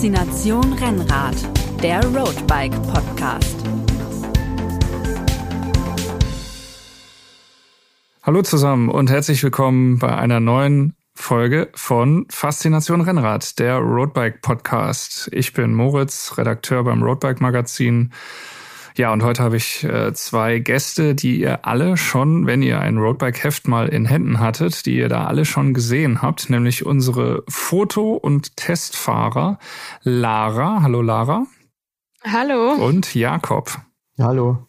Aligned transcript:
Faszination 0.00 0.72
Rennrad, 0.72 1.36
der 1.82 2.02
Roadbike 2.02 2.72
Podcast. 2.84 3.54
Hallo 8.22 8.40
zusammen 8.40 8.88
und 8.88 9.10
herzlich 9.10 9.42
willkommen 9.42 9.98
bei 9.98 10.16
einer 10.16 10.40
neuen 10.40 10.94
Folge 11.14 11.68
von 11.74 12.24
Faszination 12.30 13.02
Rennrad, 13.02 13.58
der 13.58 13.76
Roadbike 13.76 14.40
Podcast. 14.40 15.28
Ich 15.32 15.52
bin 15.52 15.74
Moritz, 15.74 16.32
Redakteur 16.38 16.82
beim 16.82 17.02
Roadbike 17.02 17.42
Magazin 17.42 18.10
ja, 18.96 19.12
und 19.12 19.22
heute 19.22 19.42
habe 19.42 19.56
ich 19.56 19.84
äh, 19.84 20.12
zwei 20.14 20.58
Gäste, 20.58 21.14
die 21.14 21.40
ihr 21.40 21.66
alle 21.66 21.96
schon, 21.96 22.46
wenn 22.46 22.62
ihr 22.62 22.80
ein 22.80 22.98
Roadbike-Heft 22.98 23.68
mal 23.68 23.88
in 23.88 24.04
Händen 24.04 24.40
hattet, 24.40 24.86
die 24.86 24.96
ihr 24.96 25.08
da 25.08 25.26
alle 25.26 25.44
schon 25.44 25.74
gesehen 25.74 26.22
habt, 26.22 26.50
nämlich 26.50 26.84
unsere 26.84 27.44
Foto- 27.48 28.14
und 28.14 28.56
Testfahrer 28.56 29.58
Lara. 30.02 30.82
Hallo 30.82 31.02
Lara. 31.02 31.46
Hallo. 32.24 32.72
Und 32.72 33.14
Jakob. 33.14 33.78
Hallo. 34.18 34.66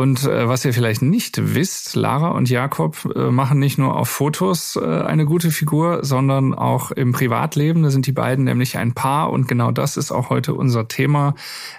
Und 0.00 0.22
äh, 0.22 0.48
was 0.48 0.64
ihr 0.64 0.72
vielleicht 0.72 1.02
nicht 1.02 1.54
wisst, 1.56 1.96
Lara 1.96 2.28
und 2.28 2.48
Jakob 2.48 3.04
äh, 3.16 3.32
machen 3.32 3.58
nicht 3.58 3.78
nur 3.78 3.96
auf 3.96 4.08
Fotos 4.08 4.76
äh, 4.76 4.84
eine 4.84 5.26
gute 5.26 5.50
Figur, 5.50 6.04
sondern 6.04 6.54
auch 6.54 6.92
im 6.92 7.10
Privatleben. 7.10 7.82
Da 7.82 7.90
sind 7.90 8.06
die 8.06 8.12
beiden 8.12 8.44
nämlich 8.44 8.78
ein 8.78 8.94
Paar 8.94 9.32
und 9.32 9.48
genau 9.48 9.72
das 9.72 9.96
ist 9.96 10.12
auch 10.12 10.30
heute 10.30 10.54
unser 10.54 10.86
Thema. 10.86 11.34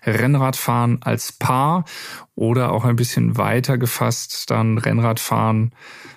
Rennradfahren 0.05 1.01
als 1.01 1.31
Paar 1.31 1.85
oder 2.35 2.73
auch 2.73 2.83
ein 2.83 2.97
bisschen 2.97 3.37
weiter 3.37 3.77
gefasst 3.77 4.51
dann 4.51 4.77
Rennradfahren 4.77 5.71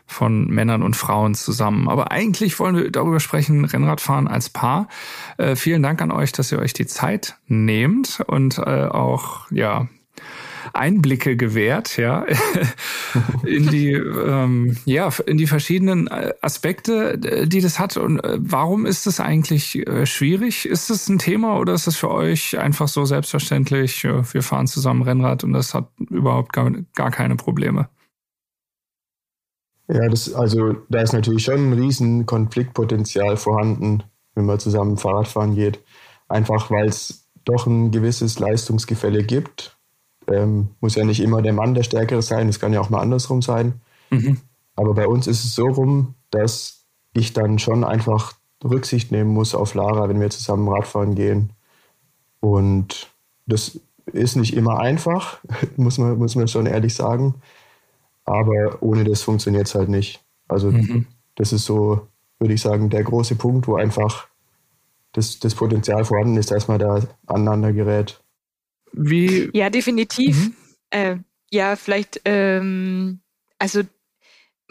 von 0.04 0.48
Männern 0.48 0.82
und 0.82 0.96
Frauen 0.96 1.36
zusammen. 1.36 1.88
Aber 1.88 2.10
eigentlich 2.10 2.58
wollen 2.58 2.74
wir 2.74 2.90
darüber 2.90 3.20
sprechen, 3.20 3.64
Rennradfahren 3.64 4.26
als 4.26 4.50
Paar. 4.50 4.88
Äh, 5.38 5.54
vielen 5.54 5.84
Dank 5.84 6.02
an 6.02 6.10
euch, 6.10 6.32
dass 6.32 6.50
ihr 6.50 6.58
euch 6.58 6.72
die 6.72 6.86
Zeit 6.86 7.36
nehmt 7.46 8.20
und 8.26 8.58
äh, 8.58 8.86
auch 8.86 9.48
ja 9.52 9.86
Einblicke 10.72 11.36
gewährt, 11.36 11.96
ja, 11.96 12.24
in 13.44 13.68
die, 13.68 13.92
ähm, 13.92 14.76
ja, 14.84 15.10
in 15.26 15.38
die 15.38 15.46
verschiedenen 15.46 16.06
äh, 16.06 16.32
Aspekte, 16.40 17.18
die 17.46 17.60
das 17.60 17.78
hat. 17.78 17.96
Und 17.96 18.20
äh, 18.20 18.38
warum 18.40 18.86
ist 18.86 19.06
es 19.06 19.20
eigentlich 19.20 19.86
äh, 19.86 20.06
schwierig? 20.06 20.66
Ist 20.66 20.90
es 20.90 21.08
ein 21.08 21.18
Thema 21.18 21.58
oder 21.58 21.74
ist 21.74 21.86
es 21.86 21.96
für 21.96 22.10
euch 22.10 22.58
einfach 22.58 22.88
so 22.88 23.04
selbstverständlich? 23.04 24.04
Wir 24.04 24.42
fahren 24.42 24.66
zusammen 24.66 25.02
Rennrad 25.02 25.44
und 25.44 25.52
das 25.52 25.74
hat 25.74 25.88
überhaupt 26.10 26.52
gar, 26.52 26.70
gar 26.94 27.10
keine 27.10 27.36
Probleme. 27.36 27.88
Ja, 29.88 30.08
das, 30.08 30.32
also 30.32 30.76
da 30.88 31.02
ist 31.02 31.12
natürlich 31.12 31.44
schon 31.44 31.70
ein 31.70 31.72
riesen 31.72 32.24
Konfliktpotenzial 32.24 33.36
vorhanden, 33.36 34.02
wenn 34.34 34.46
man 34.46 34.58
zusammen 34.58 34.96
Fahrradfahren 34.96 35.54
geht. 35.54 35.80
Einfach 36.28 36.70
weil 36.70 36.88
es 36.88 37.28
doch 37.44 37.66
ein 37.66 37.90
gewisses 37.90 38.38
Leistungsgefälle 38.38 39.24
gibt 39.24 39.76
ähm, 40.28 40.68
muss 40.80 40.94
ja 40.94 41.04
nicht 41.04 41.20
immer 41.20 41.42
der 41.42 41.52
Mann 41.52 41.74
der 41.74 41.82
Stärkere 41.82 42.22
sein, 42.22 42.48
es 42.48 42.60
kann 42.60 42.72
ja 42.72 42.80
auch 42.80 42.90
mal 42.90 43.00
andersrum 43.00 43.42
sein. 43.42 43.80
Mhm. 44.10 44.38
Aber 44.76 44.94
bei 44.94 45.06
uns 45.06 45.26
ist 45.26 45.44
es 45.44 45.54
so 45.54 45.66
rum, 45.66 46.14
dass 46.30 46.84
ich 47.14 47.32
dann 47.32 47.58
schon 47.58 47.84
einfach 47.84 48.34
Rücksicht 48.64 49.12
nehmen 49.12 49.30
muss 49.30 49.54
auf 49.54 49.74
Lara, 49.74 50.08
wenn 50.08 50.20
wir 50.20 50.30
zusammen 50.30 50.68
Radfahren 50.68 51.14
gehen. 51.14 51.50
Und 52.40 53.10
das 53.46 53.80
ist 54.06 54.36
nicht 54.36 54.54
immer 54.54 54.78
einfach, 54.78 55.40
muss 55.76 55.98
man, 55.98 56.18
muss 56.18 56.34
man 56.34 56.48
schon 56.48 56.66
ehrlich 56.66 56.94
sagen. 56.94 57.34
Aber 58.24 58.78
ohne 58.80 59.04
das 59.04 59.22
funktioniert 59.22 59.66
es 59.66 59.74
halt 59.74 59.88
nicht. 59.88 60.22
Also 60.48 60.70
mhm. 60.70 61.06
das 61.34 61.52
ist 61.52 61.64
so, 61.64 62.06
würde 62.38 62.54
ich 62.54 62.60
sagen, 62.60 62.88
der 62.88 63.02
große 63.02 63.34
Punkt, 63.34 63.66
wo 63.66 63.76
einfach 63.76 64.28
das, 65.12 65.38
das 65.38 65.54
Potenzial 65.54 66.04
vorhanden 66.04 66.36
ist, 66.36 66.50
dass 66.50 66.68
man 66.68 66.78
da 66.78 67.00
aneinander 67.26 67.72
gerät. 67.72 68.21
Wie? 68.92 69.50
Ja, 69.52 69.70
definitiv. 69.70 70.36
Mhm. 70.36 70.54
Äh, 70.90 71.16
ja, 71.50 71.76
vielleicht, 71.76 72.20
ähm, 72.24 73.20
also 73.58 73.82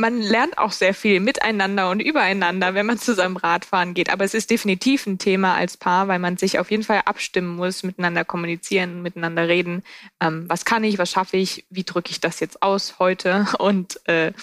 man 0.01 0.19
lernt 0.19 0.57
auch 0.57 0.71
sehr 0.71 0.93
viel 0.93 1.19
miteinander 1.19 1.91
und 1.91 1.99
übereinander, 1.99 2.73
wenn 2.73 2.87
man 2.87 2.97
zusammen 2.97 3.37
Radfahren 3.37 3.93
geht. 3.93 4.09
Aber 4.09 4.25
es 4.25 4.33
ist 4.33 4.49
definitiv 4.49 5.05
ein 5.05 5.19
Thema 5.19 5.55
als 5.55 5.77
Paar, 5.77 6.07
weil 6.07 6.19
man 6.19 6.37
sich 6.37 6.59
auf 6.59 6.71
jeden 6.71 6.83
Fall 6.83 7.03
abstimmen 7.05 7.55
muss, 7.55 7.83
miteinander 7.83 8.25
kommunizieren, 8.25 9.01
miteinander 9.01 9.47
reden. 9.47 9.83
Ähm, 10.19 10.49
was 10.49 10.65
kann 10.65 10.83
ich, 10.83 10.97
was 10.97 11.11
schaffe 11.11 11.37
ich, 11.37 11.65
wie 11.69 11.83
drücke 11.83 12.11
ich 12.11 12.19
das 12.19 12.39
jetzt 12.39 12.63
aus 12.63 12.99
heute? 12.99 13.45
Und 13.59 14.05
äh, 14.07 14.33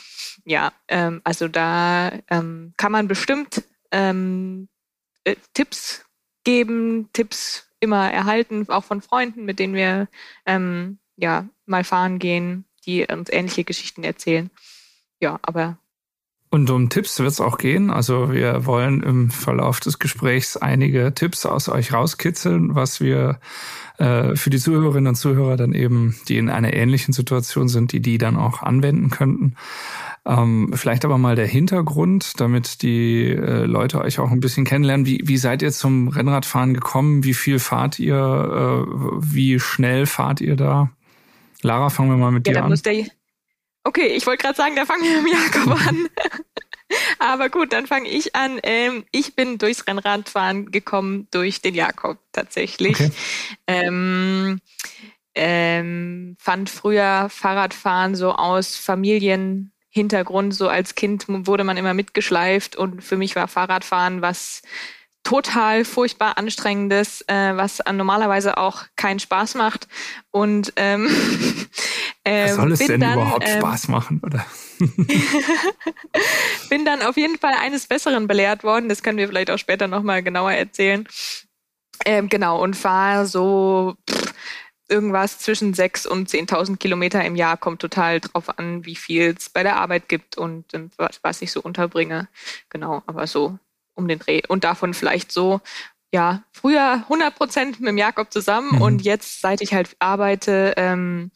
ja, 0.44 0.72
ähm, 0.86 1.20
also 1.24 1.48
da 1.48 2.12
ähm, 2.30 2.72
kann 2.76 2.92
man 2.92 3.08
bestimmt 3.08 3.64
ähm, 3.90 4.68
äh, 5.24 5.34
Tipps 5.54 6.04
geben, 6.44 7.10
Tipps 7.12 7.67
immer 7.80 8.10
erhalten, 8.10 8.68
auch 8.68 8.84
von 8.84 9.02
Freunden, 9.02 9.44
mit 9.44 9.58
denen 9.58 9.74
wir 9.74 10.08
ähm, 10.46 10.98
ja 11.16 11.48
mal 11.66 11.84
fahren 11.84 12.18
gehen, 12.18 12.64
die 12.86 13.06
uns 13.06 13.30
ähnliche 13.30 13.64
Geschichten 13.64 14.04
erzählen. 14.04 14.50
Ja, 15.20 15.38
aber 15.42 15.78
und 16.50 16.70
um 16.70 16.88
Tipps 16.88 17.18
wird 17.18 17.30
es 17.30 17.42
auch 17.42 17.58
gehen. 17.58 17.90
Also 17.90 18.32
wir 18.32 18.64
wollen 18.64 19.02
im 19.02 19.30
Verlauf 19.30 19.80
des 19.80 19.98
Gesprächs 19.98 20.56
einige 20.56 21.12
Tipps 21.14 21.44
aus 21.44 21.68
euch 21.68 21.92
rauskitzeln, 21.92 22.74
was 22.74 23.02
wir 23.02 23.38
äh, 23.98 24.34
für 24.34 24.48
die 24.48 24.58
Zuhörerinnen 24.58 25.08
und 25.08 25.16
Zuhörer 25.16 25.58
dann 25.58 25.74
eben, 25.74 26.16
die 26.28 26.38
in 26.38 26.48
einer 26.48 26.72
ähnlichen 26.72 27.12
Situation 27.12 27.68
sind, 27.68 27.92
die 27.92 28.00
die 28.00 28.16
dann 28.16 28.36
auch 28.36 28.62
anwenden 28.62 29.10
könnten. 29.10 29.56
Ähm, 30.28 30.72
vielleicht 30.74 31.06
aber 31.06 31.16
mal 31.16 31.36
der 31.36 31.46
Hintergrund, 31.46 32.38
damit 32.38 32.82
die 32.82 33.30
äh, 33.30 33.64
Leute 33.64 34.02
euch 34.02 34.18
auch 34.18 34.30
ein 34.30 34.40
bisschen 34.40 34.66
kennenlernen. 34.66 35.06
Wie, 35.06 35.22
wie 35.24 35.38
seid 35.38 35.62
ihr 35.62 35.72
zum 35.72 36.08
Rennradfahren 36.08 36.74
gekommen? 36.74 37.24
Wie 37.24 37.32
viel 37.32 37.58
fahrt 37.58 37.98
ihr? 37.98 38.14
Äh, 38.14 38.92
wie 39.20 39.58
schnell 39.58 40.04
fahrt 40.04 40.42
ihr 40.42 40.56
da? 40.56 40.90
Lara, 41.62 41.88
fangen 41.88 42.10
wir 42.10 42.18
mal 42.18 42.30
mit 42.30 42.46
ja, 42.46 42.52
dir 42.52 42.64
an. 42.64 42.80
Der, 42.84 43.06
okay, 43.84 44.08
ich 44.08 44.26
wollte 44.26 44.42
gerade 44.42 44.56
sagen, 44.56 44.76
da 44.76 44.84
fangen 44.84 45.02
wir 45.02 45.22
mit 45.22 45.32
Jakob 45.32 45.88
an. 45.88 46.08
Aber 47.18 47.48
gut, 47.48 47.72
dann 47.72 47.86
fange 47.86 48.08
ich 48.10 48.36
an. 48.36 48.60
Ähm, 48.62 49.04
ich 49.12 49.34
bin 49.34 49.56
durchs 49.56 49.86
Rennradfahren 49.86 50.70
gekommen 50.70 51.26
durch 51.30 51.62
den 51.62 51.74
Jakob 51.74 52.18
tatsächlich. 52.32 53.00
Okay. 53.00 53.10
Ähm, 53.66 54.60
ähm, 55.34 56.36
fand 56.38 56.68
früher 56.68 57.28
Fahrradfahren 57.30 58.14
so 58.14 58.32
aus 58.32 58.76
Familien 58.76 59.72
Hintergrund. 59.98 60.54
So 60.54 60.68
als 60.68 60.94
Kind 60.94 61.24
wurde 61.28 61.64
man 61.64 61.76
immer 61.76 61.94
mitgeschleift 61.94 62.76
und 62.76 63.02
für 63.02 63.16
mich 63.16 63.36
war 63.36 63.48
Fahrradfahren 63.48 64.22
was 64.22 64.62
total 65.24 65.84
furchtbar 65.84 66.38
anstrengendes, 66.38 67.22
äh, 67.28 67.54
was 67.54 67.82
normalerweise 67.92 68.56
auch 68.56 68.84
keinen 68.96 69.18
Spaß 69.18 69.56
macht. 69.56 69.86
Und 70.30 70.72
ähm, 70.76 71.06
äh, 72.24 72.52
soll 72.52 72.72
es 72.72 72.78
denn 72.78 73.00
dann, 73.00 73.14
überhaupt 73.14 73.46
ähm, 73.46 73.58
Spaß 73.58 73.88
machen, 73.88 74.22
oder? 74.24 74.46
bin 76.70 76.84
dann 76.84 77.02
auf 77.02 77.16
jeden 77.16 77.38
Fall 77.38 77.54
eines 77.60 77.86
Besseren 77.86 78.26
belehrt 78.26 78.64
worden. 78.64 78.88
Das 78.88 79.02
können 79.02 79.18
wir 79.18 79.28
vielleicht 79.28 79.50
auch 79.50 79.58
später 79.58 79.86
nochmal 79.86 80.22
genauer 80.22 80.52
erzählen. 80.52 81.06
Ähm, 82.06 82.28
genau, 82.28 82.62
und 82.62 82.74
fahre 82.74 83.26
so 83.26 83.96
pff, 84.08 84.32
irgendwas 84.88 85.38
zwischen 85.38 85.74
6 85.74 86.06
und 86.06 86.28
10.000 86.28 86.76
Kilometer 86.76 87.24
im 87.24 87.36
Jahr. 87.36 87.56
Kommt 87.56 87.80
total 87.80 88.20
drauf 88.20 88.58
an, 88.58 88.84
wie 88.84 88.96
viel 88.96 89.34
es 89.36 89.50
bei 89.50 89.62
der 89.62 89.76
Arbeit 89.76 90.08
gibt 90.08 90.36
und 90.36 90.72
ähm, 90.74 90.90
was, 90.96 91.20
was 91.22 91.42
ich 91.42 91.52
so 91.52 91.60
unterbringe. 91.60 92.28
Genau, 92.70 93.02
aber 93.06 93.26
so 93.26 93.58
um 93.94 94.08
den 94.08 94.18
Dreh. 94.18 94.42
Und 94.48 94.64
davon 94.64 94.94
vielleicht 94.94 95.32
so, 95.32 95.60
ja, 96.12 96.42
früher 96.52 97.04
100 97.04 97.34
Prozent 97.34 97.80
mit 97.80 97.88
dem 97.88 97.98
Jakob 97.98 98.32
zusammen 98.32 98.76
mhm. 98.76 98.82
und 98.82 99.02
jetzt, 99.02 99.40
seit 99.40 99.60
ich 99.60 99.74
halt 99.74 99.96
arbeite, 99.98 100.74
ähm, 100.76 101.30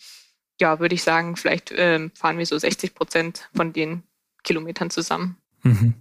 ja, 0.61 0.79
würde 0.81 0.95
ich 0.95 1.03
sagen, 1.03 1.37
vielleicht 1.37 1.73
ähm, 1.77 2.11
fahren 2.15 2.39
wir 2.39 2.47
so 2.47 2.57
60 2.57 2.95
Prozent 2.95 3.51
von 3.55 3.73
den 3.73 4.03
Kilometern 4.45 4.91
zusammen. 4.91 5.37
Mhm. 5.63 5.95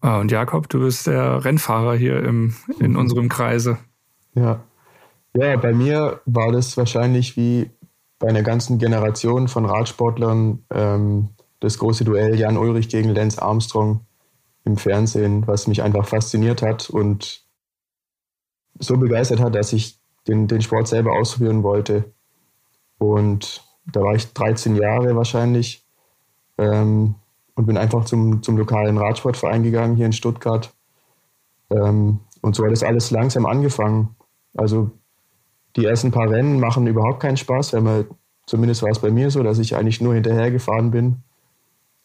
Ah, 0.00 0.18
und 0.18 0.30
Jakob, 0.30 0.68
du 0.68 0.80
bist 0.80 1.06
der 1.06 1.44
Rennfahrer 1.44 1.94
hier 1.94 2.22
im, 2.24 2.56
in 2.78 2.96
unserem 2.96 3.28
Kreise. 3.28 3.78
Ja, 4.34 4.64
ja, 5.34 5.56
bei 5.56 5.72
mir 5.72 6.20
war 6.26 6.52
das 6.52 6.76
wahrscheinlich 6.76 7.36
wie 7.36 7.70
bei 8.18 8.28
einer 8.28 8.42
ganzen 8.42 8.78
Generation 8.78 9.48
von 9.48 9.64
Radsportlern 9.64 10.64
ähm, 10.70 11.30
das 11.60 11.78
große 11.78 12.04
Duell 12.04 12.38
Jan 12.38 12.56
Ulrich 12.56 12.88
gegen 12.88 13.10
Lance 13.14 13.40
Armstrong 13.40 14.00
im 14.64 14.76
Fernsehen, 14.76 15.46
was 15.46 15.66
mich 15.66 15.82
einfach 15.82 16.06
fasziniert 16.06 16.62
hat 16.62 16.90
und 16.90 17.42
so 18.78 18.96
begeistert 18.96 19.40
hat, 19.40 19.54
dass 19.54 19.72
ich 19.72 19.98
den, 20.26 20.48
den 20.48 20.62
Sport 20.62 20.88
selber 20.88 21.12
ausprobieren 21.12 21.62
wollte. 21.62 22.12
Und 22.98 23.64
da 23.86 24.00
war 24.00 24.14
ich 24.14 24.32
13 24.32 24.76
Jahre 24.76 25.16
wahrscheinlich 25.16 25.84
ähm, 26.58 27.14
und 27.54 27.66
bin 27.66 27.78
einfach 27.78 28.04
zum, 28.04 28.42
zum 28.42 28.56
lokalen 28.56 28.98
Radsportverein 28.98 29.62
gegangen 29.62 29.96
hier 29.96 30.06
in 30.06 30.12
Stuttgart. 30.12 30.72
Ähm, 31.70 32.20
und 32.42 32.54
so 32.54 32.64
hat 32.64 32.72
das 32.72 32.82
alles 32.82 33.10
langsam 33.10 33.46
angefangen. 33.46 34.16
Also 34.56 34.90
die 35.76 35.84
ersten 35.84 36.10
paar 36.10 36.30
Rennen 36.30 36.60
machen 36.60 36.86
überhaupt 36.86 37.20
keinen 37.20 37.36
Spaß, 37.36 37.72
weil 37.72 37.80
man, 37.80 38.04
zumindest 38.46 38.82
war 38.82 38.90
es 38.90 38.98
bei 38.98 39.10
mir 39.10 39.30
so, 39.30 39.42
dass 39.42 39.58
ich 39.58 39.76
eigentlich 39.76 40.00
nur 40.00 40.14
hinterher 40.14 40.50
gefahren 40.50 40.90
bin, 40.90 41.16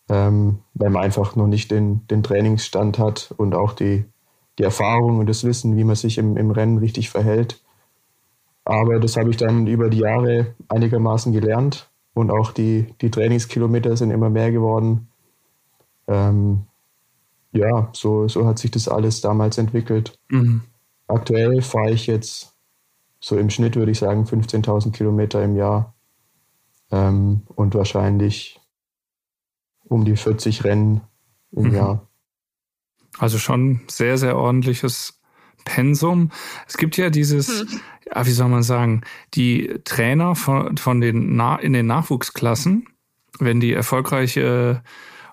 ähm, 0.09 0.59
weil 0.73 0.89
man 0.89 1.03
einfach 1.03 1.35
noch 1.35 1.47
nicht 1.47 1.71
den, 1.71 2.05
den 2.07 2.23
Trainingsstand 2.23 2.99
hat 2.99 3.33
und 3.37 3.55
auch 3.55 3.73
die, 3.73 4.05
die 4.59 4.63
Erfahrung 4.63 5.19
und 5.19 5.27
das 5.27 5.43
Wissen, 5.43 5.77
wie 5.77 5.83
man 5.83 5.95
sich 5.95 6.17
im, 6.17 6.37
im 6.37 6.51
Rennen 6.51 6.77
richtig 6.77 7.09
verhält. 7.09 7.61
Aber 8.63 8.99
das 8.99 9.17
habe 9.17 9.29
ich 9.29 9.37
dann 9.37 9.67
über 9.67 9.89
die 9.89 9.99
Jahre 9.99 10.55
einigermaßen 10.69 11.31
gelernt 11.33 11.89
und 12.13 12.31
auch 12.31 12.51
die, 12.51 12.87
die 13.01 13.11
Trainingskilometer 13.11 13.95
sind 13.97 14.11
immer 14.11 14.29
mehr 14.29 14.51
geworden. 14.51 15.07
Ähm, 16.07 16.63
ja, 17.51 17.89
so, 17.93 18.27
so 18.27 18.45
hat 18.45 18.59
sich 18.59 18.71
das 18.71 18.87
alles 18.87 19.21
damals 19.21 19.57
entwickelt. 19.57 20.17
Mhm. 20.29 20.61
Aktuell 21.07 21.61
fahre 21.61 21.91
ich 21.91 22.07
jetzt 22.07 22.54
so 23.25 23.39
im 23.39 23.49
Schnitt, 23.49 23.75
würde 23.75 23.91
ich 23.91 23.97
sagen, 23.97 24.25
15.000 24.25 24.91
Kilometer 24.91 25.43
im 25.43 25.55
Jahr 25.55 25.95
ähm, 26.91 27.41
und 27.47 27.73
wahrscheinlich 27.73 28.61
um 29.83 30.05
die 30.05 30.15
40 30.15 30.63
Rennen 30.63 31.01
im 31.51 31.69
mhm. 31.69 31.73
Jahr. 31.73 32.07
Also 33.17 33.39
schon 33.39 33.79
sehr, 33.87 34.19
sehr 34.19 34.37
ordentliches 34.37 35.19
Pensum. 35.63 36.29
Es 36.67 36.77
gibt 36.77 36.97
ja 36.97 37.09
dieses, 37.09 37.61
hm. 37.61 37.81
ja, 38.13 38.27
wie 38.27 38.31
soll 38.31 38.49
man 38.49 38.61
sagen, 38.61 39.01
die 39.33 39.73
Trainer 39.85 40.35
von, 40.35 40.77
von 40.77 41.01
den 41.01 41.35
Na 41.35 41.55
in 41.55 41.73
den 41.73 41.87
Nachwuchsklassen, 41.87 42.87
wenn 43.39 43.59
die 43.59 43.73
erfolgreiche 43.73 44.83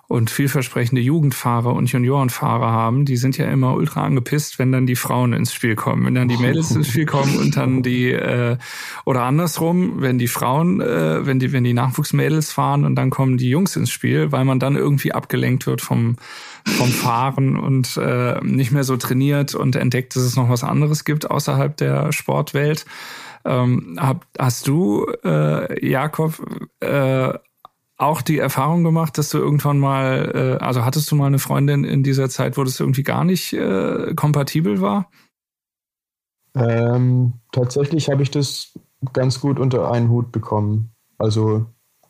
und 0.07 0.29
vielversprechende 0.29 1.01
Jugendfahrer 1.01 1.73
und 1.73 1.91
Juniorenfahrer 1.91 2.71
haben, 2.71 3.05
die 3.05 3.15
sind 3.17 3.37
ja 3.37 3.49
immer 3.49 3.73
ultra 3.73 4.03
angepisst, 4.03 4.59
wenn 4.59 4.71
dann 4.71 4.85
die 4.85 4.95
Frauen 4.95 5.33
ins 5.33 5.53
Spiel 5.53 5.75
kommen. 5.75 6.05
Wenn 6.05 6.15
dann 6.15 6.27
die 6.27 6.37
Mädels 6.37 6.71
ins 6.71 6.89
Spiel 6.89 7.05
kommen 7.05 7.37
und 7.37 7.55
dann 7.55 7.83
die 7.83 8.11
äh, 8.11 8.57
oder 9.05 9.23
andersrum, 9.23 10.01
wenn 10.01 10.19
die 10.19 10.27
Frauen, 10.27 10.81
äh, 10.81 11.25
wenn 11.25 11.39
die, 11.39 11.51
wenn 11.53 11.63
die 11.63 11.73
Nachwuchsmädels 11.73 12.51
fahren 12.51 12.85
und 12.85 12.95
dann 12.95 13.09
kommen 13.09 13.37
die 13.37 13.49
Jungs 13.49 13.75
ins 13.75 13.89
Spiel, 13.89 14.31
weil 14.31 14.45
man 14.45 14.59
dann 14.59 14.75
irgendwie 14.75 15.13
abgelenkt 15.13 15.67
wird 15.67 15.81
vom, 15.81 16.17
vom 16.65 16.89
Fahren 16.89 17.57
und 17.57 17.97
äh, 17.97 18.39
nicht 18.43 18.71
mehr 18.71 18.83
so 18.83 18.97
trainiert 18.97 19.55
und 19.55 19.75
entdeckt, 19.75 20.15
dass 20.15 20.23
es 20.23 20.35
noch 20.35 20.49
was 20.49 20.63
anderes 20.63 21.05
gibt 21.05 21.31
außerhalb 21.31 21.75
der 21.77 22.11
Sportwelt. 22.11 22.85
Ähm, 23.45 23.97
hab, 23.99 24.25
hast 24.37 24.67
du, 24.67 25.05
äh, 25.23 25.85
Jakob, 25.85 26.33
äh, 26.81 27.33
auch 27.97 28.21
die 28.21 28.39
Erfahrung 28.39 28.83
gemacht, 28.83 29.17
dass 29.17 29.29
du 29.29 29.37
irgendwann 29.37 29.79
mal, 29.79 30.57
äh, 30.59 30.63
also 30.63 30.83
hattest 30.83 31.11
du 31.11 31.15
mal 31.15 31.27
eine 31.27 31.39
Freundin 31.39 31.83
in 31.83 32.03
dieser 32.03 32.29
Zeit, 32.29 32.57
wo 32.57 32.63
das 32.63 32.79
irgendwie 32.79 33.03
gar 33.03 33.23
nicht 33.23 33.53
äh, 33.53 34.13
kompatibel 34.15 34.81
war? 34.81 35.09
Ähm, 36.55 37.33
tatsächlich 37.51 38.09
habe 38.09 38.23
ich 38.23 38.31
das 38.31 38.77
ganz 39.11 39.39
gut 39.39 39.59
unter 39.59 39.91
einen 39.91 40.09
Hut 40.09 40.31
bekommen. 40.31 40.91
Also 41.17 41.65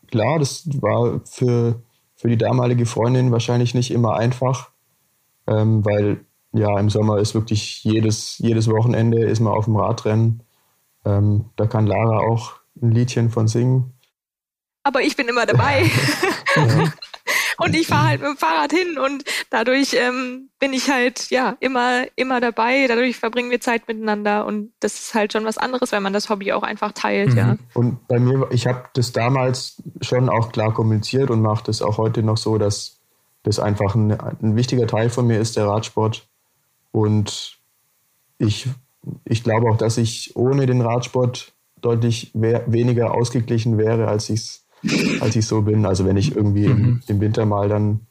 klar, 0.07 0.39
das 0.39 0.67
war 0.81 1.21
für, 1.25 1.81
für 2.15 2.29
die 2.29 2.37
damalige 2.37 2.85
Freundin 2.85 3.31
wahrscheinlich 3.31 3.73
nicht 3.73 3.91
immer 3.91 4.15
einfach, 4.15 4.71
ähm, 5.47 5.83
weil 5.85 6.25
ja 6.53 6.79
im 6.79 6.89
Sommer 6.89 7.17
ist 7.19 7.33
wirklich 7.33 7.83
jedes, 7.83 8.37
jedes 8.37 8.69
Wochenende 8.69 9.23
ist 9.23 9.39
man 9.39 9.53
auf 9.53 9.65
dem 9.65 9.75
Radrennen. 9.75 10.43
Ähm, 11.05 11.45
da 11.55 11.65
kann 11.65 11.87
Lara 11.87 12.19
auch 12.19 12.53
ein 12.81 12.91
Liedchen 12.91 13.29
von 13.29 13.47
singen 13.47 13.92
aber 14.83 15.01
ich 15.01 15.15
bin 15.15 15.27
immer 15.27 15.45
dabei. 15.45 15.89
und 17.57 17.75
ich 17.75 17.87
fahre 17.87 18.09
halt 18.09 18.21
mit 18.21 18.29
dem 18.29 18.37
Fahrrad 18.37 18.71
hin 18.71 18.97
und 18.97 19.23
dadurch 19.49 19.93
ähm, 19.93 20.49
bin 20.59 20.73
ich 20.73 20.89
halt 20.89 21.29
ja 21.29 21.55
immer 21.59 22.03
immer 22.15 22.41
dabei. 22.41 22.87
Dadurch 22.87 23.17
verbringen 23.17 23.49
wir 23.49 23.61
Zeit 23.61 23.87
miteinander 23.87 24.45
und 24.45 24.73
das 24.81 24.95
ist 24.95 25.13
halt 25.13 25.33
schon 25.33 25.45
was 25.45 25.57
anderes, 25.57 25.91
wenn 25.91 26.03
man 26.03 26.13
das 26.13 26.29
Hobby 26.29 26.51
auch 26.51 26.63
einfach 26.63 26.91
teilt. 26.91 27.31
Mhm. 27.31 27.37
Ja. 27.37 27.57
Und 27.73 28.07
bei 28.07 28.19
mir, 28.19 28.47
ich 28.51 28.67
habe 28.67 28.83
das 28.93 29.13
damals 29.13 29.81
schon 30.01 30.29
auch 30.29 30.51
klar 30.51 30.73
kommuniziert 30.73 31.31
und 31.31 31.41
mache 31.41 31.63
das 31.65 31.81
auch 31.81 31.97
heute 31.97 32.21
noch 32.21 32.37
so, 32.37 32.57
dass 32.57 32.99
das 33.43 33.59
einfach 33.59 33.95
ein, 33.95 34.11
ein 34.11 34.55
wichtiger 34.55 34.87
Teil 34.87 35.09
von 35.09 35.27
mir 35.27 35.39
ist, 35.39 35.55
der 35.57 35.67
Radsport. 35.67 36.27
Und 36.91 37.57
ich, 38.37 38.67
ich 39.25 39.43
glaube 39.43 39.69
auch, 39.69 39.77
dass 39.77 39.97
ich 39.97 40.35
ohne 40.35 40.65
den 40.65 40.81
Radsport 40.81 41.53
deutlich 41.81 42.31
weniger 42.33 43.13
ausgeglichen 43.13 43.77
wäre, 43.77 44.07
als 44.07 44.29
ich 44.29 44.39
es 44.39 44.62
als 45.19 45.35
ich 45.35 45.45
so 45.45 45.61
bin. 45.61 45.85
Also 45.85 46.05
wenn 46.05 46.17
ich 46.17 46.35
irgendwie 46.35 46.67
mhm. 46.67 46.83
im, 46.83 47.01
im, 47.07 47.21
Winter 47.21 47.45
mal 47.45 47.69
dann 47.69 48.01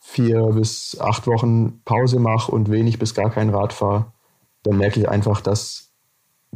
vier 0.00 0.42
bis 0.52 0.98
acht 1.00 1.26
Wochen 1.26 1.80
Pause 1.84 2.18
mache 2.18 2.52
und 2.52 2.70
wenig 2.70 2.98
bis 2.98 3.14
gar 3.14 3.30
kein 3.30 3.50
Rad 3.50 3.72
fahre, 3.72 4.06
dann 4.62 4.76
merke 4.78 5.00
ich 5.00 5.08
einfach, 5.08 5.40
dass, 5.40 5.90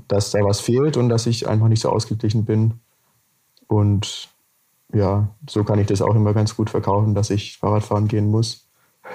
dass 0.08 0.30
da 0.30 0.40
was 0.44 0.60
fehlt 0.60 0.96
und 0.96 1.08
dass 1.08 1.26
ich 1.26 1.48
einfach 1.48 1.68
nicht 1.68 1.80
so 1.80 1.90
ausgeglichen 1.90 2.44
bin. 2.44 2.80
Und 3.66 4.30
ja, 4.92 5.28
so 5.48 5.64
kann 5.64 5.78
ich 5.78 5.86
das 5.86 6.02
auch 6.02 6.14
immer 6.14 6.32
ganz 6.32 6.56
gut 6.56 6.70
verkaufen, 6.70 7.14
dass 7.14 7.30
ich 7.30 7.58
Fahrradfahren 7.58 8.08
gehen 8.08 8.30
muss. 8.30 8.64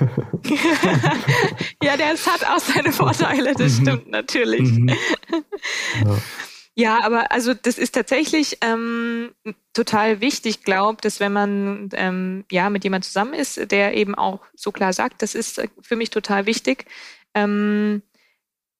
ja, 1.83 1.97
der 1.97 2.07
hat 2.07 2.45
auch 2.47 2.59
seine 2.59 2.91
Vorteile, 2.91 3.53
das 3.53 3.79
mhm. 3.79 3.81
stimmt 3.81 4.09
natürlich. 4.09 4.71
Mhm. 4.71 4.89
Ja. 4.89 6.17
Ja, 6.75 7.03
aber 7.03 7.31
also 7.31 7.53
das 7.53 7.77
ist 7.77 7.93
tatsächlich 7.93 8.57
ähm, 8.61 9.35
total 9.73 10.21
wichtig, 10.21 10.63
glaube 10.63 11.01
dass 11.01 11.19
wenn 11.19 11.31
man 11.31 11.89
ähm, 11.93 12.45
ja 12.51 12.69
mit 12.71 12.83
jemand 12.83 13.05
zusammen 13.05 13.33
ist, 13.33 13.71
der 13.71 13.93
eben 13.93 14.15
auch 14.15 14.39
so 14.55 14.71
klar 14.71 14.91
sagt, 14.91 15.21
das 15.21 15.35
ist 15.35 15.59
äh, 15.59 15.67
für 15.81 15.95
mich 15.95 16.09
total 16.09 16.47
wichtig, 16.47 16.85
ähm, 17.35 18.01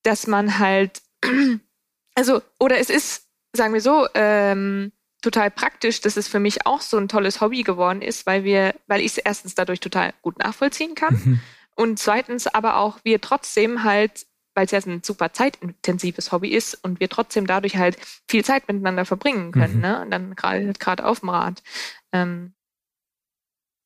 dass 0.01 0.25
man 0.25 0.57
halt, 0.57 1.03
also 2.15 2.41
oder 2.59 2.79
es 2.79 2.89
ist, 2.89 3.27
sagen 3.55 3.73
wir 3.73 3.81
so, 3.81 4.07
ähm, 4.15 4.91
total 5.21 5.51
praktisch, 5.51 6.01
dass 6.01 6.17
es 6.17 6.27
für 6.27 6.39
mich 6.39 6.65
auch 6.65 6.81
so 6.81 6.97
ein 6.97 7.07
tolles 7.07 7.41
Hobby 7.41 7.61
geworden 7.61 8.01
ist, 8.01 8.25
weil 8.25 8.43
wir, 8.43 8.73
weil 8.87 9.01
ich 9.01 9.13
es 9.13 9.17
erstens 9.19 9.53
dadurch 9.53 9.79
total 9.79 10.13
gut 10.23 10.39
nachvollziehen 10.39 10.95
kann 10.95 11.13
mhm. 11.13 11.39
und 11.75 11.99
zweitens 11.99 12.47
aber 12.47 12.77
auch 12.77 12.99
wir 13.03 13.21
trotzdem 13.21 13.83
halt 13.83 14.25
weil 14.53 14.65
es 14.65 14.71
ja 14.71 14.79
ein 14.79 15.01
super 15.03 15.33
zeitintensives 15.33 16.31
Hobby 16.31 16.49
ist 16.49 16.75
und 16.83 16.99
wir 16.99 17.09
trotzdem 17.09 17.47
dadurch 17.47 17.77
halt 17.77 17.97
viel 18.27 18.43
Zeit 18.45 18.67
miteinander 18.67 19.05
verbringen 19.05 19.51
können, 19.51 19.75
mhm. 19.75 19.81
ne? 19.81 20.01
Und 20.01 20.11
dann 20.11 20.35
gerade 20.35 20.73
gerade 20.73 21.05
auf 21.05 21.21
dem 21.21 21.29
Rad. 21.29 21.63
Ähm, 22.11 22.53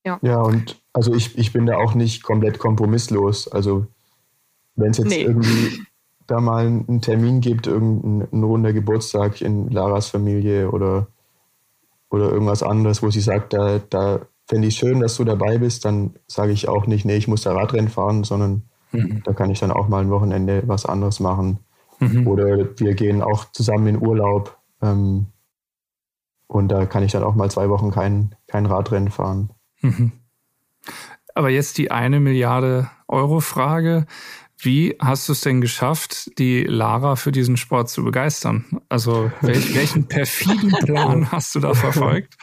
ja. 0.04 0.18
ja, 0.22 0.40
und 0.40 0.80
also 0.92 1.14
ich, 1.14 1.36
ich 1.36 1.52
bin 1.52 1.66
da 1.66 1.76
auch 1.76 1.94
nicht 1.94 2.22
komplett 2.22 2.58
kompromisslos. 2.58 3.48
Also 3.48 3.86
wenn 4.76 4.90
es 4.90 4.98
jetzt 4.98 5.08
nee. 5.08 5.22
irgendwie 5.22 5.82
da 6.26 6.40
mal 6.40 6.66
einen 6.66 7.00
Termin 7.00 7.40
gibt, 7.40 7.66
irgendein 7.66 8.42
runder 8.42 8.72
Geburtstag 8.72 9.40
in 9.40 9.70
Laras 9.70 10.08
Familie 10.08 10.70
oder, 10.70 11.08
oder 12.10 12.30
irgendwas 12.30 12.62
anderes, 12.62 13.02
wo 13.02 13.10
sie 13.10 13.20
sagt, 13.20 13.54
da, 13.54 13.80
da 13.90 14.20
fände 14.46 14.68
ich 14.68 14.76
schön, 14.76 15.00
dass 15.00 15.16
du 15.16 15.24
dabei 15.24 15.58
bist, 15.58 15.84
dann 15.84 16.14
sage 16.26 16.52
ich 16.52 16.68
auch 16.68 16.86
nicht, 16.86 17.04
nee, 17.04 17.16
ich 17.16 17.28
muss 17.28 17.42
da 17.42 17.52
Radrennen 17.52 17.90
fahren, 17.90 18.24
sondern 18.24 18.62
Mhm. 18.92 19.22
Da 19.24 19.32
kann 19.32 19.50
ich 19.50 19.60
dann 19.60 19.70
auch 19.70 19.88
mal 19.88 20.02
ein 20.02 20.10
Wochenende 20.10 20.62
was 20.66 20.86
anderes 20.86 21.20
machen. 21.20 21.58
Mhm. 22.00 22.26
Oder 22.26 22.78
wir 22.78 22.94
gehen 22.94 23.22
auch 23.22 23.50
zusammen 23.52 23.86
in 23.88 24.02
Urlaub. 24.02 24.56
Ähm, 24.82 25.26
und 26.46 26.68
da 26.68 26.86
kann 26.86 27.02
ich 27.02 27.12
dann 27.12 27.24
auch 27.24 27.34
mal 27.34 27.50
zwei 27.50 27.68
Wochen 27.68 27.90
kein, 27.90 28.34
kein 28.46 28.66
Radrennen 28.66 29.10
fahren. 29.10 29.50
Mhm. 29.80 30.12
Aber 31.34 31.50
jetzt 31.50 31.78
die 31.78 31.90
eine 31.90 32.20
Milliarde 32.20 32.90
Euro 33.06 33.40
Frage. 33.40 34.06
Wie 34.60 34.96
hast 34.98 35.28
du 35.28 35.32
es 35.32 35.42
denn 35.42 35.60
geschafft, 35.60 36.36
die 36.38 36.64
Lara 36.64 37.14
für 37.14 37.30
diesen 37.30 37.56
Sport 37.56 37.90
zu 37.90 38.02
begeistern? 38.02 38.64
Also 38.88 39.30
welch, 39.40 39.74
welchen 39.76 40.08
perfiden 40.08 40.70
Plan 40.70 41.30
hast 41.30 41.54
du 41.54 41.60
da 41.60 41.74
verfolgt? 41.74 42.36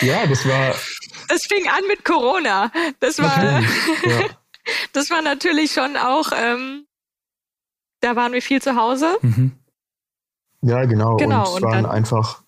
ja, 0.00 0.26
das 0.26 0.46
war. 0.46 0.74
Das 1.28 1.44
fing 1.44 1.66
an 1.68 1.82
mit 1.88 2.04
Corona. 2.04 2.70
Das 3.00 3.18
war. 3.18 3.42
Ja 3.42 4.26
das 4.92 5.10
war 5.10 5.22
natürlich 5.22 5.72
schon 5.72 5.96
auch, 5.96 6.32
ähm, 6.32 6.86
da 8.00 8.16
waren 8.16 8.32
wir 8.32 8.42
viel 8.42 8.60
zu 8.60 8.76
Hause. 8.76 9.16
Mhm. 9.22 9.52
Ja, 10.62 10.84
genau. 10.84 11.16
genau 11.16 11.48
und 11.50 11.56
es 11.56 11.62
waren 11.62 11.86
einfach 11.86 12.42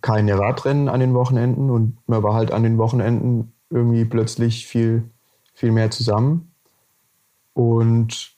keine 0.00 0.38
Radrennen 0.38 0.88
an 0.88 1.00
den 1.00 1.14
Wochenenden 1.14 1.70
und 1.70 1.98
man 2.06 2.22
war 2.22 2.34
halt 2.34 2.52
an 2.52 2.62
den 2.62 2.78
Wochenenden 2.78 3.52
irgendwie 3.70 4.04
plötzlich 4.04 4.66
viel, 4.66 5.10
viel 5.54 5.70
mehr 5.70 5.90
zusammen. 5.90 6.52
Und 7.52 8.36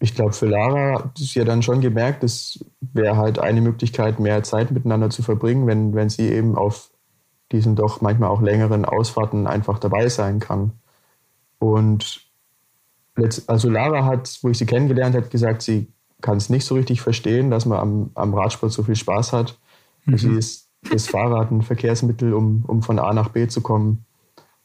ich 0.00 0.14
glaube, 0.14 0.32
für 0.32 0.46
Lara 0.46 1.04
hat 1.04 1.18
es 1.18 1.34
ja 1.34 1.44
dann 1.44 1.62
schon 1.62 1.80
gemerkt, 1.80 2.22
es 2.22 2.64
wäre 2.80 3.16
halt 3.16 3.38
eine 3.38 3.60
Möglichkeit, 3.60 4.20
mehr 4.20 4.42
Zeit 4.42 4.70
miteinander 4.70 5.10
zu 5.10 5.22
verbringen, 5.22 5.66
wenn, 5.66 5.94
wenn 5.94 6.08
sie 6.08 6.28
eben 6.28 6.56
auf 6.56 6.90
diesen 7.50 7.76
doch 7.76 8.00
manchmal 8.00 8.30
auch 8.30 8.42
längeren 8.42 8.84
Ausfahrten 8.84 9.46
einfach 9.46 9.78
dabei 9.78 10.08
sein 10.08 10.38
kann. 10.38 10.72
Und 11.58 12.28
also 13.46 13.68
Lara 13.68 14.04
hat, 14.04 14.38
wo 14.42 14.48
ich 14.48 14.58
sie 14.58 14.66
kennengelernt 14.66 15.16
habe, 15.16 15.28
gesagt, 15.28 15.62
sie 15.62 15.88
kann 16.20 16.36
es 16.36 16.50
nicht 16.50 16.64
so 16.64 16.74
richtig 16.74 17.00
verstehen, 17.00 17.50
dass 17.50 17.66
man 17.66 17.78
am, 17.78 18.10
am 18.14 18.34
Radsport 18.34 18.72
so 18.72 18.82
viel 18.82 18.96
Spaß 18.96 19.32
hat. 19.32 19.58
Mhm. 20.04 20.18
Sie 20.18 20.34
ist 20.34 20.68
das 20.90 21.08
Fahrrad 21.08 21.50
ein 21.50 21.62
Verkehrsmittel, 21.62 22.32
um, 22.32 22.64
um 22.66 22.82
von 22.82 22.98
A 22.98 23.12
nach 23.12 23.30
B 23.30 23.46
zu 23.48 23.60
kommen, 23.60 24.04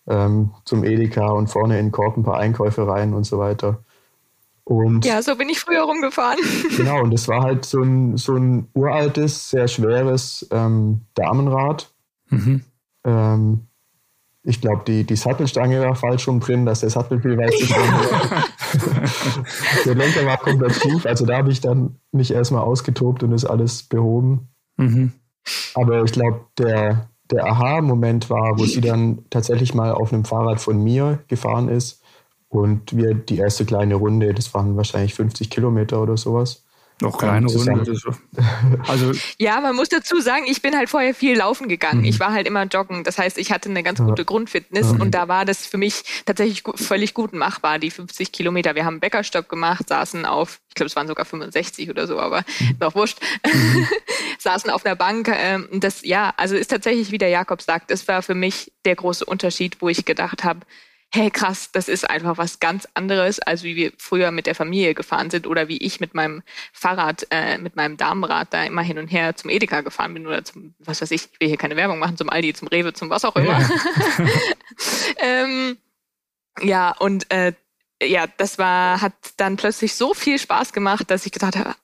ähm, 0.07 0.51
zum 0.65 0.83
Edeka 0.83 1.31
und 1.31 1.47
vorne 1.47 1.79
in 1.79 1.87
den 1.87 1.91
Korb 1.91 2.17
ein 2.17 2.23
paar 2.23 2.37
Einkäufe 2.37 2.87
rein 2.87 3.13
und 3.13 3.23
so 3.23 3.39
weiter. 3.39 3.83
Und 4.65 5.03
ja, 5.03 5.21
so 5.21 5.35
bin 5.35 5.49
ich 5.49 5.59
früher 5.59 5.83
rumgefahren. 5.83 6.39
Genau, 6.77 7.01
und 7.03 7.11
das 7.11 7.27
war 7.27 7.43
halt 7.43 7.65
so 7.65 7.81
ein, 7.81 8.17
so 8.17 8.35
ein 8.35 8.67
uraltes, 8.73 9.49
sehr 9.49 9.67
schweres 9.67 10.47
ähm, 10.51 11.01
Damenrad. 11.15 11.91
Mhm. 12.29 12.63
Ähm, 13.03 13.67
ich 14.43 14.59
glaube, 14.59 14.83
die, 14.85 15.05
die 15.05 15.15
Sattelstange 15.15 15.81
war 15.81 15.95
falsch 15.95 16.27
rum 16.27 16.41
drin, 16.41 16.65
dass 16.65 16.81
der 16.81 16.89
Sattel 16.89 17.21
viel 17.21 17.37
weiter 17.37 17.55
drin 17.57 17.69
war. 18.11 18.43
der 19.85 19.95
Lenker 19.95 20.25
war 20.25 20.37
komplett 20.37 20.75
schief, 20.75 21.05
also 21.05 21.25
da 21.25 21.37
habe 21.37 21.51
ich 21.51 21.61
dann 21.61 21.95
mich 22.11 22.33
erstmal 22.33 22.61
ausgetobt 22.61 23.23
und 23.23 23.31
ist 23.31 23.45
alles 23.45 23.83
behoben. 23.83 24.49
Mhm. 24.77 25.13
Aber 25.75 26.03
ich 26.03 26.11
glaube, 26.11 26.41
der, 26.57 27.09
der 27.31 27.45
Aha-Moment 27.45 28.29
war, 28.29 28.59
wo 28.59 28.65
sie 28.65 28.81
dann 28.81 29.25
tatsächlich 29.29 29.73
mal 29.73 29.93
auf 29.93 30.11
einem 30.11 30.25
Fahrrad 30.25 30.59
von 30.59 30.83
mir 30.83 31.19
gefahren 31.27 31.69
ist 31.69 32.01
und 32.49 32.95
wir 32.95 33.13
die 33.13 33.37
erste 33.37 33.65
kleine 33.65 33.95
Runde, 33.95 34.33
das 34.33 34.53
waren 34.53 34.75
wahrscheinlich 34.75 35.13
50 35.13 35.49
Kilometer 35.49 36.01
oder 36.01 36.17
sowas, 36.17 36.62
noch 37.01 37.17
kleine 37.17 37.47
Runde. 37.47 37.97
Also 38.87 39.11
ja, 39.37 39.61
man 39.61 39.75
muss 39.75 39.89
dazu 39.89 40.19
sagen, 40.19 40.45
ich 40.47 40.61
bin 40.61 40.75
halt 40.75 40.89
vorher 40.89 41.13
viel 41.13 41.37
laufen 41.37 41.67
gegangen. 41.67 41.99
Mhm. 41.99 42.05
Ich 42.05 42.19
war 42.19 42.33
halt 42.33 42.47
immer 42.47 42.63
joggen. 42.63 43.03
Das 43.03 43.17
heißt, 43.17 43.37
ich 43.37 43.51
hatte 43.51 43.69
eine 43.69 43.83
ganz 43.83 43.99
gute 43.99 44.25
Grundfitness 44.25 44.93
mhm. 44.93 45.01
und 45.01 45.11
da 45.11 45.27
war 45.27 45.45
das 45.45 45.65
für 45.65 45.77
mich 45.77 46.23
tatsächlich 46.25 46.63
völlig 46.75 47.13
gut 47.13 47.33
machbar, 47.33 47.79
die 47.79 47.91
50 47.91 48.31
Kilometer. 48.31 48.75
Wir 48.75 48.85
haben 48.85 48.95
einen 48.95 48.99
Bäckerstopp 48.99 49.47
gemacht, 49.49 49.89
saßen 49.89 50.25
auf, 50.25 50.59
ich 50.69 50.75
glaube, 50.75 50.87
es 50.87 50.95
waren 50.95 51.07
sogar 51.07 51.25
65 51.25 51.89
oder 51.89 52.07
so, 52.07 52.19
aber 52.19 52.43
mhm. 52.59 52.77
noch 52.79 52.95
wurscht. 52.95 53.19
Mhm. 53.45 53.87
saßen 54.39 54.69
auf 54.69 54.85
einer 54.85 54.95
Bank. 54.95 55.29
Ähm, 55.33 55.67
das, 55.71 56.03
ja, 56.03 56.33
also 56.37 56.55
ist 56.55 56.69
tatsächlich, 56.69 57.11
wie 57.11 57.17
der 57.17 57.29
Jakob 57.29 57.61
sagt, 57.61 57.91
das 57.91 58.07
war 58.07 58.21
für 58.21 58.35
mich 58.35 58.71
der 58.85 58.95
große 58.95 59.25
Unterschied, 59.25 59.77
wo 59.81 59.89
ich 59.89 60.05
gedacht 60.05 60.43
habe, 60.43 60.61
hey 61.15 61.29
krass, 61.29 61.69
das 61.71 61.89
ist 61.89 62.09
einfach 62.09 62.39
was 62.39 62.59
ganz 62.59 62.87
anderes, 62.95 63.39
als 63.39 63.61
wie 63.61 63.75
wir 63.75 63.91
früher 63.97 64.31
mit 64.31 64.47
der 64.47 64.55
Familie 64.55 64.95
gefahren 64.95 65.29
sind 65.29 65.45
oder 65.45 65.67
wie 65.67 65.77
ich 65.77 65.99
mit 65.99 66.15
meinem 66.15 66.41
Fahrrad, 66.71 67.27
äh, 67.29 67.59
mit 67.59 67.75
meinem 67.75 67.97
Damenrad 67.97 68.51
da 68.51 68.63
immer 68.63 68.81
hin 68.81 68.97
und 68.97 69.09
her 69.09 69.35
zum 69.35 69.51
Edeka 69.51 69.81
gefahren 69.81 70.15
bin 70.15 70.25
oder 70.25 70.43
zum, 70.43 70.73
was 70.79 71.03
weiß 71.03 71.11
ich, 71.11 71.29
ich 71.31 71.39
will 71.39 71.49
hier 71.49 71.57
keine 71.57 71.75
Werbung 71.75 71.99
machen, 71.99 72.17
zum 72.17 72.31
Aldi, 72.31 72.55
zum 72.55 72.67
Rewe, 72.67 72.93
zum 72.93 73.11
was 73.11 73.25
auch 73.25 73.35
immer. 73.35 73.59
Ja, 73.59 73.69
ähm, 75.19 75.77
ja 76.61 76.91
und 76.97 77.31
äh, 77.31 77.53
ja, 78.01 78.25
das 78.37 78.57
war, 78.57 78.99
hat 78.99 79.13
dann 79.37 79.55
plötzlich 79.55 79.93
so 79.93 80.15
viel 80.15 80.39
Spaß 80.39 80.73
gemacht, 80.73 81.11
dass 81.11 81.27
ich 81.27 81.31
gedacht 81.31 81.55
habe, 81.55 81.75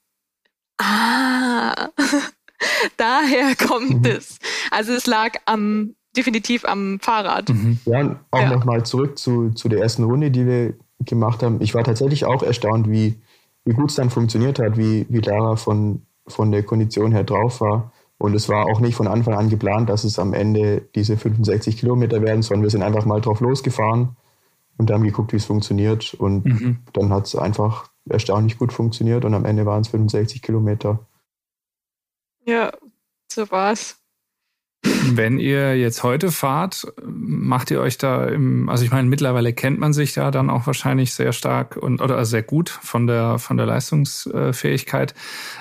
ah, 0.79 1.89
daher 2.97 3.55
kommt 3.55 4.05
mhm. 4.05 4.11
es. 4.11 4.39
Also 4.71 4.93
es 4.93 5.05
lag 5.05 5.35
am 5.45 5.95
definitiv 6.15 6.65
am 6.65 6.99
Fahrrad. 6.99 7.49
Mhm. 7.49 7.79
Ja, 7.85 8.19
auch 8.31 8.41
ja. 8.41 8.49
nochmal 8.49 8.85
zurück 8.85 9.17
zu, 9.17 9.51
zu 9.51 9.69
der 9.69 9.79
ersten 9.79 10.03
Runde, 10.03 10.31
die 10.31 10.45
wir 10.45 10.73
gemacht 11.05 11.43
haben. 11.43 11.61
Ich 11.61 11.73
war 11.73 11.83
tatsächlich 11.83 12.25
auch 12.25 12.43
erstaunt, 12.43 12.89
wie, 12.89 13.19
wie 13.65 13.73
gut 13.73 13.89
es 13.89 13.95
dann 13.95 14.09
funktioniert 14.09 14.59
hat, 14.59 14.77
wie, 14.77 15.05
wie 15.09 15.19
Lara 15.19 15.55
von, 15.55 16.03
von 16.27 16.51
der 16.51 16.63
Kondition 16.63 17.11
her 17.11 17.23
drauf 17.23 17.61
war. 17.61 17.91
Und 18.17 18.35
es 18.35 18.49
war 18.49 18.65
auch 18.65 18.81
nicht 18.81 18.95
von 18.95 19.07
Anfang 19.07 19.33
an 19.35 19.49
geplant, 19.49 19.89
dass 19.89 20.03
es 20.03 20.19
am 20.19 20.33
Ende 20.33 20.81
diese 20.93 21.15
65 21.15 21.77
Kilometer 21.77 22.21
werden, 22.21 22.41
sondern 22.41 22.63
wir 22.63 22.69
sind 22.69 22.83
einfach 22.83 23.05
mal 23.05 23.21
drauf 23.21 23.39
losgefahren 23.39 24.17
und 24.77 24.91
haben 24.91 25.03
geguckt, 25.03 25.31
wie 25.31 25.37
es 25.37 25.45
funktioniert. 25.45 26.15
Und 26.15 26.45
mhm. 26.45 26.79
dann 26.91 27.13
hat 27.13 27.27
es 27.27 27.35
einfach 27.35 27.89
erstaunlich 28.09 28.57
gut 28.57 28.73
funktioniert 28.73 29.23
und 29.23 29.33
am 29.33 29.45
Ende 29.45 29.65
waren 29.65 29.81
es 29.81 29.87
65 29.89 30.41
Kilometer. 30.41 31.07
Ja, 32.45 32.71
so 33.31 33.49
war's. 33.51 33.98
Wenn 34.81 35.39
ihr 35.39 35.77
jetzt 35.77 36.03
heute 36.03 36.31
fahrt, 36.31 36.87
macht 37.03 37.69
ihr 37.69 37.81
euch 37.81 37.97
da 37.97 38.25
im, 38.25 38.69
also 38.69 38.85
ich 38.85 38.91
meine, 38.91 39.09
mittlerweile 39.09 39.51
kennt 39.53 39.79
man 39.79 39.91
sich 39.91 40.15
ja 40.15 40.31
dann 40.31 40.49
auch 40.49 40.67
wahrscheinlich 40.67 41.13
sehr 41.13 41.33
stark 41.33 41.75
und 41.75 42.01
oder 42.01 42.23
sehr 42.25 42.43
gut 42.43 42.69
von 42.69 43.05
der 43.05 43.39
von 43.39 43.57
der 43.57 43.65
Leistungsfähigkeit. 43.65 45.13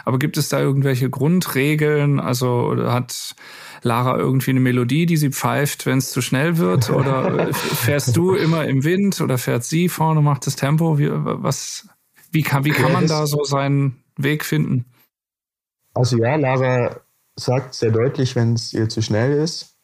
Aber 0.04 0.18
gibt 0.18 0.37
es 0.37 0.48
da 0.48 0.60
irgendwelche 0.60 1.10
Grundregeln? 1.10 2.20
Also 2.20 2.76
hat 2.76 3.34
Lara 3.82 4.16
irgendwie 4.18 4.50
eine 4.50 4.60
Melodie, 4.60 5.06
die 5.06 5.16
sie 5.16 5.30
pfeift, 5.30 5.87
wenn 5.87 5.98
es 5.98 6.10
zu 6.10 6.20
schnell 6.20 6.58
wird? 6.58 6.90
Oder 6.90 7.52
fährst 7.54 8.16
du 8.16 8.34
immer 8.34 8.66
im 8.66 8.84
Wind 8.84 9.20
oder 9.20 9.38
fährt 9.38 9.64
sie 9.64 9.88
vorne, 9.88 10.20
macht 10.20 10.46
das 10.46 10.54
Tempo? 10.56 10.98
Wie, 10.98 11.10
was, 11.10 11.88
wie 12.30 12.42
kann, 12.42 12.64
wie 12.64 12.70
kann 12.70 12.92
man 12.92 13.06
da 13.06 13.26
so 13.26 13.42
seinen 13.44 14.02
Weg 14.16 14.44
finden? 14.44 14.84
Also 15.94 16.18
ja, 16.18 16.37
Lara 16.37 17.00
sagt 17.38 17.75
sehr 17.75 17.90
deutlich, 17.90 18.37
wenn 18.37 18.54
es 18.54 18.73
ihr 18.73 18.88
zu 18.88 19.02
schnell 19.02 19.33
ist. 19.33 19.76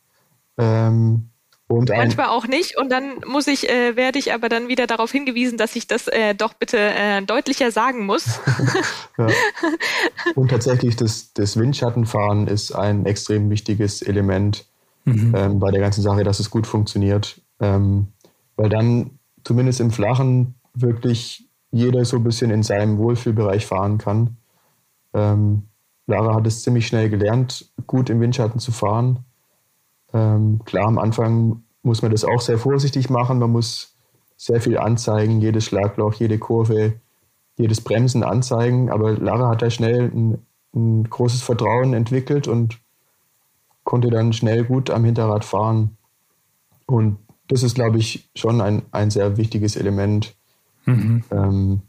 Ähm, 0.58 1.30
und 1.66 1.88
Manchmal 1.88 2.28
auch 2.28 2.46
nicht. 2.46 2.76
Und 2.76 2.90
dann 2.90 3.20
muss 3.26 3.46
ich, 3.46 3.68
äh, 3.70 3.96
werde 3.96 4.18
ich 4.18 4.34
aber 4.34 4.48
dann 4.48 4.68
wieder 4.68 4.86
darauf 4.86 5.10
hingewiesen, 5.10 5.56
dass 5.56 5.74
ich 5.76 5.86
das 5.86 6.08
äh, 6.08 6.34
doch 6.34 6.52
bitte 6.54 6.78
äh, 6.78 7.22
deutlicher 7.22 7.70
sagen 7.70 8.04
muss. 8.04 8.38
ja. 9.18 9.26
Und 10.34 10.50
tatsächlich 10.50 10.96
das, 10.96 11.32
das 11.32 11.56
Windschattenfahren 11.56 12.48
ist 12.48 12.72
ein 12.72 13.06
extrem 13.06 13.48
wichtiges 13.48 14.02
Element 14.02 14.66
mhm. 15.04 15.34
ähm, 15.34 15.58
bei 15.58 15.70
der 15.70 15.80
ganzen 15.80 16.02
Sache, 16.02 16.22
dass 16.22 16.38
es 16.38 16.50
gut 16.50 16.66
funktioniert. 16.66 17.40
Ähm, 17.60 18.08
weil 18.56 18.68
dann 18.68 19.18
zumindest 19.42 19.80
im 19.80 19.90
Flachen 19.90 20.54
wirklich 20.74 21.48
jeder 21.70 22.04
so 22.04 22.18
ein 22.18 22.24
bisschen 22.24 22.50
in 22.50 22.62
seinem 22.62 22.98
Wohlfühlbereich 22.98 23.64
fahren 23.64 23.98
kann. 23.98 24.36
Ähm, 25.14 25.62
Lara 26.06 26.34
hat 26.34 26.46
es 26.46 26.62
ziemlich 26.62 26.86
schnell 26.86 27.08
gelernt, 27.08 27.72
gut 27.86 28.10
im 28.10 28.20
Windschatten 28.20 28.60
zu 28.60 28.72
fahren. 28.72 29.20
Ähm, 30.12 30.60
klar, 30.64 30.86
am 30.86 30.98
Anfang 30.98 31.62
muss 31.82 32.02
man 32.02 32.10
das 32.10 32.24
auch 32.24 32.40
sehr 32.40 32.58
vorsichtig 32.58 33.10
machen. 33.10 33.38
Man 33.38 33.50
muss 33.50 33.96
sehr 34.36 34.60
viel 34.60 34.78
anzeigen, 34.78 35.40
jedes 35.40 35.64
Schlagloch, 35.64 36.14
jede 36.14 36.38
Kurve, 36.38 36.94
jedes 37.56 37.80
Bremsen 37.80 38.22
anzeigen. 38.22 38.90
Aber 38.90 39.12
Lara 39.12 39.48
hat 39.48 39.62
da 39.62 39.70
schnell 39.70 40.10
ein, 40.14 40.46
ein 40.74 41.04
großes 41.08 41.42
Vertrauen 41.42 41.94
entwickelt 41.94 42.48
und 42.48 42.78
konnte 43.84 44.10
dann 44.10 44.32
schnell 44.32 44.64
gut 44.64 44.90
am 44.90 45.04
Hinterrad 45.04 45.44
fahren. 45.44 45.96
Und 46.86 47.18
das 47.48 47.62
ist, 47.62 47.74
glaube 47.74 47.98
ich, 47.98 48.28
schon 48.34 48.60
ein, 48.60 48.82
ein 48.90 49.10
sehr 49.10 49.36
wichtiges 49.36 49.76
Element. 49.76 50.34
Mhm. 50.86 51.24
Ähm, 51.30 51.82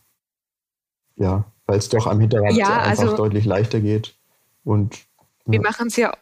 ja, 1.15 1.45
weil 1.65 1.77
es 1.77 1.89
doch 1.89 2.07
am 2.07 2.19
Hinterrad 2.19 2.53
ja, 2.53 2.81
einfach 2.81 3.03
also, 3.03 3.17
deutlich 3.17 3.45
leichter 3.45 3.79
geht. 3.79 4.15
Und 4.63 4.95
ja. 5.45 5.53
wir 5.53 5.61
machen 5.61 5.87
es 5.87 5.95
ja, 5.95 6.15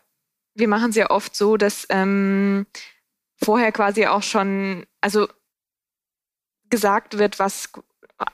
wir 0.55 0.67
machen 0.67 0.91
es 0.91 0.95
ja 0.95 1.09
oft 1.09 1.35
so, 1.35 1.57
dass 1.57 1.85
ähm, 1.89 2.65
vorher 3.41 3.71
quasi 3.71 4.05
auch 4.05 4.23
schon, 4.23 4.85
also 5.01 5.27
gesagt 6.69 7.17
wird, 7.17 7.39
was 7.39 7.69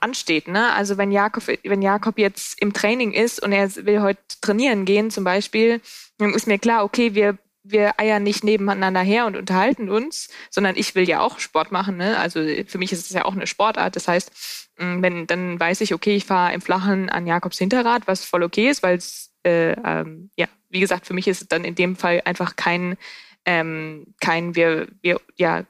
ansteht. 0.02 0.48
Ne? 0.48 0.72
Also 0.74 0.98
wenn 0.98 1.12
Jakob, 1.12 1.48
wenn 1.48 1.82
Jakob 1.82 2.18
jetzt 2.18 2.62
im 2.62 2.74
Training 2.74 3.12
ist 3.12 3.42
und 3.42 3.52
er 3.52 3.74
will 3.76 4.02
heute 4.02 4.22
trainieren 4.42 4.86
gehen 4.86 5.10
zum 5.12 5.24
Beispiel, 5.24 5.82
dann 6.18 6.34
ist 6.34 6.48
mir 6.48 6.60
klar, 6.60 6.84
okay, 6.84 7.16
wir 7.16 7.38
wir 7.72 8.00
eiern 8.00 8.24
nicht 8.24 8.44
nebeneinander 8.44 9.02
her 9.02 9.26
und 9.26 9.36
unterhalten 9.36 9.90
uns, 9.90 10.30
sondern 10.50 10.76
ich 10.76 10.96
will 10.96 11.08
ja 11.08 11.22
auch 11.22 11.40
Sport 11.40 11.72
machen. 11.72 11.98
Ne? 11.98 12.18
Also 12.18 12.42
für 12.68 12.78
mich 12.78 12.92
ist 12.92 13.06
es 13.06 13.12
ja 13.12 13.26
auch 13.26 13.34
eine 13.34 13.48
Sportart. 13.48 13.96
Das 13.96 14.08
heißt, 14.08 14.32
mm, 14.78 15.02
wenn 15.02 15.28
dann 15.28 15.60
weiß 15.60 15.82
ich, 15.82 15.94
okay, 15.94 16.16
ich 16.16 16.26
fahre 16.26 16.54
im 16.54 16.62
Flachen 16.62 17.10
an 17.10 17.28
Jakobs 17.28 17.58
Hinterrad, 17.58 18.08
was 18.08 18.26
voll 18.26 18.44
okay 18.44 18.70
ist, 18.70 18.84
weil 18.84 18.98
es 18.98 19.32
äh, 19.44 19.72
ähm, 19.72 20.32
ja, 20.36 20.48
wie 20.70 20.80
gesagt, 20.80 21.08
für 21.08 21.14
mich 21.14 21.28
ist 21.28 21.42
es 21.42 21.48
dann 21.48 21.64
in 21.64 21.76
dem 21.76 21.96
Fall 21.96 22.22
einfach 22.26 22.56
kein 22.56 22.98
ähm, 23.46 24.14
kein 24.20 24.56
wir 24.56 24.88
wir 25.02 25.22
ja 25.38 25.64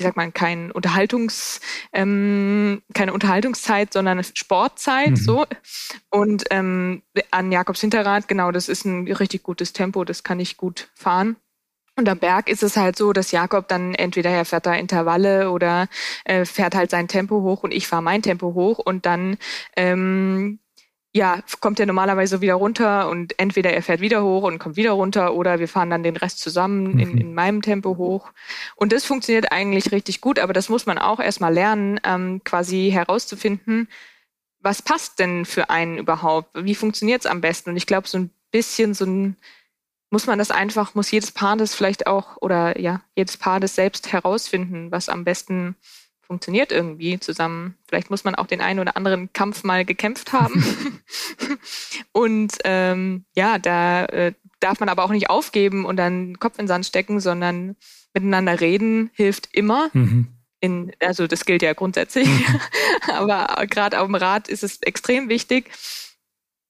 wie 0.00 0.04
sagt 0.04 0.16
man, 0.16 0.32
kein 0.32 0.72
Unterhaltungs, 0.72 1.60
ähm, 1.92 2.82
keine 2.94 3.12
Unterhaltungszeit, 3.12 3.92
sondern 3.92 4.24
Sportzeit, 4.24 5.10
mhm. 5.10 5.16
so. 5.16 5.46
Und 6.10 6.44
ähm, 6.50 7.02
an 7.30 7.52
Jakobs 7.52 7.80
Hinterrad, 7.80 8.26
genau, 8.26 8.50
das 8.50 8.68
ist 8.68 8.84
ein 8.84 9.06
richtig 9.06 9.42
gutes 9.42 9.72
Tempo, 9.72 10.04
das 10.04 10.24
kann 10.24 10.40
ich 10.40 10.56
gut 10.56 10.88
fahren. 10.94 11.36
Und 11.96 12.08
am 12.08 12.18
Berg 12.18 12.48
ist 12.48 12.62
es 12.62 12.78
halt 12.78 12.96
so, 12.96 13.12
dass 13.12 13.30
Jakob 13.30 13.68
dann 13.68 13.94
entweder 13.94 14.30
er 14.30 14.46
fährt 14.46 14.64
da 14.64 14.74
Intervalle 14.74 15.50
oder 15.50 15.86
äh, 16.24 16.46
fährt 16.46 16.74
halt 16.74 16.90
sein 16.90 17.08
Tempo 17.08 17.42
hoch 17.42 17.62
und 17.62 17.74
ich 17.74 17.86
fahre 17.86 18.02
mein 18.02 18.22
Tempo 18.22 18.54
hoch 18.54 18.78
und 18.78 19.04
dann 19.04 19.36
ähm, 19.76 20.60
ja, 21.12 21.40
kommt 21.60 21.80
er 21.80 21.86
normalerweise 21.86 22.40
wieder 22.40 22.54
runter 22.54 23.08
und 23.08 23.36
entweder 23.38 23.72
er 23.72 23.82
fährt 23.82 24.00
wieder 24.00 24.22
hoch 24.22 24.44
und 24.44 24.60
kommt 24.60 24.76
wieder 24.76 24.92
runter 24.92 25.34
oder 25.34 25.58
wir 25.58 25.66
fahren 25.66 25.90
dann 25.90 26.04
den 26.04 26.16
Rest 26.16 26.38
zusammen 26.38 26.98
in, 27.00 27.12
mhm. 27.12 27.18
in 27.18 27.34
meinem 27.34 27.62
Tempo 27.62 27.96
hoch. 27.96 28.30
Und 28.76 28.92
das 28.92 29.04
funktioniert 29.04 29.50
eigentlich 29.50 29.90
richtig 29.90 30.20
gut, 30.20 30.38
aber 30.38 30.52
das 30.52 30.68
muss 30.68 30.86
man 30.86 30.98
auch 30.98 31.18
erstmal 31.18 31.52
lernen, 31.52 32.00
ähm, 32.04 32.42
quasi 32.44 32.90
herauszufinden, 32.92 33.88
was 34.60 34.82
passt 34.82 35.18
denn 35.18 35.46
für 35.46 35.70
einen 35.70 35.98
überhaupt? 35.98 36.50
Wie 36.54 36.74
funktioniert 36.74 37.20
es 37.20 37.26
am 37.26 37.40
besten? 37.40 37.70
Und 37.70 37.76
ich 37.76 37.86
glaube, 37.86 38.06
so 38.06 38.18
ein 38.18 38.30
bisschen 38.50 38.94
so 38.94 39.06
ein 39.06 39.36
muss 40.10 40.26
man 40.26 40.38
das 40.38 40.50
einfach, 40.50 40.94
muss 40.94 41.10
jedes 41.10 41.30
Paar 41.30 41.56
das 41.56 41.74
vielleicht 41.74 42.06
auch 42.06 42.36
oder 42.40 42.78
ja, 42.80 43.00
jedes 43.16 43.36
Paar 43.36 43.60
das 43.60 43.76
selbst 43.76 44.12
herausfinden, 44.12 44.90
was 44.90 45.08
am 45.08 45.24
besten 45.24 45.76
funktioniert 46.30 46.70
irgendwie 46.70 47.18
zusammen. 47.18 47.74
Vielleicht 47.88 48.08
muss 48.08 48.22
man 48.22 48.36
auch 48.36 48.46
den 48.46 48.60
einen 48.60 48.78
oder 48.78 48.96
anderen 48.96 49.32
Kampf 49.32 49.64
mal 49.64 49.84
gekämpft 49.84 50.32
haben. 50.32 50.62
und 52.12 52.52
ähm, 52.62 53.24
ja, 53.34 53.58
da 53.58 54.04
äh, 54.04 54.32
darf 54.60 54.78
man 54.78 54.88
aber 54.88 55.02
auch 55.02 55.10
nicht 55.10 55.28
aufgeben 55.28 55.84
und 55.84 55.96
dann 55.96 56.38
Kopf 56.38 56.56
in 56.56 56.66
den 56.66 56.68
Sand 56.68 56.86
stecken, 56.86 57.18
sondern 57.18 57.74
miteinander 58.14 58.60
reden 58.60 59.10
hilft 59.12 59.48
immer. 59.52 59.90
Mhm. 59.92 60.28
In, 60.60 60.92
also 61.00 61.26
das 61.26 61.46
gilt 61.46 61.62
ja 61.62 61.72
grundsätzlich, 61.72 62.28
mhm. 62.28 62.60
aber 63.12 63.66
gerade 63.66 63.98
auf 63.98 64.06
dem 64.06 64.14
Rad 64.14 64.46
ist 64.46 64.62
es 64.62 64.80
extrem 64.82 65.28
wichtig. 65.28 65.68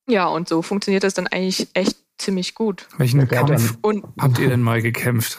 Ja, 0.08 0.26
und 0.28 0.48
so 0.48 0.62
funktioniert 0.62 1.04
das 1.04 1.12
dann 1.12 1.26
eigentlich 1.26 1.68
echt 1.74 1.98
ziemlich 2.16 2.54
gut. 2.54 2.88
Welchen 2.96 3.28
Kampf 3.28 3.76
und, 3.82 4.06
habt 4.18 4.38
ihr 4.38 4.48
denn 4.48 4.62
mal 4.62 4.80
gekämpft? 4.80 5.38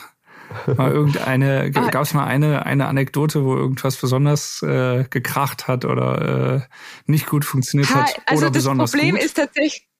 Mal 0.78 0.92
irgendeine, 0.92 1.72
ah. 1.76 1.90
gab 1.90 2.04
es 2.04 2.14
mal 2.14 2.26
eine, 2.26 2.66
eine 2.66 2.88
Anekdote, 2.88 3.44
wo 3.44 3.56
irgendwas 3.56 3.98
besonders 3.98 4.62
äh, 4.62 5.06
gekracht 5.10 5.68
hat 5.68 5.86
oder 5.86 6.56
äh, 6.56 6.62
nicht 7.06 7.28
gut 7.28 7.46
funktioniert 7.46 7.94
ha, 7.94 8.02
hat 8.02 8.16
also 8.26 8.46
oder 8.46 8.52
besonders 8.52 8.92
Problem 8.92 9.16
gut? 9.16 9.24
ist 9.24 9.38
tatsächlich. 9.38 9.91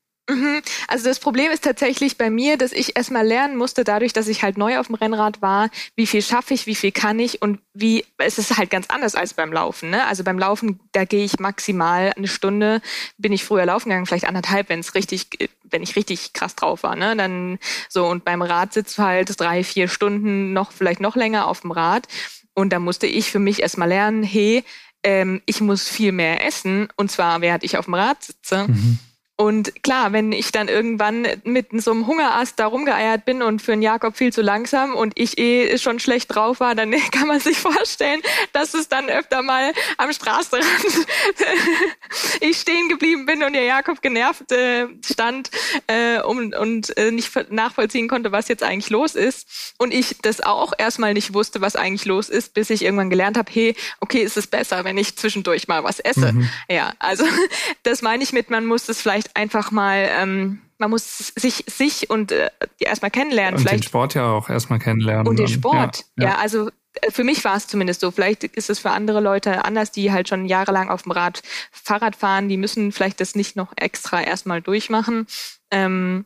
Also 0.88 1.06
das 1.06 1.20
Problem 1.20 1.52
ist 1.52 1.64
tatsächlich 1.64 2.18
bei 2.18 2.30
mir, 2.30 2.58
dass 2.58 2.72
ich 2.72 2.96
erstmal 2.96 3.26
lernen 3.26 3.58
musste, 3.58 3.84
dadurch, 3.84 4.14
dass 4.14 4.28
ich 4.28 4.44
halt 4.44 4.58
neu 4.58 4.78
auf 4.78 4.88
dem 4.88 4.96
Rennrad 4.96 5.42
war, 5.42 5.70
wie 5.96 6.08
viel 6.08 6.22
schaffe 6.22 6.54
ich, 6.54 6.68
wie 6.68 6.76
viel 6.76 6.92
kann 6.92 7.20
ich 7.20 7.42
und 7.42 7.60
wie, 7.74 8.06
es 8.18 8.38
ist 8.38 8.58
halt 8.58 8.70
ganz 8.70 8.88
anders 8.90 9.16
als 9.16 9.34
beim 9.34 9.52
Laufen. 9.52 9.90
Ne? 9.90 10.06
Also 10.06 10.24
beim 10.24 10.40
Laufen, 10.40 10.80
da 10.92 11.06
gehe 11.06 11.26
ich 11.26 11.40
maximal 11.40 12.14
eine 12.16 12.28
Stunde, 12.28 12.82
bin 13.18 13.34
ich 13.34 13.44
früher 13.44 13.66
laufen 13.66 13.90
gegangen, 13.90 14.06
vielleicht 14.06 14.28
anderthalb, 14.28 14.70
wenn 14.70 14.80
es 14.80 14.96
richtig, 14.96 15.28
wenn 15.64 15.84
ich 15.84 15.96
richtig 15.96 16.34
krass 16.34 16.56
drauf 16.56 16.84
war. 16.84 16.96
Ne? 16.96 17.16
Dann 17.16 17.60
so 17.90 18.08
und 18.08 18.24
beim 18.24 18.42
Rad 18.42 18.74
sitzt 18.74 18.98
halt 19.00 19.40
drei, 19.40 19.64
vier 19.64 19.88
Stunden 19.88 20.54
noch, 20.54 20.72
vielleicht 20.72 21.02
noch 21.02 21.16
länger 21.16 21.48
auf 21.48 21.62
dem 21.62 21.72
Rad. 21.72 22.08
Und 22.54 22.72
da 22.74 22.80
musste 22.80 23.08
ich 23.08 23.32
für 23.32 23.40
mich 23.40 23.62
erstmal 23.62 23.90
lernen, 23.90 24.24
hey, 24.24 24.64
ähm, 25.04 25.42
ich 25.46 25.62
muss 25.62 25.88
viel 25.88 26.12
mehr 26.12 26.46
essen 26.46 26.90
und 26.96 27.12
zwar 27.12 27.42
während 27.42 27.64
ich 27.64 27.78
auf 27.78 27.86
dem 27.86 27.96
Rad 27.96 28.24
sitze. 28.24 28.68
Mhm. 28.68 29.00
Und 29.42 29.82
klar, 29.82 30.14
wenn 30.14 30.34
ich 30.34 30.52
dann 30.52 30.68
irgendwann 30.68 31.26
mit 31.46 31.70
so 31.82 31.90
einem 31.90 32.06
Hungerast 32.06 32.60
da 32.60 32.68
rumgeeiert 32.68 33.26
bin 33.26 33.42
und 33.42 33.60
für 33.60 33.74
einen 33.74 33.82
Jakob 33.82 34.16
viel 34.16 34.32
zu 34.32 34.44
langsam 34.44 34.94
und 34.94 35.14
ich 35.16 35.40
eh 35.40 35.80
schon 35.80 36.00
schlecht 36.00 36.36
drauf 36.36 36.60
war, 36.60 36.76
dann 36.76 36.92
kann 37.12 37.28
man 37.28 37.40
sich 37.40 37.58
vorstellen, 37.58 38.22
dass 38.54 38.76
es 38.76 38.88
dann 38.88 39.10
öfter 39.10 39.42
mal 39.42 39.74
am 39.98 40.14
Straßenrand 40.14 40.68
ich 42.42 42.58
stehen 42.58 42.88
geblieben 42.88 43.26
bin 43.26 43.42
und 43.42 43.54
der 43.54 43.64
Jakob 43.64 44.04
genervt 44.04 44.52
äh, 44.52 44.86
stand 45.04 45.50
äh, 45.88 46.22
um, 46.22 46.54
und 46.54 46.96
äh, 46.98 47.10
nicht 47.10 47.32
nachvollziehen 47.52 48.08
konnte, 48.08 48.32
was 48.32 48.48
jetzt 48.48 48.62
eigentlich 48.62 48.92
los 48.92 49.16
ist. 49.16 49.74
Und 49.80 49.92
ich 49.92 50.18
das 50.22 50.42
auch 50.42 50.74
erstmal 50.78 51.16
nicht 51.16 51.34
wusste, 51.34 51.62
was 51.62 51.76
eigentlich 51.76 52.06
los 52.06 52.30
ist, 52.30 52.54
bis 52.54 52.70
ich 52.70 52.84
irgendwann 52.84 53.10
gelernt 53.10 53.40
habe, 53.40 53.52
hey, 53.52 53.76
okay, 54.02 54.22
ist 54.22 54.38
es 54.38 54.46
besser, 54.46 54.84
wenn 54.84 55.00
ich 55.00 55.18
zwischendurch 55.18 55.68
mal 55.68 55.84
was 55.84 56.00
esse. 56.00 56.32
Mhm. 56.32 56.48
Ja, 56.70 56.94
also 57.00 57.26
das 57.82 58.04
meine 58.04 58.22
ich 58.22 58.34
mit, 58.34 58.52
man 58.52 58.68
muss 58.68 58.88
es 58.88 59.02
vielleicht 59.02 59.31
einfach 59.36 59.72
mal, 59.72 60.10
ähm, 60.20 60.62
man 60.78 60.90
muss 60.90 61.34
sich, 61.36 61.66
sich 61.68 62.10
und 62.10 62.32
äh, 62.32 62.50
erstmal 62.80 63.12
kennenlernen. 63.12 63.56
Und 63.56 63.62
vielleicht. 63.62 63.84
den 63.84 63.88
Sport 63.88 64.14
ja 64.16 64.32
auch 64.32 64.50
erstmal 64.50 64.80
kennenlernen. 64.80 65.28
Und 65.28 65.40
den 65.40 65.48
Sport, 65.48 66.06
ja, 66.18 66.24
ja. 66.24 66.30
ja 66.30 66.36
also 66.38 66.70
äh, 67.02 67.12
für 67.12 67.24
mich 67.24 67.44
war 67.44 67.56
es 67.56 67.68
zumindest 67.68 68.02
so. 68.02 68.12
Vielleicht 68.12 68.44
ist 68.44 68.70
es 68.70 68.80
für 68.80 68.92
andere 68.92 69.22
Leute 69.22 69.66
anders, 69.66 69.92
die 69.92 70.12
halt 70.12 70.28
schon 70.28 70.46
jahrelang 70.46 70.90
auf 70.90 71.04
dem 71.04 71.12
Rad 71.12 71.42
Fahrrad 71.72 72.16
fahren. 72.16 72.50
Die 72.50 72.58
müssen 72.58 72.92
vielleicht 72.92 73.20
das 73.22 73.36
nicht 73.36 73.56
noch 73.56 73.74
extra 73.76 74.22
erstmal 74.22 74.62
durchmachen. 74.62 75.28
Ähm, 75.72 76.26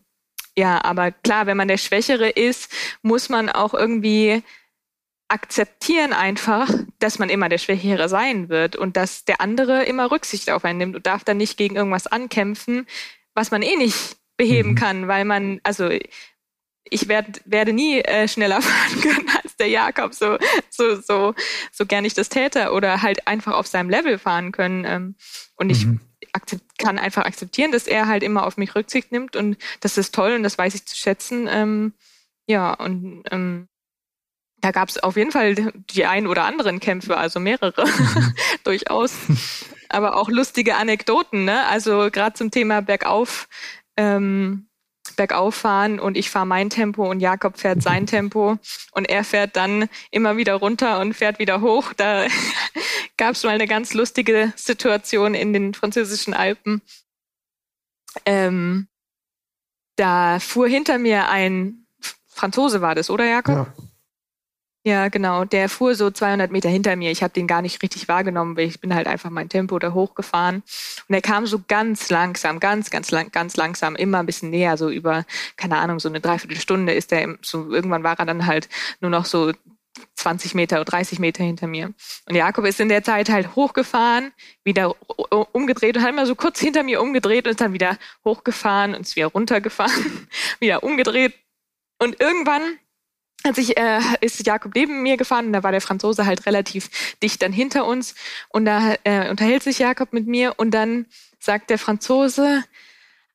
ja, 0.58 0.84
aber 0.84 1.12
klar, 1.12 1.48
wenn 1.48 1.58
man 1.58 1.68
der 1.68 1.78
Schwächere 1.78 2.30
ist, 2.30 2.72
muss 3.02 3.30
man 3.30 3.50
auch 3.50 3.74
irgendwie 3.74 4.42
akzeptieren 5.28 6.14
einfach, 6.14 6.70
dass 7.00 7.20
man 7.20 7.30
immer 7.30 7.50
der 7.50 7.58
Schwächere 7.58 8.10
sein 8.10 8.50
wird 8.50 8.76
und 8.76 8.96
dass 8.96 9.26
der 9.26 9.42
andere 9.42 9.84
immer 9.84 10.12
Rücksicht 10.12 10.50
auf 10.52 10.66
einen 10.66 10.78
nimmt 10.78 10.96
und 10.96 11.08
darf 11.08 11.24
dann 11.24 11.38
nicht 11.38 11.58
gegen 11.58 11.76
irgendwas 11.76 12.08
ankämpfen, 12.08 12.86
was 13.34 13.52
man 13.52 13.62
eh 13.62 13.76
nicht 13.76 14.18
beheben 14.38 14.72
mhm. 14.72 14.76
kann, 14.76 15.08
weil 15.08 15.26
man, 15.26 15.60
also 15.64 15.90
ich 16.84 17.08
werd, 17.08 17.42
werde 17.46 17.74
nie 17.74 18.00
äh, 18.00 18.28
schneller 18.28 18.62
fahren 18.62 19.02
können 19.02 19.30
als 19.44 19.56
der 19.58 19.68
Jakob, 19.68 20.14
so, 20.14 20.38
so, 20.70 20.96
so, 21.02 21.34
so 21.72 21.86
gern 21.86 22.06
ich 22.06 22.14
das 22.14 22.30
täte 22.30 22.72
oder 22.72 23.02
halt 23.02 23.28
einfach 23.28 23.54
auf 23.54 23.68
seinem 23.68 23.90
Level 23.90 24.20
fahren 24.20 24.52
können. 24.52 24.86
Ähm, 24.86 25.16
und 25.56 25.72
ich 25.72 25.86
mhm. 25.86 26.02
kann 26.78 27.00
einfach 27.00 27.26
akzeptieren, 27.26 27.72
dass 27.72 27.88
er 27.88 28.08
halt 28.08 28.22
immer 28.22 28.46
auf 28.46 28.58
mich 28.58 28.76
Rücksicht 28.76 29.12
nimmt 29.12 29.36
und 29.36 29.58
das 29.80 29.98
ist 29.98 30.14
toll 30.14 30.34
und 30.34 30.44
das 30.44 30.58
weiß 30.58 30.76
ich 30.76 30.86
zu 30.86 30.96
schätzen. 30.96 31.48
Ähm, 31.50 31.94
ja, 32.48 32.74
und 32.74 33.24
ähm, 33.32 33.68
da 34.66 34.72
gab 34.72 34.90
es 34.90 34.98
auf 34.98 35.16
jeden 35.16 35.32
Fall 35.32 35.54
die 35.92 36.08
ein 36.08 36.26
oder 36.26 36.46
anderen 36.46 36.80
Kämpfe, 36.80 37.18
also 37.18 37.40
mehrere, 37.40 37.86
mhm. 37.86 38.34
durchaus. 38.64 39.14
Aber 39.90 40.18
auch 40.18 40.28
lustige 40.28 40.76
Anekdoten, 40.76 41.46
ne? 41.46 41.68
Also 41.68 42.10
gerade 42.12 42.34
zum 42.34 42.50
Thema 42.50 42.82
Bergauf, 42.82 43.48
ähm, 43.96 44.68
Bergauf 45.18 45.54
fahren 45.54 46.00
und 46.00 46.18
ich 46.18 46.32
fahre 46.32 46.48
mein 46.48 46.72
Tempo 46.72 47.08
und 47.08 47.20
Jakob 47.20 47.60
fährt 47.60 47.84
sein 47.84 48.08
Tempo 48.08 48.58
und 48.92 49.06
er 49.08 49.24
fährt 49.24 49.56
dann 49.56 49.88
immer 50.10 50.36
wieder 50.36 50.56
runter 50.56 51.00
und 51.00 51.14
fährt 51.14 51.38
wieder 51.38 51.62
hoch. 51.62 51.94
Da 51.94 52.26
gab 53.18 53.36
es 53.36 53.44
mal 53.44 53.52
eine 53.52 53.68
ganz 53.68 53.94
lustige 53.94 54.52
Situation 54.56 55.36
in 55.36 55.54
den 55.54 55.76
französischen 55.76 56.34
Alpen. 56.34 56.82
Ähm, 58.26 58.88
da 59.96 60.40
fuhr 60.40 60.68
hinter 60.68 60.98
mir 60.98 61.30
ein 61.30 61.86
Franzose 62.28 62.82
war 62.82 62.96
das, 62.96 63.12
oder 63.12 63.26
Jakob? 63.26 63.56
Ja. 63.56 63.85
Ja, 64.88 65.08
genau. 65.08 65.46
Der 65.46 65.68
fuhr 65.68 65.96
so 65.96 66.12
200 66.12 66.52
Meter 66.52 66.70
hinter 66.70 66.96
mir. 66.96 67.10
Ich 67.10 67.24
habe 67.24 67.34
den 67.34 67.48
gar 67.48 67.64
nicht 67.64 67.82
richtig 67.82 68.08
wahrgenommen, 68.08 68.56
weil 68.56 68.68
ich 68.68 68.80
bin 68.80 68.94
halt 68.94 69.08
einfach 69.08 69.32
mein 69.32 69.50
Tempo 69.50 69.80
da 69.80 69.94
hochgefahren. 69.94 70.62
Und 71.08 71.16
er 71.16 71.24
kam 71.24 71.48
so 71.48 71.60
ganz 71.68 72.12
langsam, 72.12 72.60
ganz, 72.60 72.92
ganz 72.92 73.10
lang, 73.10 73.32
ganz 73.32 73.58
langsam, 73.58 73.96
immer 73.96 74.20
ein 74.20 74.28
bisschen 74.28 74.52
näher, 74.52 74.78
so 74.78 74.92
über, 74.92 75.26
keine 75.58 75.78
Ahnung, 75.78 76.00
so 76.00 76.08
eine 76.08 76.22
Dreiviertelstunde 76.22 76.94
ist 76.94 77.12
er, 77.12 77.36
so 77.42 77.72
irgendwann 77.74 78.04
war 78.04 78.20
er 78.20 78.28
dann 78.28 78.46
halt 78.46 78.70
nur 79.02 79.10
noch 79.10 79.26
so 79.26 79.54
20 80.18 80.54
Meter 80.54 80.76
oder 80.76 80.86
30 80.86 81.18
Meter 81.18 81.44
hinter 81.44 81.66
mir. 81.66 81.92
Und 82.30 82.36
Jakob 82.36 82.66
ist 82.66 82.80
in 82.80 82.90
der 82.90 83.04
Zeit 83.04 83.30
halt 83.30 83.56
hochgefahren, 83.56 84.34
wieder 84.64 84.96
umgedreht 85.52 85.98
und 85.98 86.04
hat 86.04 86.12
immer 86.12 86.28
so 86.28 86.36
kurz 86.36 86.60
hinter 86.60 86.84
mir 86.84 87.02
umgedreht 87.02 87.46
und 87.46 87.52
ist 87.52 87.62
dann 87.62 87.74
wieder 87.74 87.98
hochgefahren 88.24 88.94
und 88.94 89.02
ist 89.02 89.16
wieder 89.16 89.28
runtergefahren, 89.28 90.28
wieder 90.60 90.84
umgedreht. 90.84 91.34
Und 91.98 92.20
irgendwann 92.22 92.78
als 93.46 93.58
ich 93.58 93.78
äh, 93.78 94.00
ist 94.22 94.46
Jakob 94.46 94.74
neben 94.76 95.04
mir 95.04 95.18
gefahren 95.18 95.54
da 95.54 95.64
war 95.64 95.72
der 95.72 95.82
Franzose 95.82 96.26
halt 96.26 96.46
relativ 96.46 97.16
dicht 97.22 97.42
dann 97.42 97.54
hinter 97.54 97.86
uns 97.86 98.16
und 98.50 98.66
da 98.66 98.96
äh, 99.04 99.30
unterhält 99.30 99.64
sich 99.64 99.80
Jakob 99.80 100.14
mit 100.14 100.28
mir 100.28 100.54
und 100.58 100.72
dann 100.72 101.06
sagt 101.40 101.70
der 101.70 101.78
Franzose, 101.78 102.64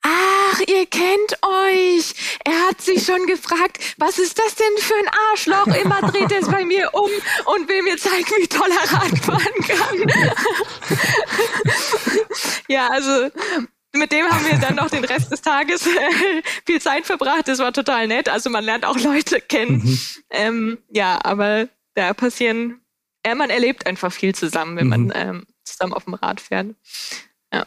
Ach, 0.02 0.60
ihr 0.60 0.86
kennt 0.86 1.38
euch. 1.42 2.14
Er 2.44 2.68
hat 2.68 2.80
sich 2.80 3.04
schon 3.04 3.26
gefragt, 3.26 3.78
was 3.98 4.18
ist 4.18 4.38
das 4.38 4.54
denn 4.54 4.78
für 4.78 4.94
ein 4.94 5.10
Arschloch? 5.30 5.66
Immer 5.66 6.00
dreht 6.10 6.32
er 6.32 6.40
es 6.40 6.48
bei 6.48 6.64
mir 6.64 6.88
um 6.94 7.10
und 7.44 7.68
will 7.68 7.82
mir 7.82 7.98
zeigen, 7.98 8.30
wie 8.38 8.46
toll 8.46 8.70
er 8.70 8.92
Rad 8.92 9.18
fahren 9.18 9.60
kann. 9.68 10.98
ja, 12.68 12.88
also 12.88 13.28
mit 13.92 14.12
dem 14.12 14.26
haben 14.26 14.44
wir 14.44 14.58
dann 14.58 14.76
noch 14.76 14.90
den 14.90 15.04
Rest 15.04 15.32
des 15.32 15.42
Tages 15.42 15.86
äh, 15.86 16.42
viel 16.66 16.80
Zeit 16.80 17.06
verbracht. 17.06 17.48
Das 17.48 17.58
war 17.58 17.72
total 17.72 18.06
nett. 18.06 18.28
Also 18.28 18.50
man 18.50 18.64
lernt 18.64 18.84
auch 18.84 18.98
Leute 18.98 19.40
kennen. 19.40 19.82
Mhm. 19.82 19.98
Ähm, 20.30 20.78
ja, 20.90 21.18
aber 21.22 21.68
da 21.94 22.14
passieren, 22.14 22.80
äh, 23.22 23.34
man 23.34 23.50
erlebt 23.50 23.86
einfach 23.86 24.12
viel 24.12 24.34
zusammen, 24.34 24.76
wenn 24.76 24.86
mhm. 24.86 24.90
man 24.90 25.12
ähm, 25.14 25.46
zusammen 25.64 25.92
auf 25.92 26.04
dem 26.04 26.14
Rad 26.14 26.40
fährt. 26.40 26.74
Ja. 27.52 27.66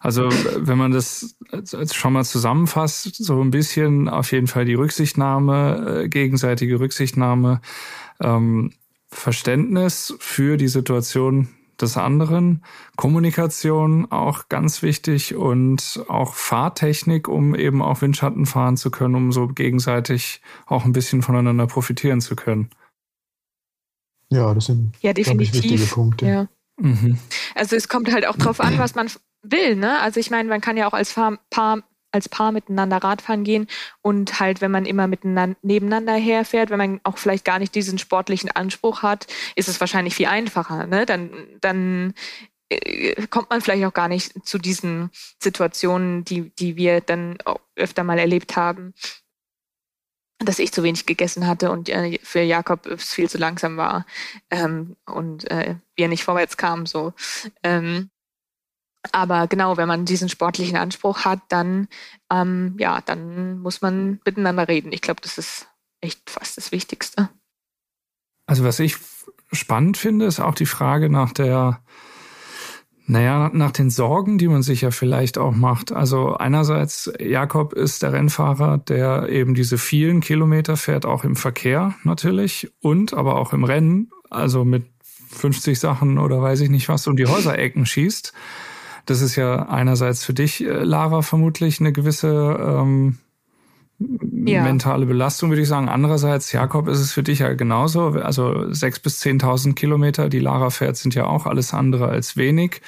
Also 0.00 0.28
wenn 0.30 0.78
man 0.78 0.92
das 0.92 1.36
schon 1.92 2.12
mal 2.12 2.24
zusammenfasst, 2.24 3.16
so 3.16 3.42
ein 3.42 3.50
bisschen 3.50 4.08
auf 4.08 4.32
jeden 4.32 4.46
Fall 4.46 4.64
die 4.64 4.74
Rücksichtnahme, 4.74 6.02
äh, 6.04 6.08
gegenseitige 6.08 6.78
Rücksichtnahme, 6.78 7.60
ähm, 8.20 8.72
Verständnis 9.08 10.14
für 10.18 10.56
die 10.56 10.68
Situation 10.68 11.48
des 11.80 11.96
anderen. 11.96 12.64
Kommunikation 12.96 14.10
auch 14.10 14.48
ganz 14.48 14.82
wichtig 14.82 15.34
und 15.34 16.04
auch 16.08 16.34
Fahrtechnik, 16.34 17.28
um 17.28 17.54
eben 17.54 17.82
auch 17.82 18.02
Windschatten 18.02 18.46
fahren 18.46 18.76
zu 18.76 18.90
können, 18.90 19.14
um 19.14 19.32
so 19.32 19.48
gegenseitig 19.48 20.42
auch 20.66 20.84
ein 20.84 20.92
bisschen 20.92 21.22
voneinander 21.22 21.66
profitieren 21.66 22.20
zu 22.20 22.36
können. 22.36 22.70
Ja, 24.30 24.54
das 24.54 24.66
sind 24.66 24.94
ja, 25.00 25.12
definitiv. 25.12 25.54
Ich, 25.54 25.62
wichtige 25.62 25.84
Punkte. 25.86 26.26
Ja. 26.26 26.48
Mhm. 26.80 27.18
Also 27.54 27.76
es 27.76 27.88
kommt 27.88 28.12
halt 28.12 28.26
auch 28.26 28.36
drauf 28.36 28.60
an, 28.60 28.78
was 28.78 28.94
man 28.94 29.10
will, 29.42 29.76
ne? 29.76 30.00
Also 30.00 30.20
ich 30.20 30.30
meine, 30.30 30.48
man 30.48 30.60
kann 30.60 30.76
ja 30.76 30.88
auch 30.88 30.94
als 30.94 31.12
Paar 31.12 31.82
als 32.12 32.28
Paar 32.28 32.52
miteinander 32.52 32.98
Radfahren 32.98 33.44
gehen 33.44 33.66
und 34.02 34.38
halt, 34.38 34.60
wenn 34.60 34.70
man 34.70 34.86
immer 34.86 35.06
miteinander 35.06 35.56
nebeneinander 35.62 36.14
herfährt, 36.14 36.70
wenn 36.70 36.78
man 36.78 37.00
auch 37.04 37.18
vielleicht 37.18 37.44
gar 37.44 37.58
nicht 37.58 37.74
diesen 37.74 37.98
sportlichen 37.98 38.50
Anspruch 38.50 39.02
hat, 39.02 39.26
ist 39.56 39.68
es 39.68 39.80
wahrscheinlich 39.80 40.14
viel 40.14 40.26
einfacher. 40.26 40.86
Ne? 40.86 41.06
Dann, 41.06 41.30
dann 41.60 42.14
äh, 42.68 43.26
kommt 43.26 43.50
man 43.50 43.60
vielleicht 43.60 43.84
auch 43.84 43.94
gar 43.94 44.08
nicht 44.08 44.46
zu 44.46 44.58
diesen 44.58 45.10
Situationen, 45.40 46.24
die, 46.24 46.50
die 46.50 46.76
wir 46.76 47.00
dann 47.00 47.38
öfter 47.76 48.04
mal 48.04 48.18
erlebt 48.18 48.56
haben, 48.56 48.94
dass 50.38 50.58
ich 50.58 50.72
zu 50.72 50.82
wenig 50.82 51.06
gegessen 51.06 51.46
hatte 51.46 51.70
und 51.70 51.88
äh, 51.88 52.18
für 52.22 52.40
Jakob 52.40 52.86
es 52.86 53.12
viel 53.12 53.28
zu 53.28 53.38
langsam 53.38 53.76
war 53.76 54.06
ähm, 54.50 54.96
und 55.06 55.50
äh, 55.50 55.76
wir 55.96 56.08
nicht 56.08 56.24
vorwärts 56.24 56.56
kamen. 56.56 56.86
So. 56.86 57.12
Ähm, 57.62 58.10
aber 59.10 59.48
genau, 59.48 59.76
wenn 59.76 59.88
man 59.88 60.04
diesen 60.04 60.28
sportlichen 60.28 60.76
Anspruch 60.76 61.24
hat, 61.24 61.40
dann, 61.48 61.88
ähm, 62.30 62.76
ja, 62.78 63.00
dann 63.00 63.58
muss 63.58 63.82
man 63.82 64.20
miteinander 64.24 64.68
reden. 64.68 64.92
Ich 64.92 65.02
glaube, 65.02 65.20
das 65.22 65.38
ist 65.38 65.66
echt 66.00 66.30
fast 66.30 66.56
das 66.56 66.70
Wichtigste. 66.70 67.28
Also 68.46 68.64
was 68.64 68.78
ich 68.78 68.96
spannend 69.50 69.96
finde, 69.96 70.26
ist 70.26 70.40
auch 70.40 70.54
die 70.54 70.66
Frage 70.66 71.10
nach 71.10 71.32
der 71.32 71.82
Naja, 73.06 73.50
nach 73.52 73.72
den 73.72 73.90
Sorgen, 73.90 74.38
die 74.38 74.46
man 74.46 74.62
sich 74.62 74.82
ja 74.82 74.92
vielleicht 74.92 75.36
auch 75.36 75.52
macht. 75.52 75.90
Also 75.90 76.36
einerseits, 76.36 77.12
Jakob 77.18 77.72
ist 77.72 78.02
der 78.02 78.12
Rennfahrer, 78.12 78.78
der 78.78 79.28
eben 79.28 79.54
diese 79.54 79.76
vielen 79.76 80.20
Kilometer 80.20 80.76
fährt, 80.76 81.04
auch 81.04 81.24
im 81.24 81.34
Verkehr 81.34 81.94
natürlich 82.04 82.72
und 82.80 83.12
aber 83.12 83.36
auch 83.36 83.52
im 83.52 83.64
Rennen, 83.64 84.12
also 84.30 84.64
mit 84.64 84.86
50 85.32 85.80
Sachen 85.80 86.18
oder 86.18 86.40
weiß 86.40 86.60
ich 86.60 86.70
nicht 86.70 86.88
was, 86.88 87.06
um 87.08 87.16
die 87.16 87.26
Häuserecken 87.26 87.86
schießt. 87.86 88.32
Das 89.06 89.20
ist 89.20 89.36
ja 89.36 89.68
einerseits 89.68 90.24
für 90.24 90.34
dich, 90.34 90.64
äh, 90.64 90.84
Lara, 90.84 91.22
vermutlich 91.22 91.80
eine 91.80 91.92
gewisse 91.92 92.28
ähm, 92.28 93.18
ja. 93.98 94.62
mentale 94.62 95.06
Belastung, 95.06 95.50
würde 95.50 95.62
ich 95.62 95.68
sagen. 95.68 95.88
Andererseits, 95.88 96.52
Jakob, 96.52 96.88
ist 96.88 97.00
es 97.00 97.12
für 97.12 97.22
dich 97.22 97.40
ja 97.40 97.52
genauso. 97.54 98.08
Also 98.08 98.72
sechs 98.72 99.00
bis 99.00 99.20
zehntausend 99.20 99.76
Kilometer, 99.76 100.28
die 100.28 100.38
Lara 100.38 100.70
fährt, 100.70 100.96
sind 100.96 101.14
ja 101.14 101.26
auch 101.26 101.46
alles 101.46 101.74
andere 101.74 102.08
als 102.08 102.36
wenig. 102.36 102.80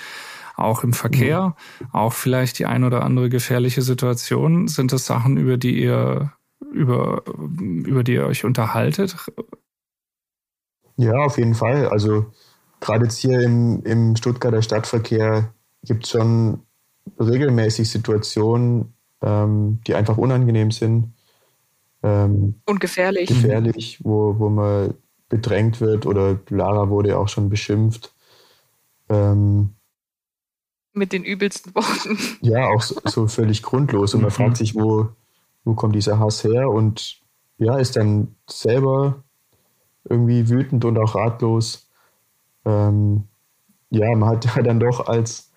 Auch 0.57 0.85
im 0.85 0.93
Verkehr, 0.93 1.57
mhm. 1.81 1.87
auch 1.93 2.13
vielleicht 2.13 2.61
die 2.61 2.67
ein 2.67 2.85
oder 2.85 3.03
andere 3.03 3.29
gefährliche 3.29 3.83
Situation. 3.83 4.69
Sind 4.69 4.93
das 4.93 5.05
Sachen, 5.05 5.37
über 5.37 5.57
die 5.57 5.83
ihr, 5.83 6.33
über, 6.73 7.25
über 7.27 8.05
die 8.05 8.15
ihr 8.15 8.27
euch 8.27 8.45
unterhaltet? 8.45 9.17
Ja, 10.97 11.17
auf 11.17 11.39
jeden 11.39 11.55
Fall. 11.55 11.89
Also 11.89 12.27
gerade 12.81 13.05
jetzt 13.07 13.19
hier 13.19 13.41
im, 13.41 13.83
im 13.83 14.15
Stuttgarter 14.15 14.63
Stadtverkehr 14.63 15.53
gibt 15.85 16.05
es 16.05 16.11
schon 16.11 16.63
regelmäßig 17.19 17.91
Situationen, 17.91 18.95
ähm, 19.23 19.81
die 19.87 19.95
einfach 19.95 20.19
unangenehm 20.19 20.71
sind. 20.71 21.13
Ähm, 22.03 22.61
und 22.67 22.81
gefährlich. 22.81 23.29
Gefährlich, 23.29 24.01
wo, 24.05 24.39
wo 24.39 24.49
man 24.49 24.95
bedrängt 25.29 25.81
wird 25.81 26.07
oder 26.07 26.39
Lara 26.51 26.89
wurde 26.89 27.19
auch 27.19 27.29
schon 27.29 27.49
beschimpft. 27.49 28.15
Ähm, 29.09 29.75
Mit 30.93 31.13
den 31.13 31.25
übelsten 31.25 31.75
Worten. 31.75 32.19
Ja, 32.41 32.69
auch 32.69 32.83
so, 32.83 33.01
so 33.05 33.27
völlig 33.27 33.63
grundlos. 33.63 34.15
Und 34.15 34.21
man 34.21 34.31
mhm. 34.31 34.35
fragt 34.35 34.57
sich, 34.59 34.75
wo, 34.75 35.09
wo 35.65 35.75
kommt 35.75 35.95
dieser 35.95 36.19
Hass 36.19 36.45
her? 36.45 36.69
Und 36.69 37.21
ja, 37.59 37.79
ist 37.79 37.97
dann 37.97 38.35
selber 38.49 39.25
irgendwie 40.05 40.49
wütend 40.49 40.85
und 40.85 40.99
auch 40.99 41.15
ratlos. 41.15 41.89
Ähm, 42.65 43.25
ja, 43.91 44.15
man 44.15 44.29
hat 44.29 44.45
ja 44.45 44.63
dann 44.63 44.81
doch 44.81 45.07
als, 45.07 45.51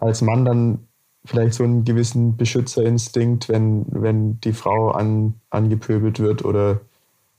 als 0.00 0.22
Mann 0.22 0.44
dann 0.44 0.88
vielleicht 1.24 1.54
so 1.54 1.64
einen 1.64 1.84
gewissen 1.84 2.36
Beschützerinstinkt, 2.36 3.48
wenn, 3.48 3.84
wenn 3.88 4.40
die 4.40 4.52
Frau 4.52 4.90
an, 4.90 5.34
angepöbelt 5.50 6.20
wird 6.20 6.44
oder, 6.44 6.80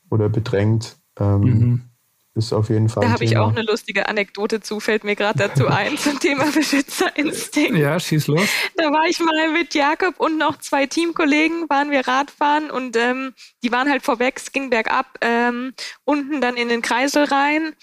oder 0.09 0.29
bedrängt. 0.29 0.97
Ähm, 1.19 1.41
mhm. 1.41 1.81
Ist 2.35 2.53
auf 2.53 2.69
jeden 2.69 2.87
Fall. 2.89 3.03
Da 3.03 3.11
habe 3.11 3.23
ich 3.25 3.37
auch 3.37 3.49
eine 3.49 3.63
lustige 3.63 4.07
Anekdote 4.07 4.61
zu, 4.61 4.79
fällt 4.79 5.03
mir 5.03 5.15
gerade 5.15 5.39
dazu 5.39 5.67
ein, 5.67 5.97
zum 5.97 6.19
Thema 6.19 6.45
Beschützerinstinkt. 6.53 7.77
Ja, 7.77 7.99
schieß 7.99 8.27
los. 8.27 8.47
Da 8.77 8.85
war 8.85 9.07
ich 9.09 9.19
mal 9.19 9.51
mit 9.51 9.73
Jakob 9.73 10.19
und 10.19 10.37
noch 10.37 10.57
zwei 10.57 10.85
Teamkollegen, 10.85 11.67
waren 11.69 11.89
wir 11.89 12.07
Radfahren 12.07 12.69
und 12.69 12.95
ähm, 12.95 13.33
die 13.63 13.71
waren 13.71 13.89
halt 13.89 14.03
vorweg, 14.03 14.37
es 14.37 14.51
ging 14.51 14.69
bergab, 14.69 15.07
ähm, 15.21 15.73
unten 16.05 16.39
dann 16.39 16.55
in 16.55 16.69
den 16.69 16.81
Kreisel 16.81 17.25
rein 17.25 17.73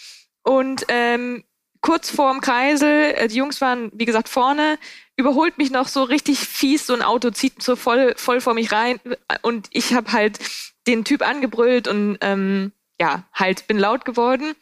und 0.43 0.87
ähm, 0.89 1.43
kurz 1.87 2.11
vorm 2.11 2.41
Kreisel, 2.41 3.15
äh, 3.15 3.29
die 3.29 3.37
Jungs 3.37 3.61
waren, 3.61 3.93
wie 3.95 4.07
gesagt, 4.07 4.29
vorne, 4.29 4.77
überholt 5.17 5.57
mich 5.57 5.71
noch 5.71 5.87
so 5.87 6.03
richtig 6.03 6.41
fies, 6.41 6.85
so 6.85 6.95
ein 6.95 7.03
Auto 7.03 7.31
zieht 7.31 7.63
so 7.63 7.77
voll, 7.77 8.15
voll 8.17 8.41
vor 8.41 8.55
mich 8.55 8.73
rein 8.73 8.99
und 9.43 9.69
ich 9.71 9.95
habe 9.95 10.11
halt 10.11 10.41
den 10.89 11.05
Typ 11.05 11.23
angebrüllt 11.23 11.87
und 11.87 12.19
ähm, 12.23 12.73
ja, 13.01 13.23
halt 13.33 13.69
bin 13.69 13.79
laut 13.79 14.05
geworden 14.05 14.55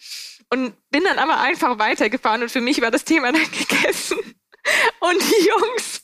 und 0.51 0.75
bin 0.91 1.03
dann 1.05 1.19
aber 1.19 1.41
einfach 1.41 1.79
weitergefahren 1.79 2.43
und 2.43 2.51
für 2.51 2.61
mich 2.61 2.83
war 2.83 2.91
das 2.91 3.05
Thema 3.05 3.33
dann 3.33 3.51
gegessen. 3.59 4.19
Und 5.01 5.23
die 5.23 5.49
Jungs 5.49 6.03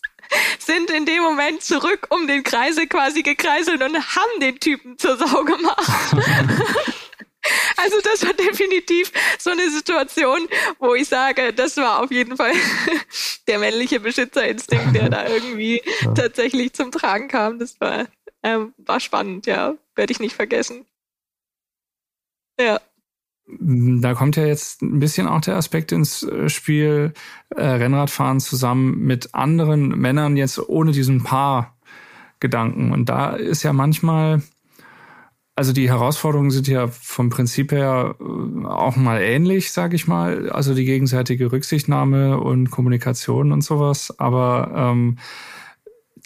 sind 0.58 0.90
in 0.90 1.04
dem 1.04 1.22
Moment 1.22 1.62
zurück 1.62 2.06
um 2.08 2.26
den 2.26 2.44
Kreisel 2.44 2.86
quasi 2.86 3.22
gekreiselt 3.22 3.82
und 3.82 3.94
haben 3.94 4.40
den 4.40 4.58
Typen 4.58 4.96
zur 4.96 5.18
Sau 5.18 5.44
gemacht. 5.44 6.16
Also 7.82 7.96
das 8.02 8.24
war 8.24 8.34
definitiv 8.34 9.12
so 9.38 9.50
eine 9.50 9.70
Situation, 9.70 10.40
wo 10.78 10.94
ich 10.94 11.08
sage, 11.08 11.52
das 11.52 11.76
war 11.76 12.02
auf 12.02 12.10
jeden 12.10 12.36
Fall 12.36 12.52
der 13.48 13.58
männliche 13.58 14.00
Beschützerinstinkt, 14.00 14.94
der 14.94 15.08
da 15.08 15.26
irgendwie 15.26 15.82
ja. 16.02 16.12
tatsächlich 16.12 16.72
zum 16.74 16.90
Tragen 16.90 17.28
kam. 17.28 17.58
Das 17.58 17.80
war, 17.80 18.06
ähm, 18.42 18.74
war 18.78 19.00
spannend, 19.00 19.46
ja. 19.46 19.74
Werde 19.94 20.12
ich 20.12 20.20
nicht 20.20 20.34
vergessen. 20.34 20.84
Ja. 22.60 22.80
Da 23.46 24.14
kommt 24.14 24.36
ja 24.36 24.44
jetzt 24.44 24.82
ein 24.82 25.00
bisschen 25.00 25.26
auch 25.26 25.40
der 25.40 25.56
Aspekt 25.56 25.90
ins 25.90 26.22
äh, 26.22 26.48
Spiel, 26.48 27.14
äh, 27.50 27.62
Rennradfahren 27.62 28.38
zusammen 28.38 28.98
mit 28.98 29.34
anderen 29.34 29.88
Männern 29.88 30.36
jetzt 30.36 30.58
ohne 30.68 30.92
diesen 30.92 31.24
Paar-Gedanken. 31.24 32.92
Und 32.92 33.08
da 33.08 33.30
ist 33.30 33.62
ja 33.62 33.72
manchmal 33.72 34.42
also 35.60 35.74
die 35.74 35.90
Herausforderungen 35.90 36.50
sind 36.50 36.68
ja 36.68 36.88
vom 36.88 37.28
Prinzip 37.28 37.70
her 37.72 38.14
äh, 38.18 38.64
auch 38.64 38.96
mal 38.96 39.20
ähnlich, 39.20 39.72
sage 39.72 39.94
ich 39.94 40.08
mal. 40.08 40.48
Also 40.48 40.72
die 40.72 40.86
gegenseitige 40.86 41.52
Rücksichtnahme 41.52 42.40
und 42.40 42.70
Kommunikation 42.70 43.52
und 43.52 43.60
sowas. 43.60 44.18
Aber 44.18 44.72
ähm, 44.74 45.18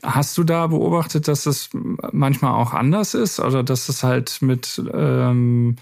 hast 0.04 0.38
du 0.38 0.44
da 0.44 0.68
beobachtet, 0.68 1.26
dass 1.26 1.46
es 1.46 1.70
manchmal 2.12 2.52
auch 2.52 2.74
anders 2.74 3.14
ist? 3.14 3.40
Oder 3.40 3.64
dass 3.64 3.88
es 3.88 4.04
halt 4.04 4.40
mit 4.40 4.80
ähm, 4.94 5.74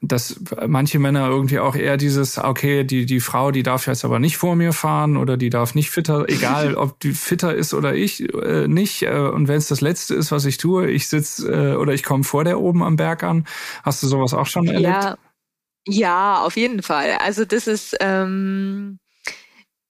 dass 0.00 0.40
manche 0.66 0.98
Männer 0.98 1.28
irgendwie 1.28 1.58
auch 1.58 1.76
eher 1.76 1.96
dieses, 1.96 2.38
okay, 2.38 2.84
die, 2.84 3.06
die 3.06 3.20
Frau, 3.20 3.50
die 3.50 3.62
darf 3.62 3.86
jetzt 3.86 4.04
aber 4.04 4.18
nicht 4.18 4.36
vor 4.36 4.56
mir 4.56 4.72
fahren 4.72 5.16
oder 5.16 5.36
die 5.36 5.50
darf 5.50 5.74
nicht 5.74 5.90
fitter, 5.90 6.24
egal 6.28 6.74
ob 6.74 7.00
die 7.00 7.12
fitter 7.12 7.54
ist 7.54 7.74
oder 7.74 7.94
ich 7.94 8.22
äh, 8.34 8.68
nicht. 8.68 9.02
Äh, 9.02 9.18
und 9.18 9.48
wenn 9.48 9.58
es 9.58 9.68
das 9.68 9.80
Letzte 9.80 10.14
ist, 10.14 10.32
was 10.32 10.44
ich 10.44 10.58
tue, 10.58 10.90
ich 10.90 11.08
sitze 11.08 11.50
äh, 11.50 11.76
oder 11.76 11.92
ich 11.92 12.02
komme 12.02 12.24
vor 12.24 12.44
der 12.44 12.60
oben 12.60 12.82
am 12.82 12.96
Berg 12.96 13.22
an. 13.22 13.46
Hast 13.82 14.02
du 14.02 14.06
sowas 14.06 14.34
auch 14.34 14.46
schon 14.46 14.66
erlebt? 14.66 14.82
Ja, 14.84 15.18
ja 15.86 16.42
auf 16.42 16.56
jeden 16.56 16.82
Fall. 16.82 17.18
Also 17.24 17.44
das 17.44 17.66
ist 17.66 17.96
ähm, 18.00 18.98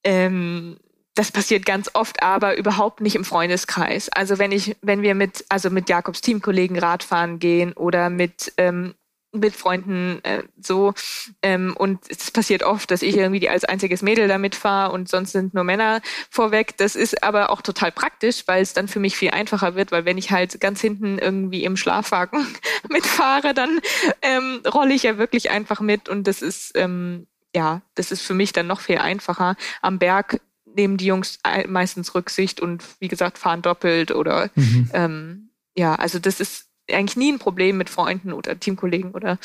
ähm, 0.04 0.76
das 1.16 1.32
passiert 1.32 1.64
ganz 1.64 1.90
oft, 1.94 2.22
aber 2.22 2.58
überhaupt 2.58 3.00
nicht 3.00 3.16
im 3.16 3.24
Freundeskreis. 3.24 4.10
Also 4.10 4.38
wenn 4.38 4.52
ich, 4.52 4.76
wenn 4.82 5.00
wir 5.00 5.14
mit, 5.14 5.46
also 5.48 5.70
mit 5.70 5.88
Jakobs 5.88 6.20
Teamkollegen 6.20 6.78
Radfahren 6.78 7.38
gehen 7.38 7.72
oder 7.72 8.10
mit 8.10 8.52
ähm, 8.58 8.94
mit 9.40 9.54
Freunden 9.54 10.20
äh, 10.24 10.42
so. 10.60 10.94
Ähm, 11.42 11.74
und 11.76 12.00
es 12.08 12.30
passiert 12.30 12.62
oft, 12.62 12.90
dass 12.90 13.02
ich 13.02 13.16
irgendwie 13.16 13.48
als 13.48 13.64
einziges 13.64 14.02
Mädel 14.02 14.28
da 14.28 14.38
mitfahre 14.38 14.92
und 14.92 15.08
sonst 15.08 15.32
sind 15.32 15.54
nur 15.54 15.64
Männer 15.64 16.00
vorweg. 16.30 16.76
Das 16.76 16.96
ist 16.96 17.22
aber 17.22 17.50
auch 17.50 17.62
total 17.62 17.92
praktisch, 17.92 18.44
weil 18.46 18.62
es 18.62 18.72
dann 18.72 18.88
für 18.88 19.00
mich 19.00 19.16
viel 19.16 19.30
einfacher 19.30 19.74
wird, 19.74 19.92
weil 19.92 20.04
wenn 20.04 20.18
ich 20.18 20.30
halt 20.30 20.60
ganz 20.60 20.80
hinten 20.80 21.18
irgendwie 21.18 21.64
im 21.64 21.76
Schlafwagen 21.76 22.46
mitfahre, 22.88 23.54
dann 23.54 23.80
ähm, 24.22 24.60
rolle 24.72 24.94
ich 24.94 25.04
ja 25.04 25.18
wirklich 25.18 25.50
einfach 25.50 25.80
mit 25.80 26.08
und 26.08 26.26
das 26.26 26.42
ist 26.42 26.72
ähm, 26.74 27.26
ja, 27.54 27.80
das 27.94 28.12
ist 28.12 28.20
für 28.20 28.34
mich 28.34 28.52
dann 28.52 28.66
noch 28.66 28.80
viel 28.80 28.98
einfacher. 28.98 29.56
Am 29.80 29.98
Berg 29.98 30.40
nehmen 30.66 30.98
die 30.98 31.06
Jungs 31.06 31.38
meistens 31.68 32.14
Rücksicht 32.14 32.60
und 32.60 32.84
wie 33.00 33.08
gesagt 33.08 33.38
fahren 33.38 33.62
doppelt 33.62 34.10
oder 34.10 34.50
mhm. 34.54 34.90
ähm, 34.92 35.50
ja, 35.74 35.94
also 35.94 36.18
das 36.18 36.40
ist 36.40 36.66
eigentlich 36.90 37.16
nie 37.16 37.32
ein 37.32 37.38
Problem 37.38 37.76
mit 37.76 37.90
Freunden 37.90 38.32
oder 38.32 38.58
Teamkollegen 38.58 39.12
oder 39.12 39.38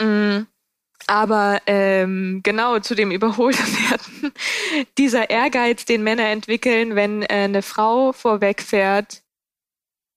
mh, 0.00 0.38
mm, 0.38 0.46
aber 1.06 1.60
ähm, 1.66 2.40
genau 2.44 2.78
zu 2.78 2.94
dem 2.94 3.10
Überholterwerden, 3.10 4.32
dieser 4.98 5.30
Ehrgeiz, 5.30 5.84
den 5.84 6.04
Männer 6.04 6.28
entwickeln, 6.28 6.94
wenn 6.94 7.22
äh, 7.22 7.26
eine 7.30 7.62
Frau 7.62 8.12
vorwegfährt, 8.12 9.22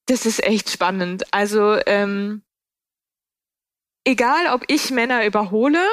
das 0.07 0.25
ist 0.25 0.43
echt 0.43 0.69
spannend. 0.69 1.33
Also 1.33 1.79
ähm, 1.87 2.43
egal, 4.05 4.53
ob 4.53 4.65
ich 4.67 4.91
Männer 4.91 5.25
überhole, 5.25 5.83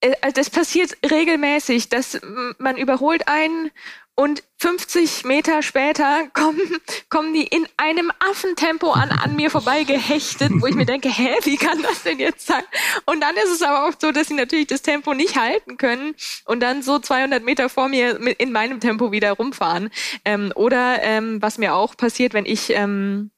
äh, 0.00 0.32
das 0.32 0.50
passiert 0.50 0.96
regelmäßig, 1.08 1.90
dass 1.90 2.20
man 2.58 2.76
überholt 2.76 3.28
einen 3.28 3.70
und 4.14 4.42
50 4.58 5.24
Meter 5.24 5.62
später 5.62 6.28
kommen, 6.34 6.60
kommen 7.08 7.32
die 7.32 7.44
in 7.44 7.66
einem 7.76 8.12
Affentempo 8.18 8.92
an, 8.92 9.10
an 9.10 9.34
mir 9.36 9.50
vorbei 9.50 9.84
gehechtet, 9.84 10.52
wo 10.60 10.66
ich 10.66 10.74
mir 10.74 10.84
denke, 10.84 11.08
hä, 11.08 11.34
wie 11.44 11.56
kann 11.56 11.82
das 11.82 12.02
denn 12.02 12.18
jetzt 12.18 12.46
sein? 12.46 12.62
Und 13.06 13.20
dann 13.20 13.34
ist 13.36 13.50
es 13.50 13.62
aber 13.62 13.88
auch 13.88 13.92
so, 13.98 14.12
dass 14.12 14.28
sie 14.28 14.34
natürlich 14.34 14.66
das 14.66 14.82
Tempo 14.82 15.14
nicht 15.14 15.36
halten 15.36 15.78
können 15.78 16.14
und 16.44 16.60
dann 16.60 16.82
so 16.82 16.98
200 16.98 17.42
Meter 17.42 17.68
vor 17.68 17.88
mir 17.88 18.20
in 18.38 18.52
meinem 18.52 18.80
Tempo 18.80 19.12
wieder 19.12 19.32
rumfahren. 19.32 19.90
Ähm, 20.24 20.52
oder 20.54 21.02
ähm, 21.02 21.40
was 21.40 21.58
mir 21.58 21.74
auch 21.74 21.96
passiert, 21.96 22.34
wenn 22.34 22.46
ich 22.46 22.70
ähm, 22.70 23.30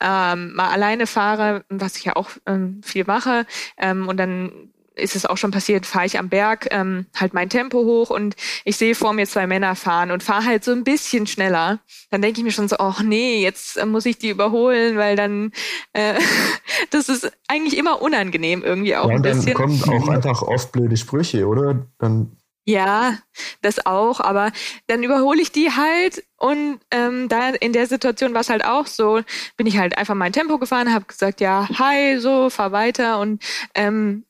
ähm, 0.00 0.54
mal 0.54 0.70
alleine 0.70 1.06
fahre, 1.06 1.64
was 1.68 1.96
ich 1.96 2.04
ja 2.04 2.16
auch 2.16 2.30
ähm, 2.46 2.80
viel 2.82 3.04
mache, 3.04 3.46
ähm, 3.78 4.08
und 4.08 4.16
dann 4.16 4.72
ist 4.96 5.14
es 5.14 5.26
auch 5.26 5.36
schon 5.36 5.50
passiert, 5.50 5.86
fahre 5.86 6.06
ich 6.06 6.18
am 6.18 6.28
Berg 6.28 6.68
ähm, 6.70 7.06
halt 7.14 7.34
mein 7.34 7.48
Tempo 7.50 7.84
hoch 7.84 8.10
und 8.10 8.34
ich 8.64 8.76
sehe 8.76 8.94
vor 8.94 9.12
mir 9.12 9.26
zwei 9.26 9.46
Männer 9.46 9.76
fahren 9.76 10.10
und 10.10 10.22
fahre 10.22 10.44
halt 10.46 10.64
so 10.64 10.72
ein 10.72 10.84
bisschen 10.84 11.26
schneller. 11.26 11.80
Dann 12.10 12.22
denke 12.22 12.40
ich 12.40 12.44
mir 12.44 12.52
schon 12.52 12.68
so, 12.68 12.76
ach 12.78 13.02
nee, 13.02 13.42
jetzt 13.42 13.76
äh, 13.76 13.86
muss 13.86 14.06
ich 14.06 14.18
die 14.18 14.30
überholen, 14.30 14.96
weil 14.96 15.16
dann 15.16 15.52
äh, 15.92 16.14
das 16.90 17.08
ist 17.08 17.30
eigentlich 17.48 17.76
immer 17.78 18.02
unangenehm 18.02 18.62
irgendwie 18.62 18.96
auch 18.96 19.08
ja, 19.08 19.16
ein 19.16 19.22
dann 19.22 19.36
bisschen. 19.36 19.54
kommen 19.54 19.82
auch 19.84 20.08
einfach 20.08 20.42
oft 20.42 20.72
blöde 20.72 20.96
Sprüche, 20.96 21.46
oder? 21.46 21.86
Dann 21.98 22.36
Ja, 22.64 23.18
das 23.62 23.84
auch, 23.86 24.20
aber 24.20 24.50
dann 24.86 25.02
überhole 25.02 25.40
ich 25.40 25.52
die 25.52 25.70
halt 25.70 26.24
und 26.38 26.80
ähm, 26.90 27.28
da 27.28 27.50
in 27.50 27.72
der 27.72 27.86
Situation 27.86 28.34
war 28.34 28.40
es 28.40 28.50
halt 28.50 28.64
auch 28.64 28.86
so, 28.86 29.20
bin 29.56 29.66
ich 29.66 29.78
halt 29.78 29.96
einfach 29.98 30.14
mein 30.14 30.32
Tempo 30.32 30.58
gefahren, 30.58 30.92
habe 30.92 31.04
gesagt, 31.04 31.40
ja, 31.40 31.68
hi, 31.78 32.18
so, 32.18 32.50
fahr 32.50 32.72
weiter 32.72 33.20
und 33.20 33.42
ähm, 33.74 34.24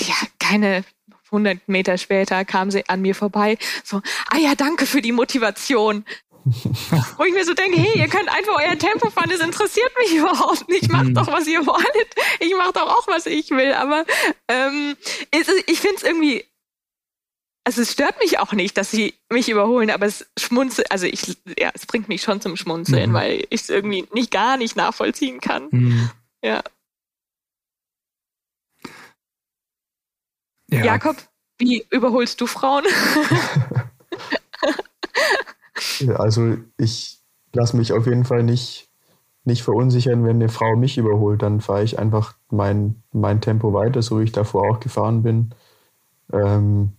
ja, 0.00 0.14
keine 0.38 0.84
100 1.26 1.68
Meter 1.68 1.98
später 1.98 2.44
kam 2.44 2.70
sie 2.70 2.88
an 2.88 3.02
mir 3.02 3.14
vorbei, 3.14 3.56
so, 3.84 4.02
ah 4.30 4.38
ja, 4.38 4.54
danke 4.54 4.86
für 4.86 5.00
die 5.00 5.12
Motivation. 5.12 6.04
Wo 7.18 7.24
ich 7.24 7.34
mir 7.34 7.44
so 7.44 7.52
denke, 7.52 7.78
hey, 7.78 7.98
ihr 7.98 8.08
könnt 8.08 8.30
einfach 8.30 8.58
euer 8.58 8.78
Tempo 8.78 9.10
fahren, 9.10 9.28
das 9.30 9.40
interessiert 9.40 9.92
mich 9.98 10.16
überhaupt 10.16 10.68
nicht. 10.70 10.90
Macht 10.90 11.08
mhm. 11.08 11.14
doch, 11.14 11.26
was 11.26 11.46
ihr 11.46 11.66
wollt. 11.66 12.14
Ich 12.40 12.56
mache 12.56 12.72
doch 12.72 12.88
auch, 12.88 13.06
was 13.08 13.26
ich 13.26 13.50
will. 13.50 13.74
Aber 13.74 14.06
ähm, 14.48 14.96
ich 15.30 15.80
finde 15.80 15.96
es 15.96 16.02
irgendwie 16.02 16.44
also 17.64 17.82
es 17.82 17.92
stört 17.92 18.18
mich 18.20 18.38
auch 18.38 18.52
nicht, 18.52 18.76
dass 18.76 18.90
sie 18.90 19.14
mich 19.30 19.48
überholen, 19.48 19.90
aber 19.90 20.06
es 20.06 20.26
schmunzelt, 20.38 20.90
also 20.90 21.06
ich, 21.06 21.36
ja, 21.58 21.70
es 21.74 21.86
bringt 21.86 22.08
mich 22.08 22.22
schon 22.22 22.40
zum 22.40 22.56
Schmunzeln, 22.56 23.10
mhm. 23.10 23.14
weil 23.14 23.46
ich 23.50 23.62
es 23.62 23.70
irgendwie 23.70 24.08
nicht 24.12 24.30
gar 24.30 24.56
nicht 24.56 24.76
nachvollziehen 24.76 25.40
kann. 25.40 25.68
Mhm. 25.70 26.10
Ja. 26.42 26.62
Ja. 30.72 30.84
Jakob, 30.84 31.16
wie 31.58 31.84
überholst 31.90 32.40
du 32.40 32.46
Frauen? 32.46 32.84
also 36.14 36.56
ich 36.76 37.18
lasse 37.52 37.76
mich 37.76 37.92
auf 37.92 38.06
jeden 38.06 38.24
Fall 38.24 38.42
nicht, 38.42 38.88
nicht 39.44 39.62
verunsichern, 39.62 40.24
wenn 40.24 40.36
eine 40.36 40.48
Frau 40.48 40.76
mich 40.76 40.98
überholt. 40.98 41.42
Dann 41.42 41.60
fahre 41.60 41.82
ich 41.82 41.98
einfach 41.98 42.36
mein, 42.50 43.02
mein 43.12 43.40
Tempo 43.40 43.72
weiter, 43.72 44.02
so 44.02 44.20
wie 44.20 44.24
ich 44.24 44.32
davor 44.32 44.70
auch 44.70 44.80
gefahren 44.80 45.22
bin. 45.22 45.54
Ähm, 46.32 46.92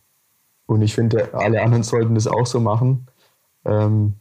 und 0.66 0.82
ich 0.82 0.94
finde, 0.94 1.34
alle 1.34 1.62
anderen 1.62 1.84
sollten 1.84 2.16
das 2.16 2.28
auch 2.28 2.46
so 2.46 2.60
machen. 2.60 3.08
Ähm, 3.66 4.14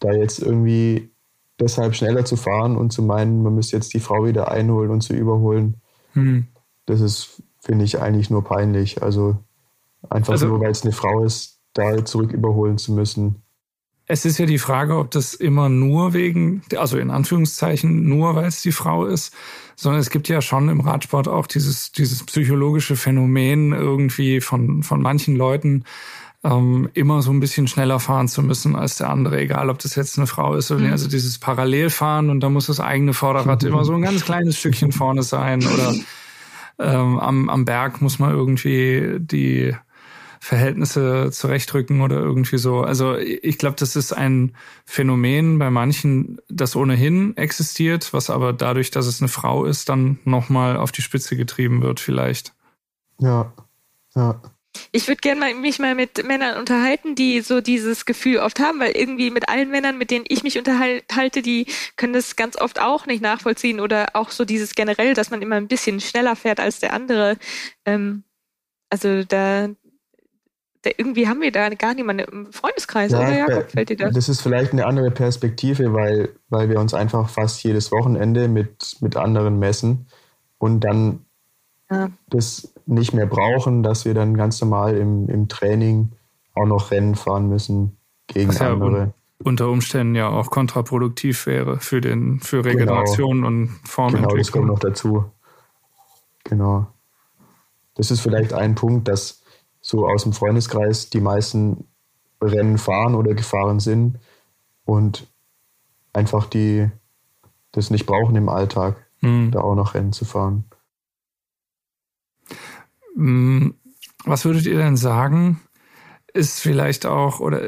da 0.00 0.12
jetzt 0.12 0.40
irgendwie 0.40 1.12
deshalb 1.60 1.94
schneller 1.94 2.24
zu 2.24 2.36
fahren 2.36 2.76
und 2.76 2.92
zu 2.92 3.02
meinen, 3.02 3.42
man 3.42 3.54
müsste 3.54 3.76
jetzt 3.76 3.94
die 3.94 4.00
Frau 4.00 4.26
wieder 4.26 4.50
einholen 4.50 4.90
und 4.90 5.02
zu 5.02 5.14
überholen, 5.14 5.80
hm. 6.14 6.48
das 6.86 7.00
ist, 7.00 7.42
finde 7.62 7.84
ich, 7.84 8.00
eigentlich 8.00 8.28
nur 8.28 8.44
peinlich. 8.44 9.02
Also 9.02 9.36
einfach 10.10 10.32
also, 10.32 10.48
nur, 10.48 10.60
weil 10.60 10.72
es 10.72 10.82
eine 10.82 10.92
Frau 10.92 11.24
ist, 11.24 11.60
da 11.72 12.04
zurück 12.04 12.32
überholen 12.32 12.76
zu 12.78 12.92
müssen. 12.92 13.42
Es 14.06 14.24
ist 14.24 14.38
ja 14.38 14.46
die 14.46 14.58
Frage, 14.58 14.98
ob 14.98 15.12
das 15.12 15.32
immer 15.32 15.68
nur 15.68 16.12
wegen, 16.12 16.62
also 16.76 16.98
in 16.98 17.10
Anführungszeichen 17.10 18.08
nur, 18.08 18.34
weil 18.34 18.46
es 18.46 18.60
die 18.60 18.72
Frau 18.72 19.06
ist, 19.06 19.32
sondern 19.76 20.00
es 20.00 20.10
gibt 20.10 20.28
ja 20.28 20.42
schon 20.42 20.68
im 20.68 20.80
Radsport 20.80 21.28
auch 21.28 21.46
dieses, 21.46 21.92
dieses 21.92 22.24
psychologische 22.24 22.96
Phänomen 22.96 23.72
irgendwie 23.72 24.40
von, 24.40 24.82
von 24.82 25.00
manchen 25.00 25.36
Leuten, 25.36 25.84
ähm, 26.44 26.90
immer 26.94 27.22
so 27.22 27.30
ein 27.30 27.38
bisschen 27.38 27.68
schneller 27.68 28.00
fahren 28.00 28.26
zu 28.26 28.42
müssen 28.42 28.74
als 28.74 28.96
der 28.96 29.08
andere, 29.08 29.40
egal 29.40 29.70
ob 29.70 29.78
das 29.78 29.94
jetzt 29.94 30.18
eine 30.18 30.26
Frau 30.26 30.56
ist 30.56 30.72
oder 30.72 30.80
nicht. 30.80 30.88
Mhm. 30.88 30.94
Also 30.94 31.08
dieses 31.08 31.38
Parallelfahren 31.38 32.28
und 32.28 32.40
da 32.40 32.48
muss 32.50 32.66
das 32.66 32.80
eigene 32.80 33.14
Vorderrad 33.14 33.62
immer 33.62 33.84
so 33.84 33.94
ein 33.94 34.02
ganz 34.02 34.24
kleines 34.24 34.58
Stückchen 34.58 34.90
vorne 34.90 35.22
sein 35.22 35.64
oder 35.64 35.94
ähm, 36.78 37.18
am, 37.18 37.48
am 37.48 37.64
Berg 37.64 38.00
muss 38.00 38.18
man 38.18 38.30
irgendwie 38.30 39.18
die 39.18 39.74
Verhältnisse 40.40 41.30
zurechtrücken 41.30 42.00
oder 42.00 42.16
irgendwie 42.16 42.58
so. 42.58 42.80
Also 42.80 43.16
ich 43.16 43.58
glaube, 43.58 43.76
das 43.78 43.94
ist 43.94 44.12
ein 44.12 44.56
Phänomen 44.84 45.60
bei 45.60 45.70
manchen, 45.70 46.38
das 46.48 46.74
ohnehin 46.74 47.36
existiert, 47.36 48.12
was 48.12 48.28
aber 48.28 48.52
dadurch, 48.52 48.90
dass 48.90 49.06
es 49.06 49.20
eine 49.20 49.28
Frau 49.28 49.64
ist, 49.64 49.88
dann 49.88 50.18
nochmal 50.24 50.76
auf 50.76 50.90
die 50.90 51.02
Spitze 51.02 51.36
getrieben 51.36 51.80
wird 51.80 52.00
vielleicht. 52.00 52.54
Ja, 53.20 53.52
ja. 54.16 54.40
Ich 54.90 55.08
würde 55.08 55.20
gerne 55.20 55.54
mich 55.54 55.78
mal 55.78 55.94
mit 55.94 56.26
Männern 56.26 56.58
unterhalten, 56.58 57.14
die 57.14 57.40
so 57.40 57.60
dieses 57.60 58.06
Gefühl 58.06 58.38
oft 58.38 58.58
haben, 58.60 58.80
weil 58.80 58.92
irgendwie 58.92 59.30
mit 59.30 59.48
allen 59.48 59.70
Männern, 59.70 59.98
mit 59.98 60.10
denen 60.10 60.24
ich 60.28 60.42
mich 60.42 60.58
unterhalte, 60.58 61.42
die 61.42 61.66
können 61.96 62.12
das 62.12 62.36
ganz 62.36 62.56
oft 62.60 62.80
auch 62.80 63.06
nicht 63.06 63.22
nachvollziehen 63.22 63.80
oder 63.80 64.10
auch 64.14 64.30
so 64.30 64.44
dieses 64.44 64.74
generell, 64.74 65.14
dass 65.14 65.30
man 65.30 65.42
immer 65.42 65.56
ein 65.56 65.68
bisschen 65.68 66.00
schneller 66.00 66.36
fährt 66.36 66.60
als 66.60 66.80
der 66.80 66.92
andere. 66.92 67.36
Ähm, 67.84 68.24
also 68.90 69.24
da, 69.24 69.68
irgendwie 70.84 71.28
haben 71.28 71.40
wir 71.40 71.52
da 71.52 71.68
gar 71.70 71.94
niemanden 71.94 72.24
im 72.24 72.52
Freundeskreis, 72.52 73.12
ja, 73.12 73.20
oder 73.20 73.36
Jakob? 73.36 73.70
Fällt 73.70 73.90
dir 73.90 73.96
das? 73.96 74.14
Das 74.14 74.28
ist 74.28 74.40
vielleicht 74.40 74.72
eine 74.72 74.86
andere 74.86 75.10
Perspektive, 75.10 75.92
weil, 75.92 76.30
weil 76.48 76.68
wir 76.68 76.80
uns 76.80 76.92
einfach 76.92 77.28
fast 77.28 77.62
jedes 77.62 77.92
Wochenende 77.92 78.48
mit, 78.48 78.96
mit 79.00 79.16
anderen 79.16 79.58
messen 79.58 80.06
und 80.58 80.80
dann 80.80 81.24
ja. 81.90 82.10
das 82.28 82.72
nicht 82.86 83.14
mehr 83.14 83.26
brauchen, 83.26 83.82
dass 83.82 84.04
wir 84.04 84.14
dann 84.14 84.36
ganz 84.36 84.60
normal 84.60 84.96
im, 84.96 85.28
im 85.28 85.48
Training 85.48 86.12
auch 86.54 86.66
noch 86.66 86.90
Rennen 86.90 87.14
fahren 87.14 87.48
müssen 87.48 87.96
gegen 88.26 88.48
Was 88.48 88.60
andere. 88.60 88.98
Ja 88.98 89.12
unter 89.44 89.68
Umständen 89.68 90.14
ja 90.14 90.28
auch 90.28 90.50
kontraproduktiv 90.50 91.46
wäre 91.46 91.80
für 91.80 92.00
den 92.00 92.40
für. 92.40 92.64
Regeneration 92.64 93.38
genau. 93.38 93.48
und 93.48 93.68
Formentwicklung. 93.84 94.30
Genau, 94.30 94.38
das 94.38 94.52
kommt 94.52 94.66
noch 94.66 94.78
dazu. 94.78 95.24
Genau. 96.44 96.86
Das 97.94 98.10
ist 98.10 98.20
vielleicht 98.20 98.52
ein 98.52 98.74
Punkt, 98.74 99.08
dass 99.08 99.42
so 99.80 100.06
aus 100.06 100.22
dem 100.22 100.32
Freundeskreis 100.32 101.10
die 101.10 101.20
meisten 101.20 101.84
Rennen 102.40 102.78
fahren 102.78 103.14
oder 103.14 103.34
gefahren 103.34 103.80
sind 103.80 104.18
und 104.84 105.26
einfach 106.12 106.46
die 106.46 106.90
das 107.72 107.90
nicht 107.90 108.06
brauchen 108.06 108.36
im 108.36 108.48
Alltag, 108.48 108.96
mhm. 109.20 109.50
da 109.50 109.60
auch 109.60 109.74
noch 109.74 109.94
Rennen 109.94 110.12
zu 110.12 110.24
fahren. 110.24 110.64
Hm, 113.14 113.74
was 114.24 114.44
würdet 114.44 114.66
ihr 114.66 114.78
denn 114.78 114.96
sagen? 114.96 115.60
Ist 116.32 116.60
vielleicht 116.60 117.04
auch, 117.04 117.40
oder 117.40 117.60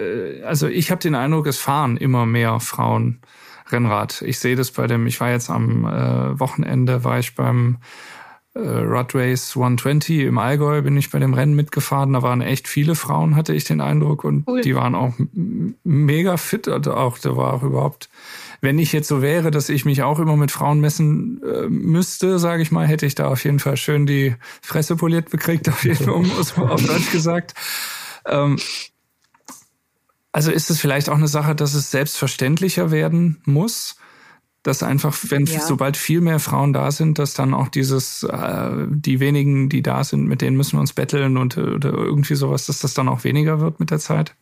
also 0.45 0.69
ich 0.69 0.91
habe 0.91 1.01
den 1.01 1.15
Eindruck, 1.15 1.47
es 1.47 1.59
fahren 1.59 1.97
immer 1.97 2.25
mehr 2.25 2.61
Frauen 2.61 3.21
Rennrad. 3.71 4.23
Ich 4.23 4.39
sehe 4.39 4.57
das 4.57 4.71
bei 4.71 4.87
dem, 4.87 5.07
ich 5.07 5.21
war 5.21 5.31
jetzt 5.31 5.51
am 5.51 5.85
äh, 5.85 6.39
Wochenende, 6.39 7.05
war 7.05 7.19
ich 7.19 7.35
beim 7.35 7.79
äh, 8.55 8.61
Rod 8.61 9.15
Race 9.15 9.57
120 9.57 10.21
im 10.21 10.39
Allgäu 10.39 10.83
bin 10.83 10.97
ich 10.97 11.11
bei 11.11 11.19
dem 11.19 11.35
Rennen 11.35 11.55
mitgefahren. 11.55 12.13
Da 12.13 12.23
waren 12.23 12.41
echt 12.41 12.69
viele 12.69 12.95
Frauen, 12.95 13.37
hatte 13.37 13.53
ich 13.55 13.65
den 13.65 13.81
Eindruck. 13.81 14.25
Und 14.25 14.47
cool. 14.49 14.61
die 14.61 14.75
waren 14.75 14.95
auch 14.95 15.15
mega 15.83 16.37
fit. 16.37 16.69
Also 16.69 16.95
auch, 16.95 17.19
da 17.19 17.37
war 17.37 17.55
auch 17.55 17.63
überhaupt, 17.63 18.09
wenn 18.65 18.81
ich 18.81 18.93
jetzt 18.93 19.07
so 19.07 19.23
wäre, 19.23 19.53
dass 19.53 19.69
ich 19.69 19.85
mich 19.85 20.03
auch 20.03 20.19
immer 20.19 20.37
mit 20.37 20.51
Frauen 20.51 20.81
messen 20.81 21.41
äh, 21.45 21.69
müsste, 21.69 22.41
sage 22.41 22.63
ich 22.63 22.73
mal, 22.73 22.87
hätte 22.87 23.07
ich 23.07 23.15
da 23.15 23.29
auf 23.29 23.45
jeden 23.45 23.61
Fall 23.61 23.77
schön 23.77 24.07
die 24.07 24.35
Fresse 24.61 24.97
poliert 24.97 25.31
bekriegt, 25.31 25.69
auf 25.69 25.85
jeden 25.85 26.05
Fall, 26.05 26.15
um 26.15 26.31
auf 26.33 26.85
Deutsch 26.85 27.13
gesagt. 27.13 27.55
Ähm, 28.27 28.59
also 30.33 30.51
ist 30.51 30.71
es 30.71 30.81
vielleicht 30.81 31.09
auch 31.09 31.17
eine 31.17 31.29
Sache, 31.29 31.55
dass 31.55 31.75
es 31.75 31.93
selbstverständlicher 31.93 32.91
werden 32.91 33.41
muss 33.45 33.97
dass 34.65 34.83
einfach, 34.83 35.15
wenn 35.29 35.45
ja. 35.45 35.61
sobald 35.61 35.97
viel 35.97 36.23
mehr 36.23 36.41
Frauen 36.41 36.73
da 36.73 36.91
sind, 36.91 37.19
dass 37.19 37.35
dann 37.35 37.53
auch 37.53 37.69
dieses, 37.69 38.23
äh, 38.23 38.87
die 38.89 39.21
wenigen, 39.21 39.69
die 39.69 39.83
da 39.83 40.03
sind, 40.03 40.27
mit 40.27 40.41
denen 40.41 40.57
müssen 40.57 40.77
wir 40.77 40.81
uns 40.81 40.95
betteln 40.95 41.37
und 41.37 41.59
oder 41.59 41.93
irgendwie 41.93 42.35
sowas, 42.35 42.65
dass 42.65 42.79
das 42.79 42.95
dann 42.95 43.09
auch 43.09 43.25
weniger 43.25 43.61
wird 43.61 43.79
mit 43.79 43.91
der 43.91 43.99
Zeit? 43.99 44.35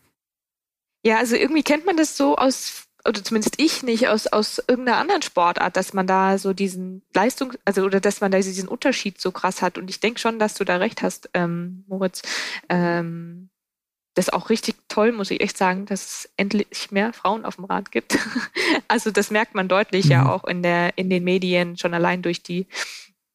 Ja, 1.04 1.18
also 1.18 1.34
irgendwie 1.34 1.64
kennt 1.64 1.86
man 1.86 1.96
das 1.96 2.16
so 2.16 2.36
aus, 2.36 2.86
oder 3.06 3.22
zumindest 3.24 3.60
ich 3.60 3.82
nicht, 3.82 4.08
aus, 4.08 4.26
aus 4.26 4.62
irgendeiner 4.66 4.98
anderen 4.98 5.22
Sportart, 5.22 5.76
dass 5.76 5.92
man 5.92 6.06
da 6.06 6.38
so 6.38 6.52
diesen 6.52 7.02
Leistung, 7.14 7.52
also 7.64 7.82
oder 7.82 8.00
dass 8.00 8.20
man 8.20 8.30
da 8.30 8.38
diesen 8.38 8.68
Unterschied 8.68 9.20
so 9.20 9.32
krass 9.32 9.60
hat. 9.60 9.76
Und 9.76 9.90
ich 9.90 10.00
denke 10.00 10.20
schon, 10.20 10.38
dass 10.38 10.54
du 10.54 10.64
da 10.64 10.76
recht 10.76 11.02
hast, 11.02 11.28
ähm, 11.34 11.84
Moritz. 11.88 12.22
Ähm, 12.68 13.50
das 14.14 14.28
ist 14.28 14.34
auch 14.34 14.50
richtig 14.50 14.76
toll, 14.88 15.10
muss 15.10 15.30
ich 15.30 15.40
echt 15.40 15.56
sagen, 15.56 15.86
dass 15.86 16.04
es 16.04 16.30
endlich 16.36 16.90
mehr 16.90 17.12
Frauen 17.12 17.44
auf 17.44 17.56
dem 17.56 17.64
Rad 17.64 17.90
gibt. 17.90 18.18
also 18.88 19.10
das 19.10 19.30
merkt 19.30 19.54
man 19.54 19.68
deutlich 19.68 20.04
mhm. 20.06 20.10
ja 20.10 20.28
auch 20.28 20.44
in 20.44 20.62
der 20.62 20.96
in 20.98 21.08
den 21.08 21.24
Medien 21.24 21.78
schon 21.78 21.94
allein 21.94 22.22
durch 22.22 22.42
die 22.42 22.66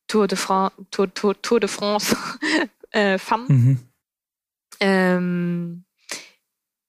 Tour 0.08 0.28
de 0.28 0.38
France, 0.38 0.76
Tour, 0.92 1.14
Tour, 1.14 1.42
Tour 1.42 1.60
de 1.60 1.68
France 1.68 2.16
äh, 2.92 3.18
Femme. 3.18 3.46
Mhm. 3.50 3.80
Ähm, 4.80 5.84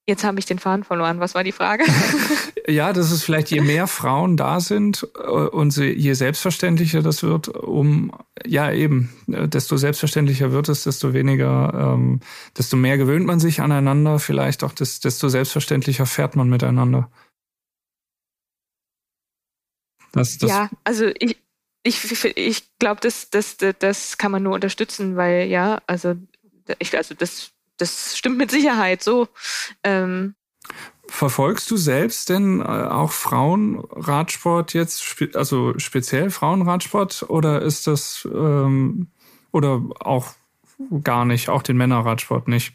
Jetzt 0.09 0.25
habe 0.25 0.39
ich 0.39 0.47
den 0.47 0.59
Faden 0.59 0.85
verloren. 0.85 1.21
Was 1.21 1.35
war 1.35 1.45
die 1.45 1.53
Frage? 1.53 1.85
ja, 2.69 2.93
dass 2.93 3.11
es 3.11 3.25
vielleicht 3.25 3.51
je 3.51 3.61
mehr 3.61 3.87
Frauen 3.87 4.37
da 4.37 4.61
sind 4.61 5.09
äh, 5.17 5.29
und 5.29 5.77
je 5.77 6.13
selbstverständlicher 6.13 7.03
das 7.03 7.23
wird, 7.23 7.49
um 7.49 8.13
ja 8.47 8.71
eben, 8.73 9.11
äh, 9.27 9.49
desto 9.49 9.77
selbstverständlicher 9.77 10.53
wird 10.53 10.69
es, 10.69 10.85
desto 10.85 11.15
weniger, 11.15 11.95
ähm, 11.95 12.21
desto 12.57 12.77
mehr 12.77 12.99
gewöhnt 12.99 13.27
man 13.27 13.41
sich 13.41 13.61
aneinander, 13.61 14.19
vielleicht 14.19 14.65
auch 14.65 14.73
des, 14.73 15.01
desto 15.01 15.29
selbstverständlicher 15.29 16.07
fährt 16.07 16.37
man 16.37 16.49
miteinander. 16.49 17.11
Das, 20.13 20.39
das 20.39 20.51
ja, 20.51 20.71
also 20.85 21.07
ich, 21.19 21.37
ich, 21.83 22.25
ich 22.37 22.79
glaube, 22.79 23.01
das, 23.01 23.31
das, 23.31 23.57
das 23.57 24.19
kann 24.19 24.33
man 24.33 24.43
nur 24.43 24.55
unterstützen, 24.55 25.17
weil 25.17 25.49
ja, 25.49 25.81
also 25.87 26.15
ich, 26.79 26.97
also 26.97 27.15
das 27.15 27.53
das 27.79 28.19
stimmt 28.19 28.37
mit 28.37 28.51
Sicherheit 28.51 29.03
so. 29.03 29.29
Ähm, 29.83 30.35
Verfolgst 31.11 31.71
du 31.71 31.77
selbst 31.77 32.29
denn 32.29 32.61
äh, 32.61 32.65
auch 32.65 33.13
Frauenradsport 33.13 34.75
jetzt, 34.75 35.03
also 35.35 35.79
speziell 35.79 36.31
Frauenradsport 36.31 37.25
oder 37.29 37.63
ist 37.63 37.87
das 37.87 38.29
ähm, 38.31 39.09
oder 39.51 39.83
auch 40.01 40.27
gar 41.03 41.25
nicht, 41.25 41.49
auch 41.49 41.63
den 41.63 41.79
Männerradsport 41.79 42.47
nicht? 42.47 42.75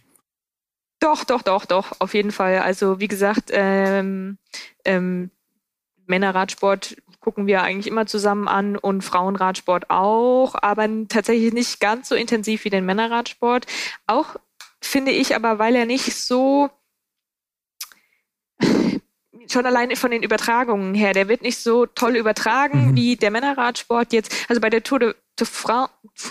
Doch, 0.99 1.23
doch, 1.25 1.41
doch, 1.41 1.65
doch, 1.65 1.93
auf 1.99 2.13
jeden 2.13 2.31
Fall. 2.31 2.59
Also 2.59 2.99
wie 2.99 3.07
gesagt, 3.07 3.51
ähm, 3.51 4.37
ähm, 4.83 5.29
Männerradsport 6.07 6.97
gucken 7.19 7.45
wir 7.45 7.61
eigentlich 7.61 7.87
immer 7.87 8.05
zusammen 8.05 8.47
an 8.47 8.77
und 8.77 9.03
Frauenradsport 9.03 9.89
auch, 9.89 10.55
aber 10.55 10.87
tatsächlich 11.07 11.53
nicht 11.53 11.79
ganz 11.79 12.09
so 12.09 12.15
intensiv 12.15 12.65
wie 12.65 12.69
den 12.69 12.85
Männerradsport. 12.85 13.65
Auch 14.07 14.35
finde 14.81 15.11
ich 15.11 15.35
aber, 15.35 15.59
weil 15.59 15.75
er 15.75 15.85
nicht 15.85 16.15
so 16.15 16.69
schon 19.49 19.65
alleine 19.65 19.95
von 19.95 20.11
den 20.11 20.23
Übertragungen 20.23 20.93
her, 20.93 21.13
der 21.13 21.27
wird 21.27 21.41
nicht 21.41 21.57
so 21.57 21.85
toll 21.85 22.15
übertragen 22.15 22.91
mhm. 22.91 22.95
wie 22.95 23.15
der 23.15 23.31
Männerradsport 23.31 24.13
jetzt. 24.13 24.33
Also 24.49 24.61
bei 24.61 24.69
der 24.69 24.83
Tour 24.83 24.99
de, 24.99 25.15
de 25.39 25.47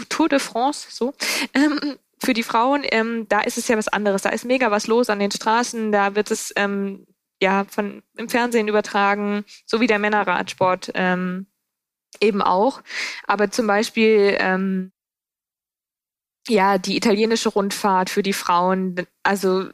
Tour 0.08 0.28
de 0.28 0.38
France, 0.38 0.86
so, 0.90 1.14
ähm, 1.54 1.98
für 2.22 2.34
die 2.34 2.42
Frauen, 2.42 2.82
ähm, 2.84 3.26
da 3.28 3.40
ist 3.40 3.58
es 3.58 3.68
ja 3.68 3.76
was 3.76 3.88
anderes. 3.88 4.22
Da 4.22 4.30
ist 4.30 4.44
mega 4.44 4.70
was 4.70 4.86
los 4.86 5.10
an 5.10 5.18
den 5.18 5.32
Straßen. 5.32 5.90
Da 5.90 6.14
wird 6.14 6.30
es 6.30 6.52
ähm, 6.56 7.06
ja 7.40 7.64
von 7.68 8.02
im 8.16 8.28
Fernsehen 8.28 8.68
übertragen, 8.68 9.44
so 9.66 9.80
wie 9.80 9.88
der 9.88 9.98
Männerradsport 9.98 10.92
ähm, 10.94 11.46
eben 12.20 12.40
auch. 12.40 12.82
Aber 13.26 13.50
zum 13.50 13.66
Beispiel 13.66 14.36
ähm, 14.38 14.92
ja 16.48 16.78
die 16.78 16.96
italienische 16.96 17.48
Rundfahrt 17.48 18.08
für 18.08 18.22
die 18.22 18.32
Frauen. 18.32 19.06
Also 19.24 19.70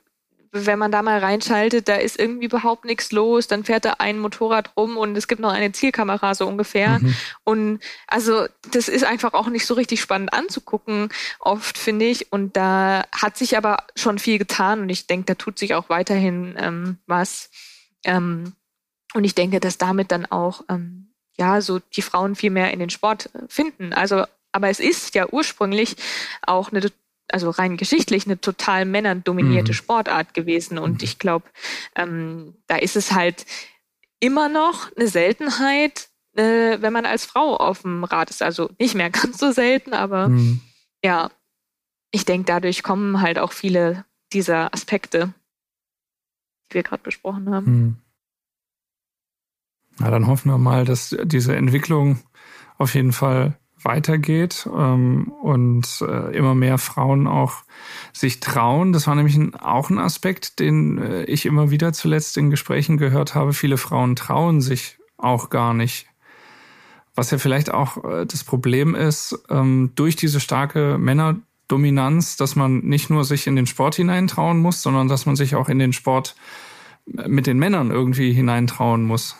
wenn 0.52 0.78
man 0.78 0.92
da 0.92 1.02
mal 1.02 1.18
reinschaltet, 1.18 1.88
da 1.88 1.96
ist 1.96 2.18
irgendwie 2.18 2.46
überhaupt 2.46 2.84
nichts 2.84 3.12
los, 3.12 3.46
dann 3.46 3.64
fährt 3.64 3.84
da 3.84 3.94
ein 3.98 4.18
Motorrad 4.18 4.76
rum 4.76 4.96
und 4.96 5.16
es 5.16 5.28
gibt 5.28 5.40
noch 5.40 5.52
eine 5.52 5.72
Zielkamera 5.72 6.34
so 6.34 6.46
ungefähr. 6.46 6.98
Mhm. 6.98 7.14
Und 7.44 7.80
also 8.06 8.46
das 8.70 8.88
ist 8.88 9.04
einfach 9.04 9.34
auch 9.34 9.48
nicht 9.48 9.66
so 9.66 9.74
richtig 9.74 10.00
spannend 10.00 10.32
anzugucken, 10.32 11.10
oft 11.40 11.78
finde 11.78 12.06
ich. 12.06 12.32
Und 12.32 12.56
da 12.56 13.04
hat 13.12 13.36
sich 13.36 13.56
aber 13.56 13.78
schon 13.96 14.18
viel 14.18 14.38
getan 14.38 14.80
und 14.80 14.88
ich 14.88 15.06
denke, 15.06 15.26
da 15.26 15.34
tut 15.34 15.58
sich 15.58 15.74
auch 15.74 15.88
weiterhin 15.88 16.54
ähm, 16.58 16.98
was. 17.06 17.50
Ähm, 18.04 18.54
und 19.14 19.24
ich 19.24 19.34
denke, 19.34 19.60
dass 19.60 19.78
damit 19.78 20.12
dann 20.12 20.26
auch 20.26 20.64
ähm, 20.68 21.14
ja 21.38 21.60
so 21.60 21.78
die 21.78 22.02
Frauen 22.02 22.34
viel 22.34 22.50
mehr 22.50 22.72
in 22.72 22.78
den 22.78 22.90
Sport 22.90 23.30
äh, 23.34 23.40
finden. 23.48 23.92
Also 23.92 24.24
aber 24.52 24.68
es 24.70 24.80
ist 24.80 25.14
ja 25.14 25.26
ursprünglich 25.30 25.96
auch 26.42 26.72
eine 26.72 26.80
also 27.30 27.50
rein 27.50 27.76
geschichtlich 27.76 28.26
eine 28.26 28.40
total 28.40 28.84
männerdominierte 28.84 29.72
mhm. 29.72 29.76
Sportart 29.76 30.34
gewesen. 30.34 30.78
Und 30.78 30.98
mhm. 30.98 31.04
ich 31.04 31.18
glaube, 31.18 31.46
ähm, 31.94 32.54
da 32.66 32.76
ist 32.76 32.96
es 32.96 33.12
halt 33.12 33.46
immer 34.20 34.48
noch 34.48 34.90
eine 34.96 35.08
Seltenheit, 35.08 36.08
äh, 36.36 36.80
wenn 36.80 36.92
man 36.92 37.06
als 37.06 37.24
Frau 37.24 37.56
auf 37.56 37.82
dem 37.82 38.04
Rad 38.04 38.30
ist. 38.30 38.42
Also 38.42 38.70
nicht 38.78 38.94
mehr 38.94 39.10
ganz 39.10 39.38
so 39.38 39.52
selten, 39.52 39.92
aber 39.92 40.28
mhm. 40.28 40.60
ja, 41.04 41.30
ich 42.10 42.24
denke, 42.24 42.46
dadurch 42.46 42.82
kommen 42.82 43.20
halt 43.20 43.38
auch 43.38 43.52
viele 43.52 44.04
dieser 44.32 44.72
Aspekte, 44.74 45.32
die 46.70 46.74
wir 46.74 46.82
gerade 46.82 47.02
besprochen 47.02 47.50
haben. 47.50 47.66
Mhm. 47.66 47.96
Na, 49.98 50.10
dann 50.10 50.26
hoffen 50.26 50.50
wir 50.50 50.58
mal, 50.58 50.84
dass 50.84 51.16
diese 51.24 51.56
Entwicklung 51.56 52.22
auf 52.76 52.94
jeden 52.94 53.12
Fall 53.12 53.58
weitergeht 53.82 54.68
ähm, 54.74 55.32
und 55.42 55.86
äh, 56.02 56.36
immer 56.36 56.54
mehr 56.54 56.78
Frauen 56.78 57.26
auch 57.26 57.62
sich 58.12 58.40
trauen. 58.40 58.92
Das 58.92 59.06
war 59.06 59.14
nämlich 59.14 59.36
ein, 59.36 59.54
auch 59.54 59.90
ein 59.90 59.98
Aspekt, 59.98 60.58
den 60.58 60.98
äh, 60.98 61.24
ich 61.24 61.46
immer 61.46 61.70
wieder 61.70 61.92
zuletzt 61.92 62.36
in 62.36 62.50
Gesprächen 62.50 62.96
gehört 62.96 63.34
habe. 63.34 63.52
Viele 63.52 63.76
Frauen 63.76 64.16
trauen 64.16 64.60
sich 64.60 64.98
auch 65.16 65.50
gar 65.50 65.74
nicht. 65.74 66.06
Was 67.14 67.30
ja 67.30 67.38
vielleicht 67.38 67.72
auch 67.72 68.04
äh, 68.04 68.26
das 68.26 68.44
Problem 68.44 68.94
ist, 68.94 69.38
ähm, 69.50 69.92
durch 69.94 70.16
diese 70.16 70.40
starke 70.40 70.98
Männerdominanz, 70.98 72.36
dass 72.36 72.56
man 72.56 72.78
nicht 72.80 73.10
nur 73.10 73.24
sich 73.24 73.46
in 73.46 73.56
den 73.56 73.66
Sport 73.66 73.96
hineintrauen 73.96 74.58
muss, 74.58 74.82
sondern 74.82 75.08
dass 75.08 75.26
man 75.26 75.36
sich 75.36 75.56
auch 75.56 75.68
in 75.68 75.78
den 75.78 75.92
Sport 75.92 76.36
äh, 77.16 77.28
mit 77.28 77.46
den 77.46 77.58
Männern 77.58 77.90
irgendwie 77.90 78.32
hineintrauen 78.32 79.04
muss. 79.04 79.36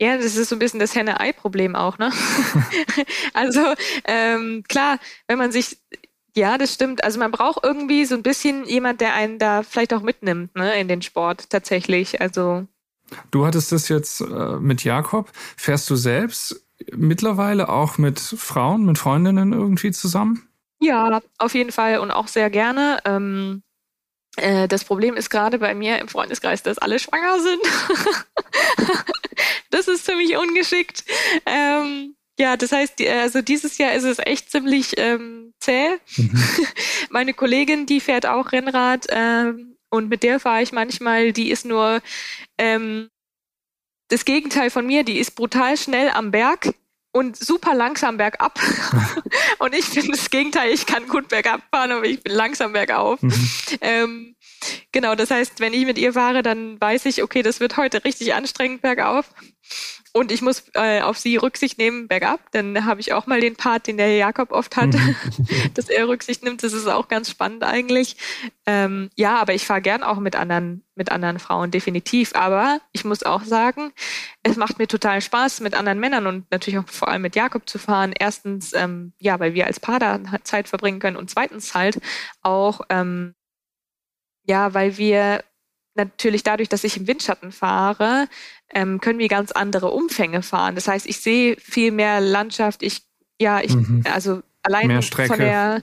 Ja, 0.00 0.16
das 0.16 0.36
ist 0.36 0.48
so 0.48 0.56
ein 0.56 0.60
bisschen 0.60 0.80
das 0.80 0.94
Henne-Ei-Problem 0.94 1.74
auch, 1.74 1.98
ne? 1.98 2.12
also 3.34 3.60
ähm, 4.04 4.62
klar, 4.68 4.98
wenn 5.26 5.38
man 5.38 5.50
sich, 5.50 5.78
ja, 6.36 6.56
das 6.56 6.72
stimmt. 6.72 7.02
Also 7.02 7.18
man 7.18 7.32
braucht 7.32 7.64
irgendwie 7.64 8.04
so 8.04 8.14
ein 8.14 8.22
bisschen 8.22 8.64
jemand, 8.64 9.00
der 9.00 9.14
einen 9.14 9.38
da 9.38 9.62
vielleicht 9.62 9.92
auch 9.92 10.02
mitnimmt, 10.02 10.54
ne, 10.54 10.78
in 10.78 10.88
den 10.88 11.02
Sport 11.02 11.50
tatsächlich. 11.50 12.20
Also 12.20 12.66
du 13.30 13.44
hattest 13.44 13.72
das 13.72 13.88
jetzt 13.88 14.20
äh, 14.20 14.56
mit 14.60 14.84
Jakob. 14.84 15.30
Fährst 15.56 15.90
du 15.90 15.96
selbst 15.96 16.64
mittlerweile 16.94 17.68
auch 17.68 17.98
mit 17.98 18.20
Frauen, 18.20 18.84
mit 18.84 18.98
Freundinnen 18.98 19.52
irgendwie 19.52 19.90
zusammen? 19.90 20.48
Ja, 20.80 21.20
auf 21.38 21.54
jeden 21.54 21.72
Fall 21.72 21.98
und 21.98 22.12
auch 22.12 22.28
sehr 22.28 22.50
gerne. 22.50 22.98
Ähm, 23.04 23.62
äh, 23.62 23.67
das 24.68 24.84
Problem 24.84 25.16
ist 25.16 25.30
gerade 25.30 25.58
bei 25.58 25.74
mir 25.74 25.98
im 25.98 26.08
Freundeskreis, 26.08 26.62
dass 26.62 26.78
alle 26.78 26.98
schwanger 26.98 27.40
sind. 27.40 27.60
das 29.70 29.88
ist 29.88 30.04
ziemlich 30.04 30.36
ungeschickt. 30.36 31.04
Ähm, 31.46 32.14
ja, 32.38 32.56
das 32.56 32.70
heißt, 32.70 33.00
also 33.00 33.42
dieses 33.42 33.78
Jahr 33.78 33.92
ist 33.92 34.04
es 34.04 34.18
echt 34.20 34.50
ziemlich 34.50 34.96
ähm, 34.96 35.52
zäh. 35.58 35.98
Mhm. 36.16 36.42
Meine 37.10 37.34
Kollegin, 37.34 37.86
die 37.86 38.00
fährt 38.00 38.26
auch 38.26 38.52
Rennrad 38.52 39.06
ähm, 39.10 39.76
und 39.90 40.08
mit 40.08 40.22
der 40.22 40.38
fahre 40.38 40.62
ich 40.62 40.72
manchmal, 40.72 41.32
die 41.32 41.50
ist 41.50 41.64
nur 41.64 42.00
ähm, 42.56 43.08
das 44.08 44.24
Gegenteil 44.24 44.70
von 44.70 44.86
mir, 44.86 45.02
die 45.02 45.18
ist 45.18 45.32
brutal 45.32 45.76
schnell 45.76 46.10
am 46.10 46.30
Berg 46.30 46.74
und 47.12 47.36
super 47.36 47.74
langsam 47.74 48.16
bergab. 48.16 48.58
und 49.58 49.74
ich 49.74 49.90
bin 49.90 50.10
das 50.10 50.30
Gegenteil, 50.30 50.72
ich 50.72 50.86
kann 50.86 51.08
gut 51.08 51.28
bergab 51.28 51.62
fahren, 51.70 51.92
aber 51.92 52.04
ich 52.04 52.22
bin 52.22 52.34
langsam 52.34 52.72
bergauf. 52.72 53.20
Mhm. 53.22 53.50
Ähm, 53.80 54.36
genau, 54.92 55.14
das 55.14 55.30
heißt, 55.30 55.60
wenn 55.60 55.72
ich 55.72 55.86
mit 55.86 55.98
ihr 55.98 56.12
fahre, 56.12 56.42
dann 56.42 56.80
weiß 56.80 57.06
ich, 57.06 57.22
okay, 57.22 57.42
das 57.42 57.60
wird 57.60 57.76
heute 57.76 58.04
richtig 58.04 58.34
anstrengend 58.34 58.82
bergauf. 58.82 59.30
Und 60.18 60.32
ich 60.32 60.42
muss 60.42 60.64
äh, 60.74 61.00
auf 61.00 61.16
sie 61.16 61.36
Rücksicht 61.36 61.78
nehmen 61.78 62.08
bergab. 62.08 62.40
Dann 62.50 62.84
habe 62.84 63.00
ich 63.00 63.12
auch 63.12 63.26
mal 63.26 63.40
den 63.40 63.54
Part, 63.54 63.86
den 63.86 63.98
der 63.98 64.16
Jakob 64.16 64.50
oft 64.50 64.76
hat, 64.76 64.92
mhm. 64.92 65.14
dass 65.74 65.88
er 65.88 66.08
Rücksicht 66.08 66.42
nimmt. 66.42 66.64
Das 66.64 66.72
ist 66.72 66.88
auch 66.88 67.06
ganz 67.06 67.30
spannend 67.30 67.62
eigentlich. 67.62 68.16
Ähm, 68.66 69.10
ja, 69.14 69.36
aber 69.36 69.54
ich 69.54 69.64
fahre 69.64 69.80
gern 69.80 70.02
auch 70.02 70.18
mit 70.18 70.34
anderen, 70.34 70.82
mit 70.96 71.12
anderen 71.12 71.38
Frauen, 71.38 71.70
definitiv. 71.70 72.34
Aber 72.34 72.80
ich 72.90 73.04
muss 73.04 73.22
auch 73.22 73.44
sagen, 73.44 73.92
es 74.42 74.56
macht 74.56 74.80
mir 74.80 74.88
total 74.88 75.20
Spaß, 75.20 75.60
mit 75.60 75.74
anderen 75.74 76.00
Männern 76.00 76.26
und 76.26 76.50
natürlich 76.50 76.80
auch 76.80 76.88
vor 76.88 77.06
allem 77.06 77.22
mit 77.22 77.36
Jakob 77.36 77.68
zu 77.68 77.78
fahren. 77.78 78.12
Erstens, 78.18 78.72
ähm, 78.74 79.12
ja, 79.20 79.38
weil 79.38 79.54
wir 79.54 79.68
als 79.68 79.78
Paar 79.78 80.00
da 80.00 80.20
Zeit 80.42 80.66
verbringen 80.66 80.98
können 80.98 81.16
und 81.16 81.30
zweitens 81.30 81.76
halt 81.76 82.00
auch, 82.42 82.80
ähm, 82.90 83.36
ja, 84.42 84.74
weil 84.74 84.98
wir 84.98 85.44
natürlich 85.94 86.42
dadurch, 86.42 86.70
dass 86.70 86.84
ich 86.84 86.96
im 86.96 87.06
Windschatten 87.06 87.52
fahre, 87.52 88.28
ähm, 88.74 89.00
können 89.00 89.18
wir 89.18 89.28
ganz 89.28 89.52
andere 89.52 89.90
Umfänge 89.90 90.42
fahren. 90.42 90.74
Das 90.74 90.88
heißt, 90.88 91.06
ich 91.06 91.20
sehe 91.20 91.56
viel 91.56 91.90
mehr 91.90 92.20
Landschaft. 92.20 92.82
Ich, 92.82 93.02
ja, 93.40 93.60
ich, 93.60 93.74
mhm. 93.74 94.04
also 94.12 94.42
allein 94.62 95.02
von 95.02 95.38
der 95.38 95.82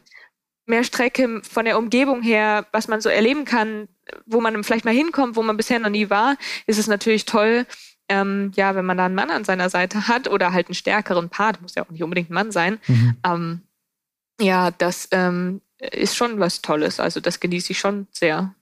mehr 0.68 0.84
Strecke, 0.84 1.42
von 1.44 1.66
der 1.66 1.78
Umgebung 1.78 2.22
her, 2.22 2.66
was 2.72 2.88
man 2.88 3.02
so 3.02 3.10
erleben 3.10 3.46
kann, 3.46 3.88
wo 4.26 4.42
man 4.42 4.64
vielleicht 4.64 4.86
mal 4.86 4.94
hinkommt, 4.94 5.36
wo 5.36 5.44
man 5.44 5.58
bisher 5.58 5.80
noch 5.80 5.90
nie 5.90 6.10
war, 6.10 6.38
ist 6.66 6.80
es 6.80 6.88
natürlich 6.88 7.26
toll, 7.26 7.66
ähm, 8.10 8.52
ja, 8.56 8.76
wenn 8.76 8.86
man 8.86 8.98
da 8.98 9.06
einen 9.06 9.16
Mann 9.16 9.32
an 9.32 9.44
seiner 9.44 9.70
Seite 9.70 10.08
hat 10.08 10.28
oder 10.28 10.54
halt 10.54 10.68
einen 10.68 10.76
stärkeren 10.76 11.30
Part, 11.30 11.62
muss 11.62 11.76
ja 11.76 11.84
auch 11.84 11.90
nicht 11.90 12.04
unbedingt 12.04 12.30
ein 12.30 12.36
Mann 12.36 12.52
sein. 12.52 12.80
Mhm. 12.88 13.18
Ähm, 13.24 13.62
ja, 14.40 14.72
das 14.72 15.08
ähm, 15.12 15.62
ist 15.80 16.16
schon 16.16 16.40
was 16.40 16.62
Tolles. 16.62 17.00
Also 17.00 17.20
das 17.20 17.40
genieße 17.40 17.72
ich 17.72 17.80
schon 17.80 18.08
sehr. 18.12 18.54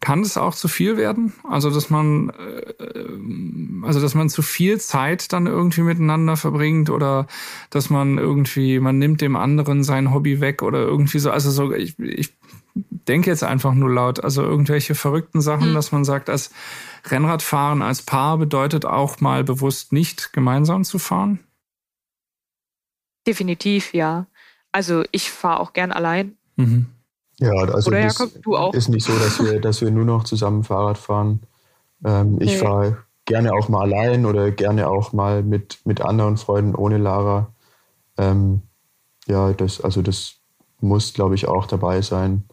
Kann 0.00 0.20
es 0.20 0.36
auch 0.36 0.54
zu 0.54 0.68
viel 0.68 0.96
werden? 0.96 1.32
Also, 1.48 1.70
dass 1.70 1.90
man, 1.90 2.30
äh, 2.30 3.86
also, 3.86 4.00
dass 4.00 4.14
man 4.14 4.28
zu 4.28 4.42
viel 4.42 4.80
Zeit 4.80 5.32
dann 5.32 5.46
irgendwie 5.46 5.82
miteinander 5.82 6.36
verbringt 6.36 6.90
oder 6.90 7.26
dass 7.70 7.90
man 7.90 8.18
irgendwie, 8.18 8.80
man 8.80 8.98
nimmt 8.98 9.20
dem 9.20 9.36
anderen 9.36 9.84
sein 9.84 10.12
Hobby 10.12 10.40
weg 10.40 10.62
oder 10.62 10.80
irgendwie 10.80 11.18
so. 11.18 11.30
Also, 11.30 11.50
so, 11.50 11.72
ich, 11.72 11.98
ich 11.98 12.34
denke 12.74 13.30
jetzt 13.30 13.44
einfach 13.44 13.74
nur 13.74 13.90
laut. 13.90 14.22
Also, 14.22 14.42
irgendwelche 14.42 14.94
verrückten 14.94 15.40
Sachen, 15.40 15.70
mhm. 15.70 15.74
dass 15.74 15.92
man 15.92 16.04
sagt, 16.04 16.28
als 16.30 16.50
Rennradfahren 17.06 17.82
als 17.82 18.02
Paar 18.02 18.38
bedeutet 18.38 18.84
auch 18.84 19.20
mal 19.20 19.44
bewusst 19.44 19.92
nicht 19.92 20.32
gemeinsam 20.32 20.84
zu 20.84 20.98
fahren? 20.98 21.40
Definitiv, 23.26 23.94
ja. 23.94 24.26
Also, 24.72 25.04
ich 25.12 25.30
fahre 25.30 25.60
auch 25.60 25.72
gern 25.72 25.92
allein. 25.92 26.36
Mhm. 26.56 26.86
Ja, 27.42 27.52
also 27.52 27.88
Oder 27.88 28.00
Jakob, 28.00 28.30
du 28.42 28.56
auch? 28.56 28.72
ist 28.72 28.88
nicht 28.88 29.04
so, 29.04 29.12
dass 29.18 29.42
wir, 29.42 29.60
dass 29.60 29.80
wir 29.80 29.90
nur 29.90 30.04
noch 30.04 30.24
zusammen 30.24 30.62
Fahrrad 30.62 30.96
fahren. 30.96 31.40
Ähm, 32.04 32.36
ich 32.40 32.52
nee. 32.52 32.58
fahre 32.58 32.98
gerne 33.24 33.52
auch 33.52 33.68
mal 33.68 33.82
allein 33.82 34.26
oder 34.26 34.50
gerne 34.50 34.88
auch 34.88 35.12
mal 35.12 35.42
mit, 35.42 35.80
mit 35.84 36.00
anderen 36.00 36.36
Freunden 36.36 36.74
ohne 36.74 36.98
Lara. 36.98 37.52
Ähm, 38.16 38.62
ja, 39.26 39.52
das, 39.52 39.80
also 39.80 40.02
das 40.02 40.36
muss, 40.80 41.14
glaube 41.14 41.34
ich, 41.34 41.48
auch 41.48 41.66
dabei 41.66 42.02
sein. 42.02 42.44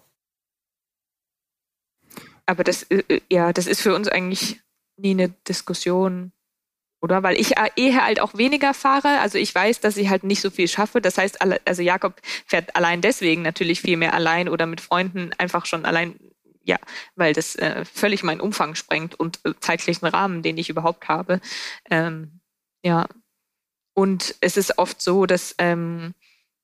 Aber 2.46 2.64
das, 2.64 2.84
äh, 2.84 3.04
äh, 3.08 3.22
ja, 3.30 3.54
das 3.54 3.68
ist 3.68 3.82
für 3.82 3.94
uns 3.94 4.08
eigentlich 4.08 4.62
nie 4.98 5.12
eine 5.12 5.30
Diskussion 5.30 6.32
oder? 7.02 7.24
Weil 7.24 7.40
ich 7.40 7.58
äh, 7.58 7.70
eher 7.76 8.04
halt 8.04 8.20
auch 8.20 8.36
weniger 8.36 8.74
fahre. 8.74 9.20
Also 9.20 9.38
ich 9.38 9.54
weiß, 9.54 9.80
dass 9.80 9.98
ich 9.98 10.10
halt 10.10 10.24
nicht 10.24 10.42
so 10.42 10.50
viel 10.50 10.68
schaffe. 10.68 11.02
Das 11.02 11.18
heißt, 11.18 11.40
also 11.66 11.82
Jakob 11.82 12.22
fährt 12.46 12.76
allein 12.76 13.02
deswegen 13.02 13.42
natürlich 13.42 13.82
viel 13.82 13.98
mehr 13.98 14.14
allein 14.14 14.50
oder 14.50 14.66
mit 14.66 14.82
Freunden 14.82 15.32
einfach 15.38 15.66
schon 15.66 15.86
allein 15.86 16.16
ja, 16.64 16.78
weil 17.16 17.34
das 17.34 17.56
äh, 17.56 17.84
völlig 17.84 18.22
meinen 18.22 18.42
Umfang 18.42 18.76
sprengt 18.76 19.20
und 19.20 19.40
äh, 19.44 19.54
zeitlichen 19.60 20.08
Rahmen, 20.08 20.44
den 20.44 20.58
ich 20.58 20.70
überhaupt 20.70 21.08
habe. 21.08 21.42
Ähm, 21.90 22.42
ja. 22.84 23.08
Und 23.96 24.36
es 24.42 24.56
ist 24.56 24.78
oft 24.78 25.02
so, 25.02 25.26
dass 25.26 25.56
ähm, 25.58 26.14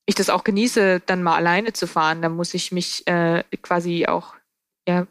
ich 0.06 0.14
das 0.14 0.30
auch 0.30 0.44
genieße, 0.44 1.02
dann 1.06 1.24
mal 1.24 1.36
alleine 1.36 1.74
zu 1.74 1.88
fahren. 1.88 2.22
Da 2.22 2.30
muss 2.30 2.54
ich 2.54 2.72
mich 2.72 3.08
äh, 3.08 3.44
quasi 3.64 4.06
auch 4.06 4.36
ja, 4.88 5.08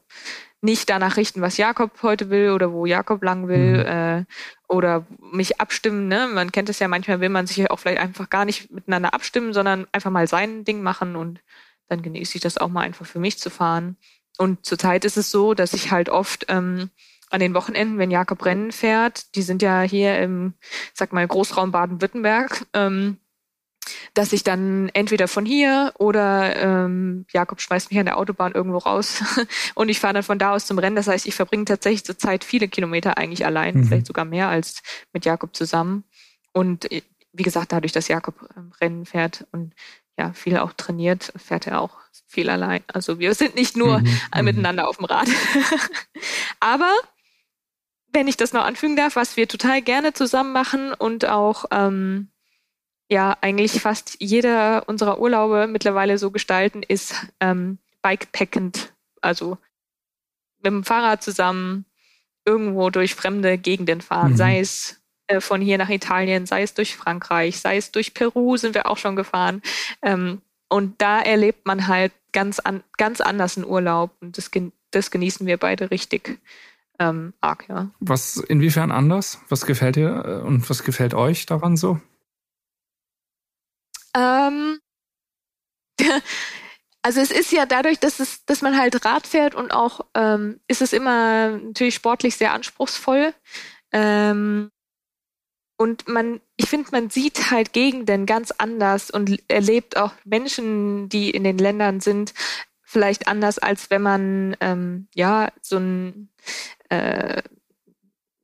nicht 0.65 0.89
danach 0.89 1.19
richten, 1.19 1.43
was 1.43 1.59
Jakob 1.59 2.03
heute 2.03 2.31
will 2.31 2.51
oder 2.51 2.73
wo 2.73 2.87
Jakob 2.87 3.23
lang 3.23 3.49
will 3.49 3.85
mhm. 3.85 3.87
äh, 3.87 4.25
oder 4.67 5.07
mich 5.21 5.61
abstimmen. 5.61 6.09
Ne? 6.09 6.29
Man 6.33 6.53
kennt 6.53 6.71
es 6.71 6.79
ja, 6.79 6.89
manchmal 6.89 7.21
will 7.21 7.29
man 7.29 7.47
sich 7.47 7.71
auch 7.71 7.79
vielleicht 7.79 8.01
einfach 8.01 8.31
gar 8.31 8.47
nicht 8.47 8.71
miteinander 8.73 9.12
abstimmen, 9.12 9.53
sondern 9.53 9.87
einfach 9.93 10.11
mal 10.11 10.27
sein 10.27 10.65
Ding 10.65 10.83
machen 10.83 11.17
und 11.17 11.41
dann 11.89 12.03
genieße 12.03 12.37
ich 12.37 12.43
das 12.43 12.57
auch 12.57 12.69
mal 12.69 12.81
einfach 12.81 13.05
für 13.07 13.19
mich 13.19 13.39
zu 13.39 13.51
fahren. 13.51 13.97
Und 14.39 14.65
zurzeit 14.65 15.05
ist 15.05 15.19
es 15.19 15.31
so, 15.31 15.53
dass 15.53 15.75
ich 15.75 15.91
halt 15.91 16.09
oft 16.09 16.47
ähm, 16.49 16.91
an 17.31 17.41
den 17.41 17.55
Wochenenden, 17.55 17.99
wenn 17.99 18.11
Jakob 18.11 18.45
Rennen 18.45 18.73
fährt, 18.73 19.35
die 19.35 19.43
sind 19.43 19.61
ja 19.61 19.83
hier 19.83 20.19
im, 20.19 20.55
sag 20.95 21.12
mal, 21.12 21.27
Großraum 21.27 21.73
Baden-Württemberg, 21.73 22.67
ähm, 22.73 23.19
dass 24.14 24.32
ich 24.32 24.45
dann 24.45 24.89
entweder 24.91 25.28
von 25.28 25.45
hier 25.45 25.93
oder 25.99 26.57
ähm, 26.57 27.26
Jakob 27.32 27.61
schmeißt 27.61 27.91
mich 27.91 27.99
an 27.99 28.07
der 28.07 28.18
Autobahn 28.18 28.53
irgendwo 28.53 28.78
raus 28.78 29.22
und 29.74 29.89
ich 29.89 30.01
fahre 30.01 30.14
dann 30.14 30.22
von 30.22 30.39
da 30.39 30.53
aus 30.53 30.66
zum 30.66 30.78
Rennen. 30.78 30.97
Das 30.97 31.09
heißt, 31.09 31.26
ich 31.26 31.35
verbringe 31.35 31.64
tatsächlich 31.64 32.05
zurzeit 32.05 32.45
viele 32.45 32.68
Kilometer 32.68 33.18
eigentlich 33.18 33.45
allein, 33.45 33.76
mhm. 33.76 33.85
vielleicht 33.85 34.07
sogar 34.07 34.24
mehr 34.24 34.49
als 34.49 34.82
mit 35.12 35.24
Jakob 35.24 35.55
zusammen. 35.57 36.05
Und 36.53 36.91
äh, 36.91 37.03
wie 37.32 37.43
gesagt, 37.43 37.72
dadurch, 37.72 37.93
dass 37.93 38.09
Jakob 38.09 38.35
ähm, 38.57 38.72
Rennen 38.80 39.07
fährt 39.07 39.47
und 39.53 39.74
ja 40.16 40.32
viel 40.32 40.59
auch 40.59 40.72
trainiert, 40.72 41.32
fährt 41.37 41.66
er 41.66 41.80
auch 41.80 41.99
viel 42.26 42.49
allein. 42.49 42.82
Also 42.87 43.18
wir 43.18 43.35
sind 43.35 43.55
nicht 43.55 43.76
nur 43.76 43.99
mhm. 43.99 44.07
mhm. 44.35 44.45
miteinander 44.45 44.89
auf 44.89 44.97
dem 44.97 45.07
Rad. 45.07 45.28
Aber 46.61 46.93
wenn 48.12 48.28
ich 48.28 48.37
das 48.37 48.53
noch 48.53 48.64
anfügen 48.64 48.97
darf, 48.97 49.16
was 49.16 49.37
wir 49.37 49.49
total 49.49 49.82
gerne 49.82 50.12
zusammen 50.12 50.53
machen 50.53 50.95
und 50.95 51.26
auch 51.26 51.64
ähm, 51.72 52.28
ja 53.11 53.37
eigentlich 53.41 53.81
fast 53.81 54.17
jeder 54.21 54.89
unserer 54.89 55.19
Urlaube 55.21 55.67
mittlerweile 55.67 56.19
so 56.19 56.31
gestalten, 56.31 56.83
ist 56.83 57.15
ähm, 57.41 57.79
bikepackend, 58.03 58.93
also 59.21 59.59
mit 60.59 60.67
dem 60.67 60.85
Fahrrad 60.85 61.23
zusammen 61.23 61.85
irgendwo 62.45 62.91
durch 62.91 63.15
fremde 63.15 63.59
Gegenden 63.59 64.01
fahren, 64.01 64.33
mhm. 64.33 64.37
sei 64.37 64.61
es 64.61 65.01
äh, 65.27 65.41
von 65.41 65.61
hier 65.61 65.79
nach 65.79 65.89
Italien, 65.89 66.47
sei 66.47 66.63
es 66.63 66.75
durch 66.75 66.97
Frankreich, 66.97 67.61
sei 67.61 67.77
es 67.77 67.91
durch 67.93 68.15
Peru, 68.15 68.57
sind 68.57 68.75
wir 68.75 68.87
auch 68.87 68.99
schon 68.99 69.17
gefahren. 69.17 69.63
Ähm, 70.03 70.43
und 70.69 71.01
da 71.01 71.21
erlebt 71.21 71.67
man 71.67 71.87
halt 71.87 72.13
ganz, 72.33 72.59
an, 72.59 72.83
ganz 72.97 73.21
anders 73.21 73.57
einen 73.57 73.67
Urlaub 73.67 74.11
und 74.21 74.37
das, 74.37 74.51
das 74.91 75.11
genießen 75.11 75.47
wir 75.47 75.57
beide 75.57 75.91
richtig 75.91 76.39
ähm, 76.99 77.33
arg, 77.41 77.67
ja. 77.69 77.91
Was, 78.01 78.37
inwiefern 78.37 78.93
anders? 78.93 79.41
Was 79.49 79.67
gefällt 79.67 79.97
dir 79.97 80.25
äh, 80.25 80.47
und 80.47 80.69
was 80.69 80.83
gefällt 80.85 81.15
euch 81.15 81.47
daran 81.47 81.77
so? 81.77 82.01
Ähm, 84.15 84.81
also 87.03 87.21
es 87.21 87.31
ist 87.31 87.53
ja 87.53 87.67
dadurch, 87.67 87.99
dass 87.99 88.21
es, 88.21 88.45
dass 88.47 88.62
man 88.62 88.79
halt 88.79 89.05
Rad 89.05 89.27
fährt 89.27 89.55
und 89.55 89.73
auch 89.73 90.01
ähm, 90.15 90.61
ist 90.69 90.83
es 90.83 90.93
immer 90.93 91.51
natürlich 91.51 91.95
sportlich 91.95 92.37
sehr 92.37 92.53
anspruchsvoll. 92.53 93.35
Ähm, 93.93 94.71
und 95.77 96.07
man, 96.09 96.41
ich 96.57 96.69
finde, 96.69 96.91
man 96.93 97.11
sieht 97.11 97.51
halt 97.51 97.73
Gegenden 97.73 98.27
ganz 98.27 98.53
anders 98.53 99.11
und 99.11 99.43
erlebt 99.51 99.97
auch 99.97 100.12
Menschen, 100.25 101.09
die 101.09 101.31
in 101.31 101.43
den 101.43 101.59
Ländern 101.59 102.01
sind, 102.01 102.33
vielleicht 102.83 103.27
anders, 103.27 103.59
als 103.59 103.91
wenn 103.91 104.03
man 104.03 104.57
ähm, 104.61 105.09
ja 105.15 105.51
so 105.61 105.79
ein 105.79 106.31
äh, 106.91 107.43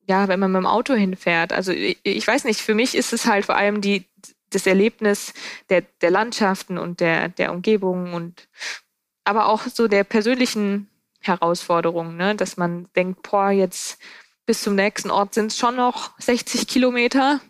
ja, 0.08 0.26
wenn 0.26 0.40
man 0.40 0.50
mit 0.50 0.58
dem 0.58 0.66
Auto 0.66 0.94
hinfährt. 0.94 1.52
Also 1.52 1.70
ich, 1.70 1.98
ich 2.02 2.26
weiß 2.26 2.42
nicht, 2.44 2.60
für 2.60 2.74
mich 2.74 2.96
ist 2.96 3.12
es 3.12 3.26
halt 3.26 3.46
vor 3.46 3.56
allem 3.56 3.80
die 3.80 4.06
das 4.50 4.66
Erlebnis 4.66 5.32
der, 5.68 5.82
der 6.00 6.10
Landschaften 6.10 6.78
und 6.78 7.00
der, 7.00 7.28
der 7.28 7.52
Umgebung 7.52 8.14
und 8.14 8.48
aber 9.24 9.48
auch 9.48 9.62
so 9.66 9.88
der 9.88 10.04
persönlichen 10.04 10.88
Herausforderungen, 11.20 12.16
ne? 12.16 12.34
dass 12.34 12.56
man 12.56 12.88
denkt, 12.96 13.22
boah, 13.22 13.50
jetzt 13.50 13.98
bis 14.46 14.62
zum 14.62 14.74
nächsten 14.74 15.10
Ort 15.10 15.34
sind 15.34 15.52
es 15.52 15.58
schon 15.58 15.76
noch 15.76 16.18
60 16.18 16.66
Kilometer. 16.66 17.40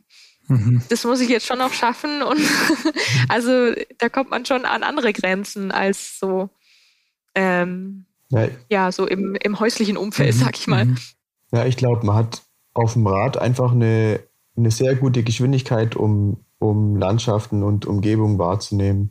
Mhm. 0.48 0.82
Das 0.88 1.04
muss 1.04 1.20
ich 1.20 1.28
jetzt 1.28 1.46
schon 1.46 1.58
noch 1.58 1.72
schaffen. 1.72 2.22
Und 2.22 2.40
also 3.28 3.72
da 3.98 4.08
kommt 4.08 4.30
man 4.30 4.44
schon 4.44 4.64
an 4.64 4.82
andere 4.82 5.12
Grenzen 5.12 5.70
als 5.70 6.18
so, 6.18 6.50
ähm, 7.34 8.06
ja. 8.30 8.48
ja. 8.68 8.92
so 8.92 9.06
im, 9.06 9.36
im 9.36 9.60
häuslichen 9.60 9.96
Umfeld, 9.96 10.34
mhm. 10.34 10.38
sag 10.38 10.58
ich 10.58 10.66
mal. 10.66 10.86
Mhm. 10.86 10.98
Ja, 11.52 11.64
ich 11.64 11.76
glaube, 11.76 12.04
man 12.04 12.16
hat 12.16 12.42
auf 12.74 12.94
dem 12.94 13.06
Rad 13.06 13.38
einfach 13.38 13.72
eine, 13.72 14.20
eine 14.56 14.70
sehr 14.70 14.96
gute 14.96 15.22
Geschwindigkeit, 15.22 15.96
um 15.96 16.44
um 16.60 16.96
Landschaften 16.96 17.64
und 17.64 17.86
Umgebung 17.86 18.38
wahrzunehmen. 18.38 19.10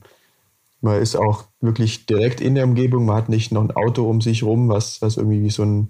Man 0.82 1.02
ist 1.02 1.18
auch 1.18 1.44
wirklich 1.60 2.06
direkt 2.06 2.40
in 2.40 2.56
der 2.56 2.64
Umgebung, 2.64 3.06
man 3.06 3.18
hat 3.18 3.28
nicht 3.28 3.52
noch 3.52 3.64
ein 3.64 3.76
Auto 3.76 4.10
um 4.10 4.22
sich 4.22 4.44
rum, 4.44 4.70
was, 4.70 5.02
was 5.02 5.18
irgendwie 5.18 5.44
wie 5.44 5.50
so 5.50 5.64
ein, 5.64 5.90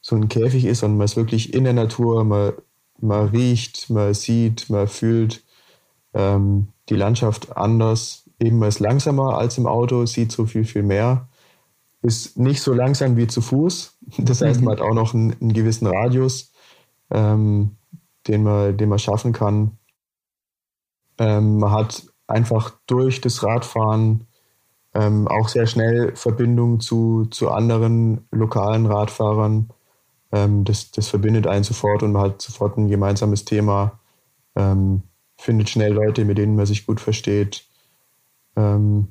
so 0.00 0.16
ein 0.16 0.28
Käfig 0.28 0.64
ist, 0.64 0.80
sondern 0.80 0.98
man 0.98 1.04
ist 1.04 1.16
wirklich 1.16 1.54
in 1.54 1.64
der 1.64 1.74
Natur, 1.74 2.24
man, 2.24 2.54
man 3.00 3.28
riecht, 3.28 3.90
man 3.90 4.14
sieht, 4.14 4.70
man 4.70 4.88
fühlt 4.88 5.44
ähm, 6.14 6.68
die 6.88 6.96
Landschaft 6.96 7.56
anders. 7.56 8.24
Eben 8.40 8.58
man 8.58 8.68
ist 8.70 8.80
langsamer 8.80 9.38
als 9.38 9.58
im 9.58 9.66
Auto, 9.66 10.06
sieht 10.06 10.32
so 10.32 10.46
viel, 10.46 10.64
viel 10.64 10.82
mehr. 10.82 11.28
Ist 12.02 12.38
nicht 12.38 12.62
so 12.62 12.72
langsam 12.72 13.16
wie 13.16 13.26
zu 13.26 13.40
Fuß. 13.40 13.98
Das 14.18 14.40
heißt, 14.40 14.62
man 14.62 14.72
hat 14.72 14.80
auch 14.80 14.94
noch 14.94 15.14
einen, 15.14 15.34
einen 15.40 15.52
gewissen 15.52 15.86
Radius, 15.86 16.52
ähm, 17.10 17.76
den, 18.26 18.42
man, 18.42 18.76
den 18.76 18.88
man 18.88 18.98
schaffen 18.98 19.32
kann. 19.32 19.77
Ähm, 21.18 21.58
man 21.58 21.72
hat 21.72 22.04
einfach 22.26 22.72
durch 22.86 23.20
das 23.20 23.42
Radfahren 23.42 24.26
ähm, 24.94 25.28
auch 25.28 25.48
sehr 25.48 25.66
schnell 25.66 26.14
Verbindung 26.16 26.80
zu, 26.80 27.26
zu 27.30 27.50
anderen 27.50 28.26
lokalen 28.30 28.86
Radfahrern. 28.86 29.70
Ähm, 30.32 30.64
das, 30.64 30.90
das 30.90 31.08
verbindet 31.08 31.46
einen 31.46 31.64
sofort 31.64 32.02
und 32.02 32.12
man 32.12 32.22
hat 32.22 32.42
sofort 32.42 32.76
ein 32.76 32.88
gemeinsames 32.88 33.44
Thema, 33.44 33.98
ähm, 34.56 35.02
findet 35.36 35.70
schnell 35.70 35.92
Leute, 35.92 36.24
mit 36.24 36.38
denen 36.38 36.56
man 36.56 36.66
sich 36.66 36.86
gut 36.86 37.00
versteht. 37.00 37.64
Ähm, 38.56 39.08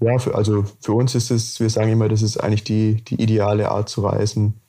ja, 0.00 0.18
für, 0.18 0.34
also 0.34 0.64
für 0.80 0.92
uns 0.92 1.14
ist 1.14 1.30
es, 1.30 1.60
wir 1.60 1.70
sagen 1.70 1.92
immer, 1.92 2.08
das 2.08 2.22
ist 2.22 2.38
eigentlich 2.38 2.64
die, 2.64 3.04
die 3.04 3.22
ideale 3.22 3.70
Art 3.70 3.88
zu 3.88 4.02
reisen. 4.02 4.60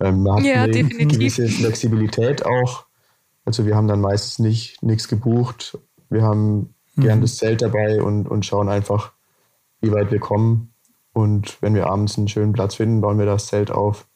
Ähm, 0.00 0.22
man 0.22 0.38
hat 0.38 0.44
ja, 0.44 0.62
eine 0.62 0.72
definitiv. 0.72 1.18
gewisse 1.18 1.48
Flexibilität 1.48 2.46
auch. 2.46 2.86
Also 3.44 3.66
wir 3.66 3.74
haben 3.74 3.88
dann 3.88 4.00
meistens 4.00 4.38
nicht 4.38 4.82
nichts 4.82 5.08
gebucht 5.08 5.78
wir 6.10 6.22
haben 6.22 6.74
mhm. 6.96 7.02
gern 7.02 7.20
das 7.20 7.36
Zelt 7.36 7.62
dabei 7.62 8.02
und, 8.02 8.28
und 8.28 8.44
schauen 8.44 8.68
einfach, 8.68 9.12
wie 9.80 9.92
weit 9.92 10.10
wir 10.10 10.20
kommen. 10.20 10.72
Und 11.12 11.60
wenn 11.62 11.74
wir 11.74 11.86
abends 11.86 12.18
einen 12.18 12.28
schönen 12.28 12.52
Platz 12.52 12.76
finden, 12.76 13.00
bauen 13.00 13.18
wir 13.18 13.26
das 13.26 13.46
Zelt 13.46 13.70
auf. 13.70 14.06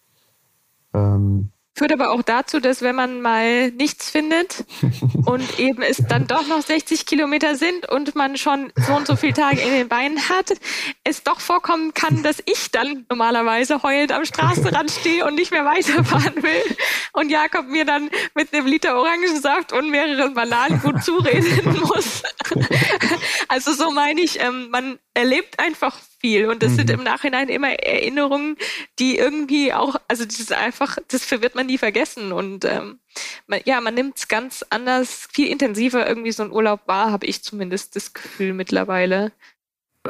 Ähm, 0.93 1.51
Führt 1.77 1.93
aber 1.93 2.13
auch 2.13 2.23
dazu, 2.23 2.61
dass 2.61 2.83
wenn 2.83 2.95
man 2.95 3.21
mal 3.21 3.73
nichts 3.73 4.09
findet 4.09 4.65
und 5.27 5.59
eben 5.59 5.83
es 5.83 5.97
dann 6.09 6.29
doch 6.29 6.47
noch 6.47 6.63
60 6.63 7.05
Kilometer 7.05 7.57
sind 7.57 7.91
und 7.91 8.15
man 8.15 8.37
schon 8.37 8.73
so 8.77 8.95
und 8.95 9.09
so 9.09 9.17
viele 9.17 9.33
Tage 9.33 9.61
in 9.61 9.73
den 9.73 9.89
Beinen 9.89 10.29
hat, 10.29 10.53
es 11.03 11.25
doch 11.25 11.41
vorkommen 11.41 11.93
kann, 11.93 12.23
dass 12.23 12.41
ich 12.47 12.71
dann 12.71 13.07
normalerweise 13.09 13.83
heulend 13.83 14.13
am 14.13 14.25
Straßenrand 14.25 14.91
stehe 15.01 15.27
und 15.27 15.35
nicht 15.35 15.51
mehr 15.51 15.65
weiterfahren 15.65 16.43
will 16.43 16.77
und 17.13 17.31
Jakob 17.31 17.67
mir 17.67 17.85
dann 17.85 18.09
mit 18.37 18.55
einem 18.55 18.67
Liter 18.67 18.97
Orangensaft 18.97 19.73
und 19.73 19.91
mehreren 19.91 20.35
Bananen 20.35 20.81
gut 20.81 21.03
zureden 21.03 21.81
muss. 21.81 22.23
also 23.49 23.73
so 23.73 23.91
meine 23.91 24.21
ich, 24.21 24.41
ähm, 24.41 24.71
man 24.71 25.01
erlebt 25.15 25.59
einfach 25.59 25.99
viel 26.19 26.47
und 26.49 26.63
das 26.63 26.73
mhm. 26.73 26.77
sind 26.77 26.91
im 26.91 27.05
Nachhinein 27.05 27.49
immer 27.49 27.71
Erinnerungen, 27.71 28.57
die 28.99 29.17
irgendwie 29.17 29.73
auch, 29.73 29.97
also 30.09 30.25
das 30.25 30.41
ist 30.41 30.53
einfach, 30.53 30.99
das 31.09 31.31
wird 31.31 31.55
man 31.55 31.67
nie 31.67 31.79
vergessen 31.79 32.33
und 32.33 32.65
ähm, 32.65 32.99
man, 33.47 33.61
ja, 33.65 33.81
man 33.81 33.95
nimmt 33.95 34.19
es 34.19 34.29
ganz 34.29 34.65
anders, 34.71 35.29
viel 35.33 35.49
intensiver 35.49 36.07
irgendwie 36.07 36.33
so 36.33 36.43
ein 36.43 36.51
Urlaub 36.51 36.81
wahr, 36.87 37.13
habe 37.13 37.27
ich 37.27 37.43
zumindest 37.43 37.95
das 37.95 38.13
Gefühl 38.13 38.53
mittlerweile. 38.53 39.33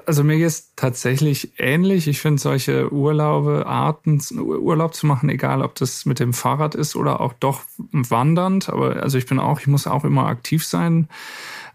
Also 0.06 0.24
mir 0.24 0.38
geht 0.38 0.48
es 0.48 0.74
tatsächlich 0.74 1.52
ähnlich. 1.56 2.08
Ich 2.08 2.20
finde 2.20 2.42
solche 2.42 2.92
Urlaube, 2.92 3.64
Arten, 3.66 4.20
Urlaub 4.40 4.92
zu 4.92 5.06
machen, 5.06 5.28
egal 5.28 5.62
ob 5.62 5.76
das 5.76 6.04
mit 6.04 6.18
dem 6.18 6.32
Fahrrad 6.32 6.74
ist 6.74 6.96
oder 6.96 7.20
auch 7.20 7.32
doch 7.34 7.62
wandernd. 7.78 8.68
Aber 8.68 8.96
also 9.00 9.18
ich 9.18 9.26
bin 9.26 9.38
auch, 9.38 9.60
ich 9.60 9.68
muss 9.68 9.86
auch 9.86 10.04
immer 10.04 10.26
aktiv 10.26 10.66
sein 10.66 11.08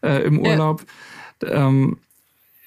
äh, 0.02 0.22
im 0.24 0.40
Urlaub. 0.40 0.84
Ja. 1.42 1.68
Ähm, 1.68 1.98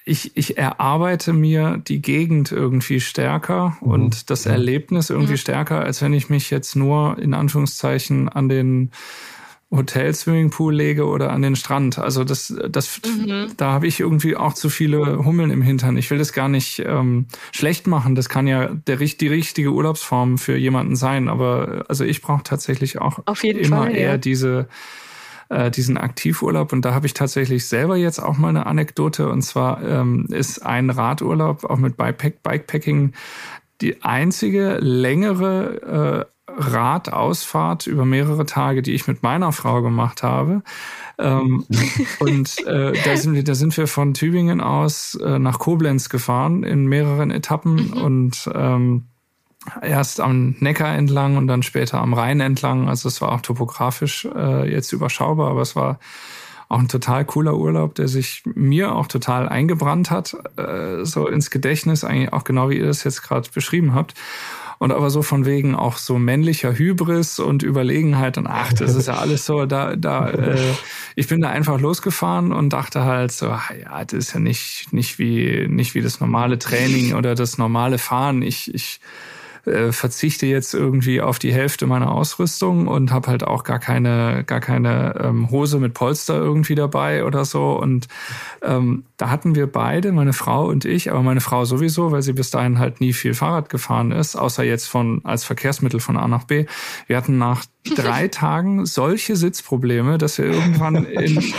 ich, 0.04 0.36
ich 0.36 0.58
erarbeite 0.58 1.32
mir 1.32 1.80
die 1.86 2.02
Gegend 2.02 2.50
irgendwie 2.50 3.00
stärker 3.00 3.76
mhm. 3.80 3.88
und 3.88 4.30
das 4.30 4.46
Erlebnis 4.46 5.10
irgendwie 5.10 5.32
mhm. 5.32 5.38
stärker, 5.38 5.80
als 5.80 6.02
wenn 6.02 6.12
ich 6.12 6.28
mich 6.28 6.50
jetzt 6.50 6.74
nur 6.74 7.18
in 7.18 7.34
Anführungszeichen 7.34 8.28
an 8.28 8.48
den 8.48 8.90
Hotel 9.70 10.12
Swimmingpool 10.12 10.74
lege 10.74 11.06
oder 11.06 11.30
an 11.30 11.40
den 11.40 11.56
Strand. 11.56 11.98
Also 11.98 12.24
das, 12.24 12.54
das, 12.68 13.00
mhm. 13.06 13.52
da 13.56 13.72
habe 13.72 13.86
ich 13.86 14.00
irgendwie 14.00 14.36
auch 14.36 14.52
zu 14.52 14.68
viele 14.68 15.24
Hummeln 15.24 15.50
im 15.50 15.62
Hintern. 15.62 15.96
Ich 15.96 16.10
will 16.10 16.18
das 16.18 16.34
gar 16.34 16.48
nicht 16.48 16.82
ähm, 16.84 17.26
schlecht 17.52 17.86
machen. 17.86 18.14
Das 18.14 18.28
kann 18.28 18.46
ja 18.46 18.66
der, 18.66 18.96
die 18.96 19.28
richtige 19.28 19.70
Urlaubsform 19.70 20.36
für 20.36 20.58
jemanden 20.58 20.94
sein. 20.94 21.28
Aber 21.28 21.86
also 21.88 22.04
ich 22.04 22.20
brauche 22.20 22.42
tatsächlich 22.42 22.98
auch 23.00 23.20
immer 23.42 23.84
Fall, 23.84 23.96
eher 23.96 24.10
ja. 24.10 24.18
diese 24.18 24.68
äh, 25.52 25.70
diesen 25.70 25.96
Aktivurlaub. 25.96 26.72
Und 26.72 26.84
da 26.84 26.94
habe 26.94 27.06
ich 27.06 27.14
tatsächlich 27.14 27.66
selber 27.66 27.96
jetzt 27.96 28.18
auch 28.18 28.36
mal 28.38 28.48
eine 28.48 28.66
Anekdote. 28.66 29.28
Und 29.28 29.42
zwar 29.42 29.82
ähm, 29.82 30.26
ist 30.30 30.64
ein 30.64 30.90
Radurlaub 30.90 31.64
auch 31.64 31.78
mit 31.78 31.96
Bikepack, 31.96 32.42
Bikepacking 32.42 33.12
die 33.80 34.02
einzige 34.02 34.78
längere 34.80 36.26
äh, 36.26 36.32
Radausfahrt 36.54 37.86
über 37.86 38.04
mehrere 38.04 38.46
Tage, 38.46 38.82
die 38.82 38.92
ich 38.92 39.08
mit 39.08 39.22
meiner 39.22 39.52
Frau 39.52 39.82
gemacht 39.82 40.22
habe. 40.22 40.62
Ähm, 41.18 41.64
und 42.20 42.66
äh, 42.66 42.92
da, 43.04 43.16
sind 43.16 43.34
wir, 43.34 43.44
da 43.44 43.54
sind 43.54 43.76
wir 43.76 43.86
von 43.86 44.14
Tübingen 44.14 44.60
aus 44.60 45.14
äh, 45.14 45.38
nach 45.38 45.58
Koblenz 45.58 46.08
gefahren 46.08 46.62
in 46.62 46.86
mehreren 46.86 47.30
Etappen 47.30 47.88
mhm. 47.88 47.92
und 47.92 48.50
ähm, 48.54 49.08
erst 49.80 50.20
am 50.20 50.56
Neckar 50.60 50.94
entlang 50.96 51.36
und 51.36 51.46
dann 51.46 51.62
später 51.62 52.00
am 52.00 52.14
Rhein 52.14 52.40
entlang. 52.40 52.88
Also 52.88 53.08
es 53.08 53.20
war 53.20 53.32
auch 53.32 53.40
topografisch 53.40 54.26
äh, 54.34 54.70
jetzt 54.70 54.92
überschaubar, 54.92 55.50
aber 55.50 55.62
es 55.62 55.76
war 55.76 55.98
auch 56.68 56.78
ein 56.78 56.88
total 56.88 57.24
cooler 57.24 57.56
Urlaub, 57.56 57.94
der 57.94 58.08
sich 58.08 58.42
mir 58.54 58.94
auch 58.94 59.06
total 59.06 59.48
eingebrannt 59.48 60.10
hat, 60.10 60.34
äh, 60.56 61.04
so 61.04 61.28
ins 61.28 61.50
Gedächtnis, 61.50 62.02
eigentlich 62.02 62.32
auch 62.32 62.44
genau 62.44 62.70
wie 62.70 62.78
ihr 62.78 62.86
das 62.86 63.04
jetzt 63.04 63.22
gerade 63.22 63.48
beschrieben 63.52 63.94
habt. 63.94 64.14
Und 64.78 64.90
aber 64.90 65.10
so 65.10 65.22
von 65.22 65.44
wegen 65.44 65.76
auch 65.76 65.96
so 65.96 66.18
männlicher 66.18 66.76
Hybris 66.76 67.38
und 67.38 67.62
Überlegenheit 67.62 68.36
und 68.36 68.48
ach, 68.48 68.72
das 68.72 68.96
ist 68.96 69.06
ja 69.06 69.14
alles 69.14 69.46
so, 69.46 69.64
da, 69.64 69.94
da, 69.94 70.30
äh, 70.30 70.58
ich 71.14 71.28
bin 71.28 71.40
da 71.40 71.50
einfach 71.50 71.78
losgefahren 71.78 72.52
und 72.52 72.70
dachte 72.72 73.04
halt 73.04 73.30
so, 73.30 73.50
ach, 73.50 73.70
ja, 73.70 74.04
das 74.04 74.18
ist 74.18 74.34
ja 74.34 74.40
nicht, 74.40 74.92
nicht 74.92 75.20
wie, 75.20 75.68
nicht 75.68 75.94
wie 75.94 76.00
das 76.00 76.18
normale 76.18 76.58
Training 76.58 77.14
oder 77.14 77.36
das 77.36 77.58
normale 77.58 77.98
Fahren. 77.98 78.42
Ich, 78.42 78.74
ich, 78.74 78.98
äh, 79.66 79.92
verzichte 79.92 80.46
jetzt 80.46 80.74
irgendwie 80.74 81.20
auf 81.20 81.38
die 81.38 81.52
Hälfte 81.52 81.86
meiner 81.86 82.12
Ausrüstung 82.12 82.88
und 82.88 83.12
habe 83.12 83.28
halt 83.28 83.44
auch 83.44 83.64
gar 83.64 83.78
keine, 83.78 84.44
gar 84.44 84.60
keine 84.60 85.14
ähm, 85.22 85.50
Hose 85.50 85.78
mit 85.78 85.94
Polster 85.94 86.36
irgendwie 86.36 86.74
dabei 86.74 87.24
oder 87.24 87.44
so. 87.44 87.72
Und 87.72 88.08
ähm, 88.62 89.04
da 89.16 89.30
hatten 89.30 89.54
wir 89.54 89.70
beide, 89.70 90.12
meine 90.12 90.32
Frau 90.32 90.66
und 90.66 90.84
ich, 90.84 91.10
aber 91.10 91.22
meine 91.22 91.40
Frau 91.40 91.64
sowieso, 91.64 92.12
weil 92.12 92.22
sie 92.22 92.32
bis 92.32 92.50
dahin 92.50 92.78
halt 92.78 93.00
nie 93.00 93.12
viel 93.12 93.34
Fahrrad 93.34 93.68
gefahren 93.68 94.10
ist, 94.10 94.36
außer 94.36 94.64
jetzt 94.64 94.86
von 94.86 95.20
als 95.24 95.44
Verkehrsmittel 95.44 96.00
von 96.00 96.16
A 96.16 96.26
nach 96.26 96.44
B. 96.44 96.66
Wir 97.06 97.16
hatten 97.16 97.38
nach 97.38 97.64
drei 97.84 98.28
Tagen 98.28 98.86
solche 98.86 99.36
Sitzprobleme, 99.36 100.18
dass 100.18 100.38
wir 100.38 100.46
irgendwann 100.46 101.04
in 101.04 101.52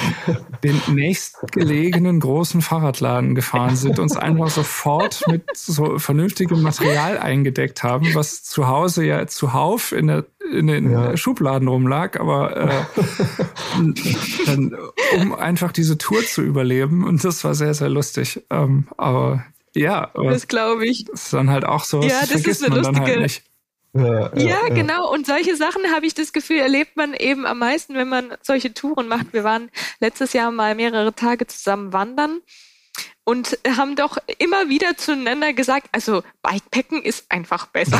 den 0.64 0.82
nächstgelegenen 0.88 2.20
großen 2.20 2.62
Fahrradladen 2.62 3.36
gefahren 3.36 3.76
sind, 3.76 4.00
uns 4.00 4.16
einfach 4.16 4.50
sofort 4.50 5.24
mit 5.28 5.44
so 5.56 6.00
vernünftigem 6.00 6.62
Material 6.62 7.18
eingedeckt 7.18 7.84
haben, 7.84 8.14
was 8.14 8.44
zu 8.44 8.68
Hause 8.68 9.06
ja 9.06 9.28
zuhauf 9.28 9.92
in 9.92 10.08
der 10.08 10.26
in 10.52 10.68
den 10.68 10.92
ja. 10.92 11.16
Schubladen 11.18 11.68
rumlag, 11.68 12.20
aber 12.20 12.58
äh, 12.58 12.70
dann, 14.46 14.76
um 15.16 15.34
einfach 15.34 15.72
diese 15.72 15.98
Tour 15.98 16.24
zu 16.26 16.42
überleben 16.42 17.06
und 17.06 17.24
das 17.24 17.44
war 17.44 17.56
sehr 17.56 17.74
sehr 17.74 17.90
lustig. 17.90 18.44
Ähm, 18.50 18.88
aber 18.98 19.46
ja, 19.76 20.12
aber 20.14 20.32
das 20.32 20.48
glaube 20.48 20.86
ich. 20.86 21.06
Das 21.06 21.24
ist 21.26 21.34
dann 21.34 21.50
halt 21.50 21.66
auch 21.66 21.84
so, 21.84 22.02
ja, 22.02 22.20
das 22.22 22.30
vergisst 22.30 22.62
ist 22.62 22.64
eine 22.64 22.76
man 22.76 22.78
lustige, 22.80 23.00
dann 23.00 23.10
halt 23.10 23.22
nicht. 23.22 23.44
Ja, 23.94 24.36
ja, 24.36 24.70
genau. 24.70 25.12
Und 25.12 25.28
solche 25.28 25.56
Sachen 25.56 25.92
habe 25.94 26.08
ich 26.08 26.16
das 26.16 26.34
Gefühl, 26.34 26.58
erlebt 26.58 26.98
man 26.98 27.14
eben 27.14 27.46
am 27.46 27.60
meisten, 27.60 27.94
wenn 27.94 28.10
man 28.10 28.36
solche 28.42 28.74
Touren 28.74 29.08
macht. 29.08 29.34
Wir 29.34 29.44
waren 29.44 29.70
letztes 30.00 30.34
Jahr 30.34 30.50
mal 30.50 30.74
mehrere 30.74 31.14
Tage 31.14 31.46
zusammen 31.46 31.94
wandern 31.94 32.42
und 33.24 33.58
haben 33.78 33.96
doch 33.96 34.18
immer 34.40 34.68
wieder 34.70 34.98
zueinander 34.98 35.54
gesagt, 35.54 35.88
also 35.92 36.24
Bikepacken 36.42 37.04
ist 37.04 37.32
einfach 37.32 37.68
besser. 37.68 38.00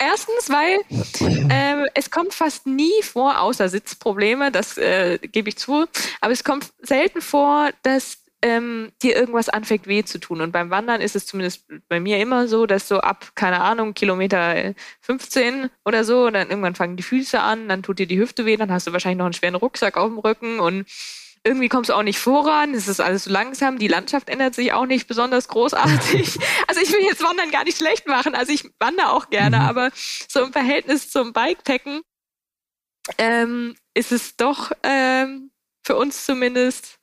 Erstens, 0.00 0.50
weil 0.50 0.80
äh, 1.50 1.86
es 1.94 2.10
kommt 2.10 2.34
fast 2.34 2.66
nie 2.66 3.02
vor, 3.02 3.40
außer 3.40 3.68
Sitzprobleme, 3.68 4.50
das 4.50 4.76
äh, 4.76 5.18
gebe 5.18 5.50
ich 5.50 5.58
zu, 5.58 5.86
aber 6.20 6.32
es 6.32 6.42
kommt 6.42 6.72
selten 6.80 7.20
vor, 7.20 7.70
dass 7.82 8.21
ähm, 8.42 8.92
dir 9.00 9.16
irgendwas 9.16 9.48
anfängt 9.48 9.86
weh 9.86 10.02
zu 10.04 10.18
tun. 10.18 10.40
Und 10.40 10.52
beim 10.52 10.70
Wandern 10.70 11.00
ist 11.00 11.16
es 11.16 11.26
zumindest 11.26 11.64
bei 11.88 12.00
mir 12.00 12.18
immer 12.18 12.48
so, 12.48 12.66
dass 12.66 12.88
so 12.88 12.98
ab, 12.98 13.32
keine 13.34 13.60
Ahnung, 13.60 13.94
Kilometer 13.94 14.74
15 15.00 15.70
oder 15.84 16.04
so, 16.04 16.28
dann 16.30 16.50
irgendwann 16.50 16.74
fangen 16.74 16.96
die 16.96 17.04
Füße 17.04 17.40
an, 17.40 17.68
dann 17.68 17.82
tut 17.82 18.00
dir 18.00 18.06
die 18.06 18.18
Hüfte 18.18 18.44
weh, 18.44 18.56
dann 18.56 18.72
hast 18.72 18.86
du 18.86 18.92
wahrscheinlich 18.92 19.18
noch 19.18 19.26
einen 19.26 19.32
schweren 19.32 19.54
Rucksack 19.54 19.96
auf 19.96 20.08
dem 20.08 20.18
Rücken 20.18 20.58
und 20.58 20.86
irgendwie 21.44 21.68
kommst 21.68 21.90
du 21.90 21.94
auch 21.94 22.02
nicht 22.02 22.18
voran, 22.18 22.74
es 22.74 22.86
ist 22.86 23.00
alles 23.00 23.24
so 23.24 23.30
langsam, 23.30 23.78
die 23.78 23.88
Landschaft 23.88 24.28
ändert 24.28 24.54
sich 24.54 24.72
auch 24.72 24.86
nicht 24.86 25.08
besonders 25.08 25.48
großartig. 25.48 26.38
Also 26.68 26.80
ich 26.80 26.92
will 26.92 27.02
jetzt 27.02 27.22
Wandern 27.22 27.50
gar 27.50 27.64
nicht 27.64 27.76
schlecht 27.76 28.06
machen, 28.06 28.34
also 28.34 28.52
ich 28.52 28.64
wandere 28.78 29.12
auch 29.12 29.28
gerne, 29.30 29.58
mhm. 29.58 29.62
aber 29.62 29.90
so 30.28 30.42
im 30.42 30.52
Verhältnis 30.52 31.10
zum 31.10 31.32
Bikepacken 31.32 32.00
ähm, 33.18 33.74
ist 33.94 34.12
es 34.12 34.36
doch 34.36 34.72
ähm, 34.82 35.50
für 35.84 35.96
uns 35.96 36.24
zumindest 36.24 36.98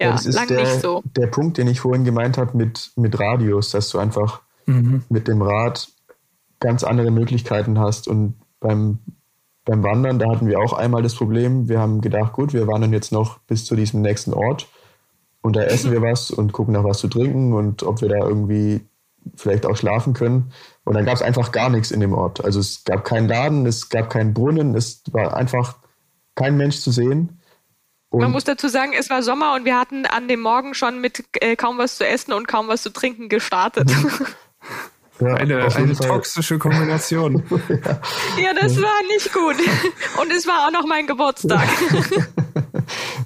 ja, 0.00 0.12
das 0.12 0.26
ist 0.26 0.34
lang 0.34 0.48
der, 0.48 0.60
nicht 0.60 0.80
so. 0.80 1.02
Der 1.16 1.26
Punkt, 1.26 1.58
den 1.58 1.68
ich 1.68 1.80
vorhin 1.80 2.04
gemeint 2.04 2.38
habe 2.38 2.56
mit, 2.56 2.90
mit 2.96 3.18
Radios, 3.18 3.70
dass 3.70 3.88
du 3.88 3.98
einfach 3.98 4.42
mhm. 4.66 5.02
mit 5.08 5.28
dem 5.28 5.42
Rad 5.42 5.88
ganz 6.60 6.84
andere 6.84 7.10
Möglichkeiten 7.10 7.78
hast. 7.78 8.08
Und 8.08 8.34
beim, 8.60 8.98
beim 9.64 9.82
Wandern, 9.82 10.18
da 10.18 10.30
hatten 10.30 10.48
wir 10.48 10.58
auch 10.58 10.72
einmal 10.72 11.02
das 11.02 11.14
Problem, 11.14 11.68
wir 11.68 11.80
haben 11.80 12.00
gedacht, 12.00 12.32
gut, 12.32 12.52
wir 12.52 12.66
wandern 12.66 12.92
jetzt 12.92 13.12
noch 13.12 13.38
bis 13.40 13.64
zu 13.64 13.76
diesem 13.76 14.02
nächsten 14.02 14.32
Ort 14.32 14.68
und 15.46 15.56
da 15.56 15.62
essen 15.62 15.92
wir 15.92 16.02
was 16.02 16.30
und 16.30 16.52
gucken 16.52 16.74
nach 16.74 16.84
was 16.84 16.98
zu 16.98 17.08
trinken 17.08 17.52
und 17.52 17.82
ob 17.82 18.00
wir 18.00 18.08
da 18.08 18.26
irgendwie 18.26 18.80
vielleicht 19.34 19.66
auch 19.66 19.76
schlafen 19.76 20.12
können. 20.12 20.52
Und 20.84 20.94
dann 20.94 21.04
gab 21.04 21.14
es 21.14 21.22
einfach 21.22 21.52
gar 21.52 21.70
nichts 21.70 21.90
in 21.90 22.00
dem 22.00 22.12
Ort. 22.12 22.44
Also 22.44 22.60
es 22.60 22.84
gab 22.84 23.04
keinen 23.04 23.28
Laden, 23.28 23.66
es 23.66 23.88
gab 23.88 24.10
keinen 24.10 24.34
Brunnen, 24.34 24.74
es 24.74 25.02
war 25.12 25.36
einfach 25.36 25.76
kein 26.34 26.56
Mensch 26.56 26.80
zu 26.80 26.90
sehen. 26.90 27.35
Und 28.10 28.20
Man 28.20 28.32
muss 28.32 28.44
dazu 28.44 28.68
sagen, 28.68 28.92
es 28.96 29.10
war 29.10 29.22
Sommer 29.22 29.54
und 29.54 29.64
wir 29.64 29.78
hatten 29.78 30.06
an 30.06 30.28
dem 30.28 30.40
Morgen 30.40 30.74
schon 30.74 31.00
mit 31.00 31.24
äh, 31.40 31.56
kaum 31.56 31.78
was 31.78 31.96
zu 31.96 32.06
essen 32.06 32.32
und 32.32 32.46
kaum 32.46 32.68
was 32.68 32.82
zu 32.82 32.90
trinken 32.90 33.28
gestartet. 33.28 33.90
Ja, 35.20 35.34
eine, 35.34 35.74
eine 35.74 35.94
toxische 35.94 36.58
Kombination. 36.58 37.42
ja. 37.50 38.00
ja, 38.42 38.54
das 38.60 38.80
war 38.82 39.02
nicht 39.08 39.32
gut. 39.32 39.56
Und 40.20 40.30
es 40.30 40.46
war 40.46 40.66
auch 40.66 40.72
noch 40.72 40.86
mein 40.86 41.06
Geburtstag. 41.06 41.66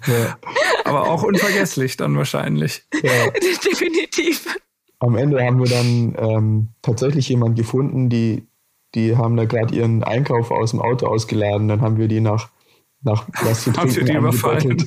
ja. 0.07 0.39
Aber 0.85 1.09
auch 1.09 1.25
unvergesslich 1.25 1.97
dann 1.97 2.17
wahrscheinlich. 2.17 2.85
Ja. 3.03 3.31
Definitiv. 3.33 4.57
Am 5.01 5.17
Ende 5.17 5.45
haben 5.45 5.59
wir 5.59 5.69
dann 5.69 6.15
ähm, 6.17 6.69
tatsächlich 6.83 7.29
jemanden 7.29 7.57
gefunden, 7.57 8.09
die, 8.09 8.47
die 8.95 9.17
haben 9.17 9.37
da 9.37 9.45
gerade 9.47 9.75
ihren 9.75 10.05
Einkauf 10.05 10.53
aus 10.53 10.71
dem 10.71 10.81
Auto 10.81 11.07
ausgeladen. 11.07 11.67
Dann 11.67 11.81
haben 11.81 11.97
wir 11.97 12.07
die 12.07 12.21
nach 12.21 12.51
nach 13.03 13.27
was 13.43 13.65
zu 13.65 13.73
trinken 13.73 14.07
die 14.07 14.13
überfallen? 14.13 14.77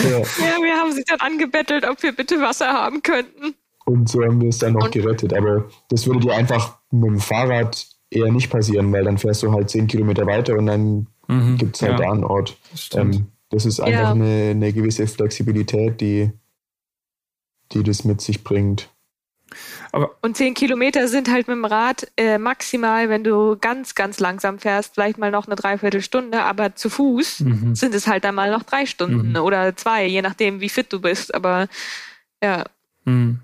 ja. 0.00 0.18
ja, 0.18 0.62
wir 0.62 0.76
haben 0.76 0.92
sie 0.92 1.04
dann 1.04 1.20
angebettelt, 1.20 1.86
ob 1.88 2.02
wir 2.02 2.12
bitte 2.12 2.40
Wasser 2.40 2.68
haben 2.68 3.02
könnten. 3.02 3.54
Und 3.86 4.08
so 4.08 4.22
haben 4.22 4.40
wir 4.40 4.50
es 4.50 4.58
dann 4.58 4.74
noch 4.74 4.84
und 4.84 4.92
gerettet. 4.92 5.32
Aber 5.34 5.64
das 5.88 6.06
würde 6.06 6.20
dir 6.20 6.34
einfach 6.34 6.78
mit 6.90 7.10
dem 7.10 7.20
Fahrrad 7.20 7.86
eher 8.10 8.30
nicht 8.30 8.50
passieren, 8.50 8.92
weil 8.92 9.04
dann 9.04 9.18
fährst 9.18 9.42
du 9.42 9.52
halt 9.52 9.70
zehn 9.70 9.86
Kilometer 9.86 10.26
weiter 10.26 10.56
und 10.58 10.66
dann 10.66 11.06
mhm, 11.28 11.56
gibt 11.56 11.76
es 11.76 11.82
halt 11.82 11.98
ja, 11.98 12.06
da 12.06 12.12
einen 12.12 12.24
Ort. 12.24 12.58
Das, 12.72 12.90
ähm, 12.94 13.28
das 13.48 13.64
ist 13.66 13.80
einfach 13.80 14.00
ja. 14.00 14.10
eine, 14.12 14.50
eine 14.50 14.72
gewisse 14.72 15.06
Flexibilität, 15.06 16.00
die, 16.00 16.30
die 17.72 17.82
das 17.82 18.04
mit 18.04 18.20
sich 18.20 18.44
bringt. 18.44 18.90
Aber 19.92 20.16
und 20.22 20.36
zehn 20.36 20.54
Kilometer 20.54 21.08
sind 21.08 21.30
halt 21.30 21.48
mit 21.48 21.56
dem 21.56 21.64
Rad 21.64 22.06
äh, 22.16 22.38
maximal, 22.38 23.08
wenn 23.08 23.24
du 23.24 23.56
ganz, 23.60 23.94
ganz 23.94 24.20
langsam 24.20 24.58
fährst, 24.58 24.94
vielleicht 24.94 25.18
mal 25.18 25.30
noch 25.30 25.46
eine 25.46 25.56
Dreiviertelstunde, 25.56 26.42
aber 26.42 26.76
zu 26.76 26.90
Fuß 26.90 27.40
mhm. 27.40 27.74
sind 27.74 27.94
es 27.94 28.06
halt 28.06 28.24
dann 28.24 28.34
mal 28.34 28.50
noch 28.50 28.62
drei 28.62 28.86
Stunden 28.86 29.30
mhm. 29.30 29.36
oder 29.36 29.76
zwei, 29.76 30.06
je 30.06 30.22
nachdem, 30.22 30.60
wie 30.60 30.68
fit 30.68 30.92
du 30.92 31.00
bist. 31.00 31.34
Aber 31.34 31.68
ja. 32.42 32.64
Mhm. 33.04 33.40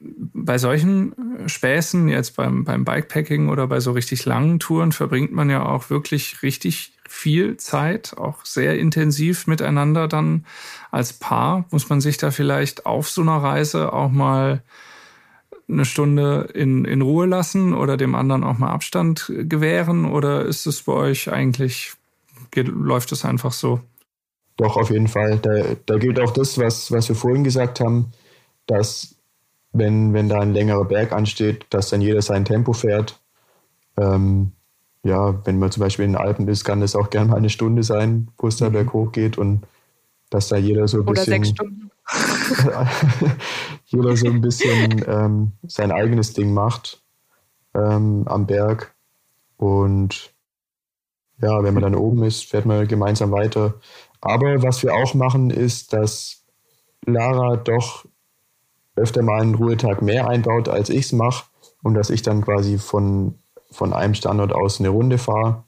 Bei 0.00 0.58
solchen 0.58 1.48
Späßen, 1.48 2.08
jetzt 2.08 2.36
beim, 2.36 2.64
beim 2.64 2.84
Bikepacking 2.84 3.48
oder 3.48 3.66
bei 3.66 3.80
so 3.80 3.92
richtig 3.92 4.24
langen 4.24 4.60
Touren, 4.60 4.92
verbringt 4.92 5.32
man 5.32 5.50
ja 5.50 5.66
auch 5.66 5.90
wirklich 5.90 6.42
richtig 6.42 6.92
viel 7.08 7.56
Zeit, 7.56 8.16
auch 8.16 8.44
sehr 8.44 8.78
intensiv 8.78 9.46
miteinander 9.46 10.06
dann 10.06 10.44
als 10.90 11.14
Paar. 11.14 11.64
Muss 11.70 11.88
man 11.88 12.00
sich 12.00 12.16
da 12.16 12.30
vielleicht 12.30 12.86
auf 12.86 13.08
so 13.08 13.22
einer 13.22 13.42
Reise 13.42 13.92
auch 13.92 14.10
mal 14.10 14.62
eine 15.68 15.84
Stunde 15.84 16.48
in, 16.54 16.84
in 16.84 17.02
Ruhe 17.02 17.26
lassen 17.26 17.74
oder 17.74 17.96
dem 17.96 18.14
anderen 18.14 18.44
auch 18.44 18.58
mal 18.58 18.70
Abstand 18.70 19.32
gewähren? 19.36 20.04
Oder 20.04 20.44
ist 20.44 20.66
es 20.66 20.82
bei 20.82 20.92
euch 20.92 21.30
eigentlich, 21.30 21.92
geht, 22.50 22.68
läuft 22.68 23.12
es 23.12 23.24
einfach 23.24 23.52
so? 23.52 23.80
Doch, 24.56 24.76
auf 24.76 24.90
jeden 24.90 25.08
Fall. 25.08 25.38
Da, 25.38 25.76
da 25.86 25.98
gilt 25.98 26.18
auch 26.20 26.32
das, 26.32 26.58
was, 26.58 26.90
was 26.90 27.08
wir 27.08 27.16
vorhin 27.16 27.44
gesagt 27.44 27.80
haben, 27.80 28.12
dass 28.66 29.14
wenn, 29.72 30.12
wenn 30.14 30.28
da 30.28 30.40
ein 30.40 30.54
längerer 30.54 30.84
Berg 30.84 31.12
ansteht, 31.12 31.66
dass 31.70 31.90
dann 31.90 32.00
jeder 32.00 32.22
sein 32.22 32.44
Tempo 32.44 32.72
fährt 32.72 33.20
Ähm, 33.96 34.52
ja, 35.04 35.44
wenn 35.46 35.58
man 35.58 35.70
zum 35.70 35.82
Beispiel 35.82 36.04
in 36.04 36.12
den 36.12 36.20
Alpen 36.20 36.48
ist, 36.48 36.64
kann 36.64 36.80
das 36.80 36.96
auch 36.96 37.10
gerne 37.10 37.30
mal 37.30 37.36
eine 37.36 37.50
Stunde 37.50 37.82
sein, 37.82 38.28
wo 38.38 38.48
es 38.48 38.56
da 38.56 38.68
mhm. 38.68 38.72
berghoch 38.72 39.12
geht 39.12 39.38
und 39.38 39.66
dass 40.30 40.48
da 40.48 40.56
jeder 40.56 40.88
so 40.88 40.98
ein 40.98 41.02
Oder 41.02 41.12
bisschen. 41.12 41.32
Sechs 41.32 41.48
Stunden. 41.50 41.90
jeder 43.86 44.16
so 44.16 44.26
ein 44.26 44.40
bisschen 44.40 45.04
ähm, 45.06 45.52
sein 45.66 45.92
eigenes 45.92 46.32
Ding 46.32 46.52
macht 46.52 47.02
ähm, 47.74 48.24
am 48.26 48.46
Berg. 48.46 48.94
Und 49.56 50.32
ja, 51.40 51.62
wenn 51.62 51.74
man 51.74 51.82
dann 51.82 51.94
oben 51.94 52.24
ist, 52.24 52.44
fährt 52.44 52.66
man 52.66 52.86
gemeinsam 52.88 53.30
weiter. 53.30 53.74
Aber 54.20 54.62
was 54.62 54.82
wir 54.82 54.94
auch 54.94 55.14
machen, 55.14 55.50
ist, 55.50 55.92
dass 55.92 56.44
Lara 57.06 57.56
doch 57.56 58.04
öfter 58.96 59.22
mal 59.22 59.40
einen 59.40 59.54
Ruhetag 59.54 60.02
mehr 60.02 60.28
einbaut, 60.28 60.68
als 60.68 60.90
ich 60.90 61.06
es 61.06 61.12
mache. 61.12 61.46
Und 61.82 61.94
dass 61.94 62.10
ich 62.10 62.22
dann 62.22 62.42
quasi 62.42 62.78
von, 62.78 63.38
von 63.70 63.92
einem 63.92 64.14
Standort 64.14 64.52
aus 64.52 64.80
eine 64.80 64.88
Runde 64.88 65.18
fahre 65.18 65.62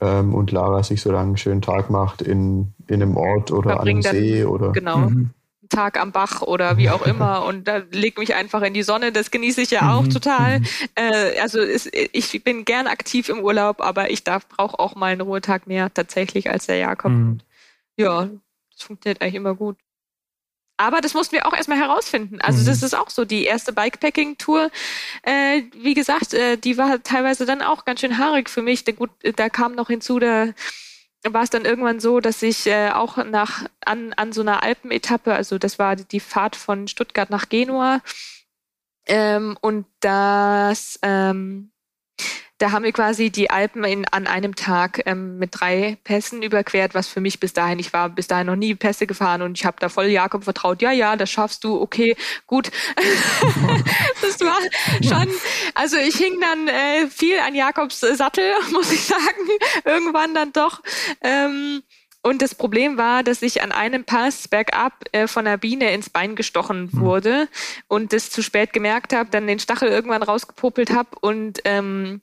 ähm, 0.00 0.34
und 0.34 0.52
Lara 0.52 0.82
sich 0.82 1.00
so 1.00 1.10
lange 1.10 1.28
einen 1.28 1.36
schönen 1.38 1.62
Tag 1.62 1.88
macht 1.88 2.20
in, 2.20 2.74
in 2.86 3.02
einem 3.02 3.16
Ort 3.16 3.50
oder 3.50 3.80
an 3.80 3.88
einem 3.88 4.02
See 4.02 4.44
oder. 4.44 4.72
Genau. 4.72 4.98
Mhm. 4.98 5.30
Tag 5.72 5.98
am 5.98 6.12
Bach 6.12 6.42
oder 6.42 6.76
wie 6.76 6.90
auch 6.90 7.02
immer 7.02 7.44
und 7.46 7.66
da 7.66 7.78
leg 7.90 8.18
mich 8.18 8.34
einfach 8.34 8.62
in 8.62 8.74
die 8.74 8.82
Sonne. 8.82 9.10
Das 9.10 9.30
genieße 9.30 9.62
ich 9.62 9.70
ja 9.70 9.94
auch 9.94 10.02
mhm. 10.02 10.10
total. 10.10 10.60
Mhm. 10.60 10.66
Äh, 10.94 11.40
also 11.40 11.60
ist, 11.60 11.90
ich 11.92 12.44
bin 12.44 12.64
gern 12.64 12.86
aktiv 12.86 13.28
im 13.28 13.40
Urlaub, 13.40 13.80
aber 13.80 14.10
ich 14.10 14.24
darf 14.24 14.46
brauche 14.48 14.78
auch 14.78 14.94
mal 14.94 15.12
einen 15.12 15.22
Ruhetag 15.22 15.66
mehr 15.66 15.92
tatsächlich 15.92 16.50
als 16.50 16.66
der 16.66 16.76
Jakob. 16.76 17.12
Mhm. 17.12 17.40
Ja, 17.96 18.28
das 18.72 18.82
funktioniert 18.82 19.20
eigentlich 19.20 19.34
immer 19.34 19.54
gut. 19.54 19.76
Aber 20.76 21.00
das 21.00 21.14
mussten 21.14 21.36
wir 21.36 21.46
auch 21.46 21.52
erstmal 21.52 21.78
herausfinden. 21.78 22.40
Also 22.40 22.62
mhm. 22.62 22.66
das 22.66 22.82
ist 22.82 22.94
auch 22.94 23.10
so. 23.10 23.24
Die 23.24 23.44
erste 23.44 23.72
Bikepacking-Tour, 23.72 24.70
äh, 25.22 25.62
wie 25.76 25.94
gesagt, 25.94 26.34
äh, 26.34 26.56
die 26.56 26.76
war 26.76 27.02
teilweise 27.02 27.46
dann 27.46 27.62
auch 27.62 27.84
ganz 27.84 28.00
schön 28.00 28.18
haarig 28.18 28.50
für 28.50 28.62
mich. 28.62 28.84
Da, 28.84 28.92
gut, 28.92 29.10
da 29.36 29.48
kam 29.48 29.74
noch 29.74 29.88
hinzu, 29.88 30.18
da 30.18 30.48
war 31.28 31.42
es 31.42 31.50
dann 31.50 31.64
irgendwann 31.64 32.00
so, 32.00 32.20
dass 32.20 32.42
ich 32.42 32.66
äh, 32.66 32.90
auch 32.90 33.16
nach 33.24 33.64
an, 33.84 34.12
an 34.14 34.32
so 34.32 34.40
einer 34.40 34.62
Alpenetappe, 34.62 35.32
also 35.32 35.58
das 35.58 35.78
war 35.78 35.96
die 35.96 36.20
Fahrt 36.20 36.56
von 36.56 36.88
Stuttgart 36.88 37.30
nach 37.30 37.48
Genua, 37.48 38.00
ähm, 39.06 39.56
und 39.60 39.86
das 40.00 40.98
ähm, 41.02 41.72
da 42.62 42.70
haben 42.70 42.84
wir 42.84 42.92
quasi 42.92 43.30
die 43.30 43.50
Alpen 43.50 43.82
in, 43.82 44.06
an 44.12 44.28
einem 44.28 44.54
Tag 44.54 45.02
ähm, 45.06 45.36
mit 45.38 45.50
drei 45.52 45.98
Pässen 46.04 46.44
überquert, 46.44 46.94
was 46.94 47.08
für 47.08 47.20
mich 47.20 47.40
bis 47.40 47.52
dahin, 47.52 47.80
ich 47.80 47.92
war 47.92 48.08
bis 48.08 48.28
dahin 48.28 48.46
noch 48.46 48.54
nie 48.54 48.76
Pässe 48.76 49.08
gefahren 49.08 49.42
und 49.42 49.58
ich 49.58 49.64
habe 49.64 49.78
da 49.80 49.88
voll 49.88 50.06
Jakob 50.06 50.44
vertraut, 50.44 50.80
ja, 50.80 50.92
ja, 50.92 51.16
das 51.16 51.28
schaffst 51.28 51.64
du, 51.64 51.80
okay, 51.80 52.14
gut. 52.46 52.70
das 54.22 54.38
war 54.40 54.58
schon, 55.02 55.28
also 55.74 55.96
ich 55.96 56.14
hing 56.14 56.40
dann 56.40 56.68
äh, 56.68 57.08
viel 57.08 57.40
an 57.40 57.56
Jakobs 57.56 57.98
Sattel, 57.98 58.52
muss 58.70 58.92
ich 58.92 59.06
sagen, 59.06 59.48
irgendwann 59.84 60.32
dann 60.32 60.52
doch. 60.52 60.82
Ähm, 61.20 61.82
und 62.22 62.40
das 62.40 62.54
Problem 62.54 62.96
war, 62.98 63.22
dass 63.22 63.42
ich 63.42 63.62
an 63.62 63.72
einem 63.72 64.04
Pass 64.04 64.46
bergab 64.48 65.04
äh, 65.12 65.26
von 65.26 65.46
einer 65.46 65.58
Biene 65.58 65.92
ins 65.92 66.08
Bein 66.08 66.36
gestochen 66.36 66.90
mhm. 66.92 67.00
wurde 67.00 67.48
und 67.88 68.12
das 68.12 68.30
zu 68.30 68.42
spät 68.42 68.72
gemerkt 68.72 69.12
habe, 69.12 69.30
dann 69.30 69.46
den 69.46 69.58
Stachel 69.58 69.88
irgendwann 69.88 70.22
rausgepopelt 70.22 70.92
habe 70.92 71.10
und 71.20 71.60
ähm, 71.64 72.20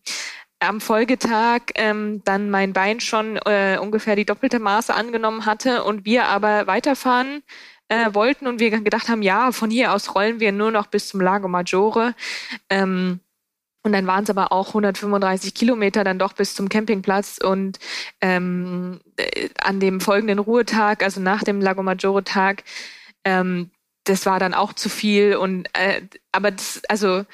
am 0.59 0.81
Folgetag 0.81 1.61
ähm, 1.75 2.21
dann 2.25 2.49
mein 2.49 2.73
Bein 2.73 2.99
schon 2.99 3.37
äh, 3.45 3.77
ungefähr 3.79 4.15
die 4.15 4.25
doppelte 4.25 4.59
Maße 4.59 4.93
angenommen 4.93 5.45
hatte 5.45 5.83
und 5.83 6.05
wir 6.05 6.25
aber 6.25 6.67
weiterfahren 6.67 7.43
äh, 7.89 8.13
wollten 8.13 8.47
und 8.47 8.59
wir 8.59 8.69
gedacht 8.69 9.09
haben, 9.09 9.21
ja, 9.21 9.51
von 9.51 9.69
hier 9.69 9.93
aus 9.93 10.15
rollen 10.15 10.39
wir 10.39 10.51
nur 10.51 10.71
noch 10.71 10.87
bis 10.87 11.09
zum 11.09 11.21
Lago 11.21 11.47
Maggiore. 11.47 12.13
Ähm, 12.69 13.19
und 13.81 13.93
dann 13.93 14.07
waren 14.07 14.23
es 14.23 14.29
aber 14.29 14.51
auch 14.51 14.69
135 14.69 15.53
Kilometer 15.53 16.03
dann 16.03 16.19
doch 16.19 16.33
bis 16.33 16.53
zum 16.53 16.67
Campingplatz. 16.67 17.39
Und 17.41 17.79
ähm, 18.21 18.99
äh, 19.17 19.49
an 19.61 19.79
dem 19.79 20.01
folgenden 20.01 20.39
Ruhetag, 20.39 21.01
also 21.01 21.21
nach 21.21 21.43
dem 21.43 21.61
Lago 21.61 21.81
Maggiore-Tag, 21.81 22.63
ähm, 23.23 23.71
das 24.03 24.25
war 24.25 24.39
dann 24.39 24.53
auch 24.53 24.73
zu 24.73 24.89
viel. 24.89 25.35
Und 25.35 25.69
äh, 25.73 26.01
aber 26.31 26.51
das, 26.51 26.81
also 26.89 27.25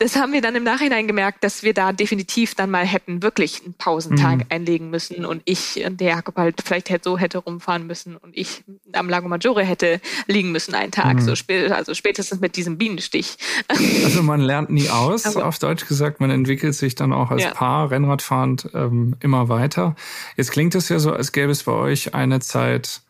das 0.00 0.16
haben 0.16 0.32
wir 0.32 0.40
dann 0.40 0.56
im 0.56 0.64
Nachhinein 0.64 1.06
gemerkt, 1.06 1.44
dass 1.44 1.62
wir 1.62 1.74
da 1.74 1.92
definitiv 1.92 2.54
dann 2.54 2.70
mal 2.70 2.86
hätten 2.86 3.22
wirklich 3.22 3.62
einen 3.62 3.74
Pausentag 3.74 4.38
mhm. 4.38 4.46
einlegen 4.48 4.88
müssen 4.88 5.26
und 5.26 5.42
ich 5.44 5.84
und 5.86 6.00
der 6.00 6.08
Jakob 6.08 6.38
halt 6.38 6.62
vielleicht 6.64 6.88
hätte 6.88 7.10
so 7.10 7.18
hätte 7.18 7.36
rumfahren 7.38 7.86
müssen 7.86 8.16
und 8.16 8.34
ich 8.34 8.64
am 8.94 9.10
Lago 9.10 9.28
Maggiore 9.28 9.62
hätte 9.62 10.00
liegen 10.26 10.52
müssen 10.52 10.74
einen 10.74 10.90
Tag, 10.90 11.16
mhm. 11.16 11.20
so 11.20 11.36
spät, 11.36 11.70
also 11.70 11.92
spätestens 11.92 12.40
mit 12.40 12.56
diesem 12.56 12.78
Bienenstich. 12.78 13.36
Also 14.02 14.22
man 14.22 14.40
lernt 14.40 14.70
nie 14.70 14.88
aus, 14.88 15.26
also, 15.26 15.42
auf 15.42 15.58
Deutsch 15.58 15.86
gesagt, 15.86 16.20
man 16.20 16.30
entwickelt 16.30 16.74
sich 16.74 16.94
dann 16.94 17.12
auch 17.12 17.30
als 17.30 17.42
ja. 17.42 17.50
Paar 17.50 17.90
Rennradfahrend 17.90 18.70
ähm, 18.72 19.16
immer 19.20 19.48
weiter. 19.48 19.94
Jetzt 20.36 20.52
klingt 20.52 20.74
es 20.74 20.88
ja 20.88 20.98
so, 20.98 21.12
als 21.12 21.32
gäbe 21.32 21.52
es 21.52 21.64
bei 21.64 21.72
euch 21.72 22.14
eine 22.14 22.40
Zeit, 22.40 23.02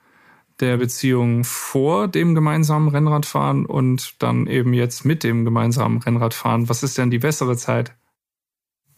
der 0.61 0.77
Beziehung 0.77 1.45
vor 1.45 2.09
dem 2.09 2.35
gemeinsamen 2.35 2.89
Rennradfahren 2.89 3.67
und 3.67 4.23
dann 4.23 4.47
eben 4.47 4.73
jetzt 4.73 5.05
mit 5.05 5.25
dem 5.25 5.45
gemeinsamen 5.45 5.99
Rennradfahren. 5.99 6.69
Was 6.69 6.83
ist 6.83 6.99
denn 6.99 7.11
die 7.11 7.19
bessere 7.19 7.57
Zeit? 7.57 7.95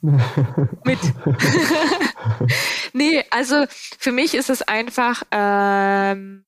mit. 0.02 0.98
nee, 2.92 3.24
also 3.30 3.64
für 3.98 4.12
mich 4.12 4.34
ist 4.34 4.50
es 4.50 4.62
einfach 4.62 5.22
ähm, 5.30 6.44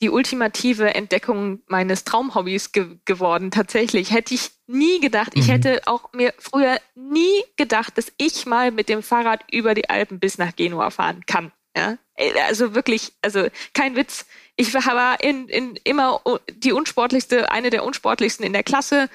die 0.00 0.10
ultimative 0.10 0.94
Entdeckung 0.94 1.62
meines 1.66 2.04
Traumhobbys 2.04 2.72
ge 2.72 2.98
geworden. 3.04 3.50
Tatsächlich 3.50 4.12
hätte 4.12 4.34
ich 4.34 4.50
nie 4.66 5.00
gedacht, 5.00 5.32
ich 5.34 5.48
mhm. 5.48 5.52
hätte 5.52 5.80
auch 5.86 6.12
mir 6.12 6.34
früher 6.38 6.78
nie 6.94 7.42
gedacht, 7.56 7.98
dass 7.98 8.12
ich 8.18 8.46
mal 8.46 8.70
mit 8.70 8.88
dem 8.88 9.02
Fahrrad 9.02 9.42
über 9.50 9.74
die 9.74 9.88
Alpen 9.88 10.20
bis 10.20 10.38
nach 10.38 10.54
Genua 10.54 10.90
fahren 10.90 11.24
kann. 11.26 11.52
Ja? 11.76 11.98
Also 12.46 12.74
wirklich, 12.74 13.12
also 13.22 13.46
kein 13.74 13.96
Witz. 13.96 14.26
Ich 14.56 14.74
war 14.74 15.22
in, 15.22 15.48
in 15.48 15.76
immer 15.84 16.20
die 16.50 16.72
unsportlichste, 16.72 17.50
eine 17.52 17.70
der 17.70 17.84
unsportlichsten 17.84 18.44
in 18.44 18.52
der 18.52 18.64
Klasse. 18.64 19.08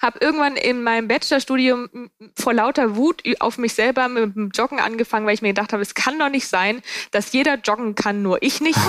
Habe 0.00 0.20
irgendwann 0.20 0.56
in 0.56 0.84
meinem 0.84 1.08
Bachelorstudium 1.08 2.10
vor 2.36 2.54
lauter 2.54 2.94
Wut 2.94 3.22
auf 3.40 3.58
mich 3.58 3.74
selber 3.74 4.08
mit 4.08 4.36
dem 4.36 4.50
Joggen 4.50 4.78
angefangen, 4.78 5.26
weil 5.26 5.34
ich 5.34 5.42
mir 5.42 5.48
gedacht 5.48 5.72
habe, 5.72 5.82
es 5.82 5.94
kann 5.94 6.16
doch 6.20 6.28
nicht 6.28 6.46
sein, 6.46 6.82
dass 7.10 7.32
jeder 7.32 7.56
joggen 7.56 7.96
kann, 7.96 8.22
nur 8.22 8.40
ich 8.40 8.60
nicht. 8.60 8.78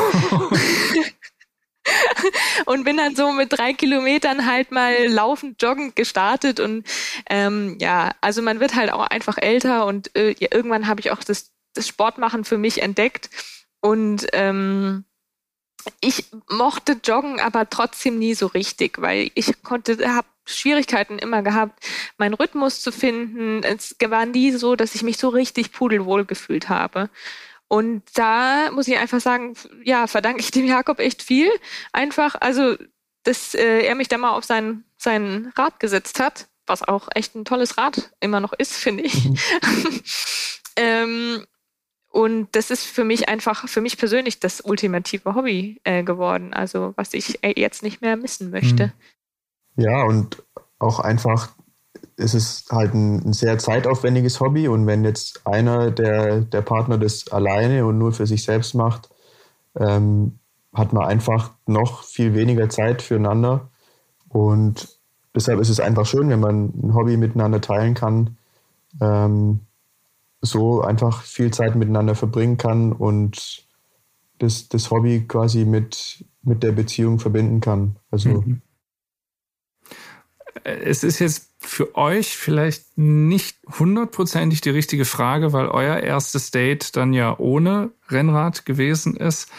und 2.66 2.84
bin 2.84 2.98
dann 2.98 3.16
so 3.16 3.32
mit 3.32 3.52
drei 3.52 3.74
Kilometern 3.74 4.46
halt 4.46 4.72
mal 4.72 5.08
laufend 5.08 5.62
joggend 5.62 5.96
gestartet 5.96 6.60
und 6.60 6.86
ähm, 7.30 7.78
ja, 7.80 8.12
also 8.22 8.42
man 8.44 8.60
wird 8.60 8.76
halt 8.76 8.92
auch 8.92 9.08
einfach 9.08 9.38
älter 9.38 9.88
und 9.88 10.16
äh, 10.16 10.36
irgendwann 10.40 10.88
habe 10.88 11.02
ich 11.02 11.10
auch 11.12 11.24
das 11.24 11.52
Sportmachen 11.88 12.46
für 12.46 12.58
mich 12.58 12.82
entdeckt 12.82 13.30
und 13.82 14.28
ähm, 14.34 15.06
ich 16.02 16.26
mochte 16.50 17.00
Joggen 17.04 17.40
aber 17.40 17.70
trotzdem 17.70 18.20
nie 18.20 18.34
so 18.34 18.48
richtig, 18.48 19.02
weil 19.02 19.32
ich 19.36 19.64
konnte, 19.64 19.98
habe 20.14 20.28
Schwierigkeiten 20.46 21.20
immer 21.20 21.42
gehabt, 21.42 21.86
meinen 22.18 22.34
Rhythmus 22.34 22.82
zu 22.82 22.92
finden. 22.92 23.64
Es 23.64 23.96
war 24.06 24.26
nie 24.26 24.52
so, 24.52 24.76
dass 24.76 24.96
ich 24.96 25.04
mich 25.04 25.18
so 25.18 25.30
richtig 25.30 25.72
pudelwohl 25.72 26.26
gefühlt 26.26 26.70
habe. 26.70 27.10
Und 27.68 28.04
da 28.16 28.72
muss 28.72 28.88
ich 28.88 28.98
einfach 28.98 29.22
sagen, 29.22 29.54
ja, 29.84 30.08
verdanke 30.08 30.42
ich 30.42 30.52
dem 30.52 30.66
Jakob 30.66 31.00
echt 31.00 31.22
viel. 31.22 31.52
Einfach, 31.94 32.36
also, 32.40 32.76
dass 33.24 33.54
äh, 33.54 33.82
er 33.82 33.96
mich 33.96 34.08
da 34.08 34.18
mal 34.18 34.32
auf 34.32 34.44
sein, 34.44 34.84
sein 34.98 35.54
Rad 35.56 35.80
gesetzt 35.80 36.20
hat, 36.20 36.48
was 36.66 36.82
auch 36.82 37.10
echt 37.14 37.36
ein 37.36 37.46
tolles 37.46 37.78
Rad 37.78 38.12
immer 38.22 38.40
noch 38.40 38.54
ist, 38.54 38.74
finde 38.74 39.04
ich. 39.04 39.26
Mhm. 39.26 39.38
ähm, 40.78 41.46
und 42.10 42.48
das 42.54 42.72
ist 42.72 42.86
für 42.86 43.04
mich 43.04 43.30
einfach, 43.30 43.68
für 43.70 43.82
mich 43.82 43.98
persönlich 43.98 44.40
das 44.40 44.62
ultimative 44.62 45.36
Hobby 45.36 45.80
äh, 45.84 46.04
geworden. 46.04 46.54
Also 46.54 46.94
was 46.96 47.14
ich 47.14 47.44
äh, 47.44 47.54
jetzt 47.56 47.84
nicht 47.84 48.02
mehr 48.02 48.18
missen 48.18 48.50
möchte. 48.50 48.86
Hm. 48.86 48.92
Ja, 49.84 50.04
und 50.04 50.44
auch 50.80 51.00
einfach, 51.00 51.50
es 52.18 52.34
ist 52.34 52.72
halt 52.72 52.96
ein, 52.96 53.28
ein, 53.28 53.34
sehr 53.34 53.60
zeitaufwendiges 53.60 54.40
Hobby. 54.40 54.68
Und 54.68 54.88
wenn 54.88 55.04
jetzt 55.04 55.46
einer 55.46 55.92
der, 55.92 56.42
der 56.42 56.62
Partner 56.62 56.98
das 56.98 57.28
alleine 57.28 57.86
und 57.86 58.00
nur 58.00 58.12
für 58.12 58.26
sich 58.26 58.44
selbst 58.44 58.74
macht, 58.74 59.10
ähm, 59.78 60.40
hat 60.74 60.94
man 60.94 61.06
einfach 61.06 61.52
noch 61.68 62.04
viel 62.04 62.34
weniger 62.34 62.70
Zeit 62.70 63.04
füreinander. 63.04 63.70
Und 64.30 64.98
deshalb 65.36 65.60
ist 65.60 65.70
es 65.70 65.80
einfach 65.80 66.08
schön, 66.08 66.30
wenn 66.30 66.40
man 66.40 66.74
ein 66.76 66.94
Hobby 66.96 67.18
miteinander 67.18 67.62
teilen 67.62 67.94
kann. 67.94 68.38
Ähm, 69.00 69.62
so 70.42 70.82
einfach 70.82 71.24
viel 71.24 71.52
Zeit 71.52 71.76
miteinander 71.76 72.16
verbringen 72.16 72.58
kann 72.58 72.94
und 72.94 73.66
das, 74.38 74.70
das 74.70 74.90
Hobby 74.90 75.26
quasi 75.28 75.66
mit, 75.66 76.24
mit 76.44 76.64
der 76.64 76.72
Beziehung 76.72 77.20
verbinden 77.20 77.60
kann. 77.60 77.98
Also 78.10 78.30
mhm. 78.30 78.62
es 80.64 81.04
ist 81.04 81.20
jetzt 81.20 81.50
für 81.60 81.96
euch 81.96 82.38
vielleicht 82.38 82.98
nicht 82.98 83.58
hundertprozentig 83.78 84.62
die 84.62 84.70
richtige 84.70 85.06
Frage, 85.06 85.52
weil 85.52 85.68
euer 85.68 85.98
erstes 85.98 86.52
Date 86.52 86.96
dann 86.96 87.12
ja 87.14 87.38
ohne 87.38 87.92
Rennrad 88.10 88.66
gewesen 88.66 89.18
ist. 89.18 89.52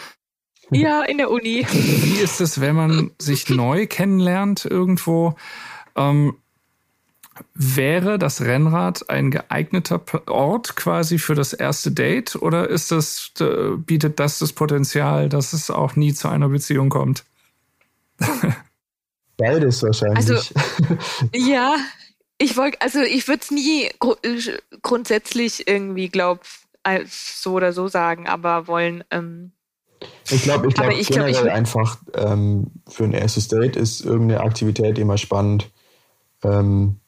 Ja, 0.71 1.03
in 1.03 1.19
der 1.19 1.31
Uni. 1.31 1.67
Wie 1.71 2.23
ist 2.23 2.41
es, 2.41 2.61
wenn 2.61 2.77
man 2.77 3.11
sich 3.19 3.51
neu 3.51 3.87
kennenlernt 3.87 4.65
irgendwo? 4.65 5.35
Ähm, 5.97 6.37
Wäre 7.55 8.19
das 8.19 8.41
Rennrad 8.41 9.09
ein 9.11 9.31
geeigneter 9.31 10.03
Ort 10.27 10.77
quasi 10.77 11.19
für 11.19 11.35
das 11.35 11.53
erste 11.53 11.91
Date 11.91 12.37
oder 12.37 12.69
ist 12.69 12.91
das, 12.91 13.33
äh, 13.41 13.77
bietet 13.77 14.21
das 14.21 14.39
das 14.39 14.53
Potenzial, 14.53 15.29
dass 15.29 15.53
es 15.53 15.71
auch 15.71 15.97
nie 15.97 16.15
zu 16.15 16.29
einer 16.29 16.49
Beziehung 16.49 16.89
kommt? 16.89 17.25
Beides 19.37 19.83
wahrscheinlich. 19.83 20.31
Also, 20.31 20.55
ja, 21.35 21.77
ich 22.39 22.57
wollte, 22.57 22.81
also 22.81 23.01
ich 23.01 23.29
würde 23.29 23.43
es 23.43 23.51
nie 23.51 23.91
gru 23.99 24.15
grundsätzlich 24.83 25.67
irgendwie, 25.69 26.09
glaub, 26.09 26.41
so 27.07 27.53
oder 27.53 27.73
so 27.73 27.89
sagen, 27.89 28.27
aber 28.27 28.67
wollen. 28.67 29.05
Ähm, 29.11 29.53
ich 30.31 30.43
glaube, 30.43 30.69
ich 30.69 30.75
glaube 30.75 30.95
generell 30.95 31.33
glaub, 31.33 31.47
ich 31.47 31.53
einfach 31.53 31.99
ähm, 32.15 32.71
für 32.89 33.05
ein 33.05 33.13
erstes 33.13 33.49
Date 33.49 33.77
ist 33.77 34.01
irgendeine 34.03 34.41
Aktivität 34.41 34.99
immer 34.99 35.19
spannend. 35.19 35.71
Ähm, 36.43 37.01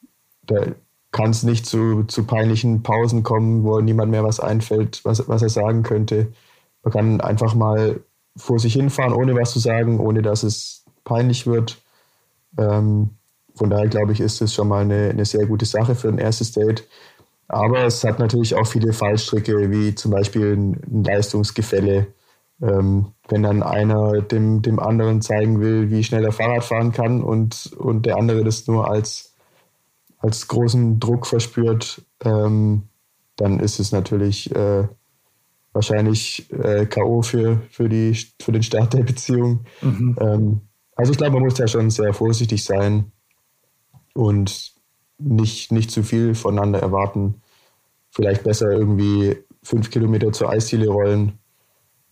da 0.47 0.67
kann 1.11 1.29
es 1.29 1.43
nicht 1.43 1.65
zu, 1.65 2.03
zu 2.03 2.25
peinlichen 2.25 2.83
Pausen 2.83 3.23
kommen, 3.23 3.63
wo 3.63 3.79
niemand 3.79 4.11
mehr 4.11 4.23
was 4.23 4.39
einfällt, 4.39 5.01
was, 5.03 5.27
was 5.29 5.41
er 5.41 5.49
sagen 5.49 5.83
könnte. 5.83 6.33
Man 6.83 6.91
kann 6.91 7.21
einfach 7.21 7.53
mal 7.55 8.01
vor 8.35 8.59
sich 8.59 8.73
hinfahren, 8.73 9.13
ohne 9.13 9.35
was 9.35 9.51
zu 9.51 9.59
sagen, 9.59 9.99
ohne 9.99 10.21
dass 10.21 10.43
es 10.43 10.85
peinlich 11.03 11.45
wird. 11.45 11.81
Ähm, 12.57 13.11
von 13.55 13.69
daher 13.69 13.87
glaube 13.87 14.11
ich, 14.11 14.19
ist 14.19 14.41
es 14.41 14.53
schon 14.53 14.67
mal 14.67 14.81
eine, 14.81 15.09
eine 15.09 15.25
sehr 15.25 15.45
gute 15.45 15.65
Sache 15.65 15.95
für 15.95 16.09
ein 16.09 16.17
erstes 16.17 16.51
Date. 16.51 16.87
Aber 17.47 17.85
es 17.85 18.03
hat 18.03 18.19
natürlich 18.19 18.55
auch 18.55 18.65
viele 18.65 18.93
Fallstricke, 18.93 19.69
wie 19.69 19.93
zum 19.93 20.11
Beispiel 20.11 20.53
ein, 20.55 21.03
Leistungsgefälle. 21.03 22.07
Ähm, 22.61 23.11
wenn 23.27 23.43
dann 23.43 23.61
einer 23.61 24.21
dem, 24.21 24.61
dem 24.61 24.79
anderen 24.79 25.21
zeigen 25.21 25.59
will, 25.59 25.91
wie 25.91 26.03
schnell 26.03 26.23
er 26.23 26.31
Fahrrad 26.31 26.63
fahren 26.63 26.91
kann 26.91 27.21
und, 27.21 27.73
und 27.77 28.05
der 28.05 28.17
andere 28.17 28.43
das 28.43 28.67
nur 28.67 28.89
als, 28.89 29.32
als 30.23 30.47
großen 30.47 30.99
Druck 30.99 31.27
verspürt, 31.27 32.01
ähm, 32.23 32.83
dann 33.35 33.59
ist 33.59 33.79
es 33.79 33.91
natürlich 33.91 34.55
äh, 34.55 34.87
wahrscheinlich 35.73 36.51
äh, 36.53 36.85
K.O. 36.85 37.21
Für, 37.21 37.61
für, 37.69 37.89
die, 37.89 38.17
für 38.41 38.53
den 38.53 38.63
Start 38.63 38.93
der 38.93 39.03
Beziehung. 39.03 39.65
Mhm. 39.81 40.17
Ähm, 40.19 40.61
also 40.95 41.11
ich 41.11 41.17
glaube, 41.17 41.33
man 41.33 41.43
muss 41.43 41.55
da 41.55 41.67
schon 41.67 41.89
sehr 41.89 42.13
vorsichtig 42.13 42.63
sein 42.63 43.11
und 44.13 44.73
nicht, 45.17 45.71
nicht 45.71 45.91
zu 45.91 46.03
viel 46.03 46.35
voneinander 46.35 46.79
erwarten. 46.79 47.41
Vielleicht 48.09 48.43
besser 48.43 48.71
irgendwie 48.71 49.35
fünf 49.61 49.89
Kilometer 49.89 50.31
zur 50.31 50.49
Eisdiele 50.49 50.87
rollen, 50.87 51.39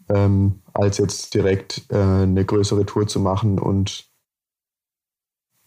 ähm, 0.10 0.62
als 0.74 0.98
jetzt 0.98 1.34
direkt 1.34 1.84
äh, 1.90 1.96
eine 1.96 2.44
größere 2.44 2.86
Tour 2.86 3.08
zu 3.08 3.22
machen 3.22 3.58
und 3.58 4.11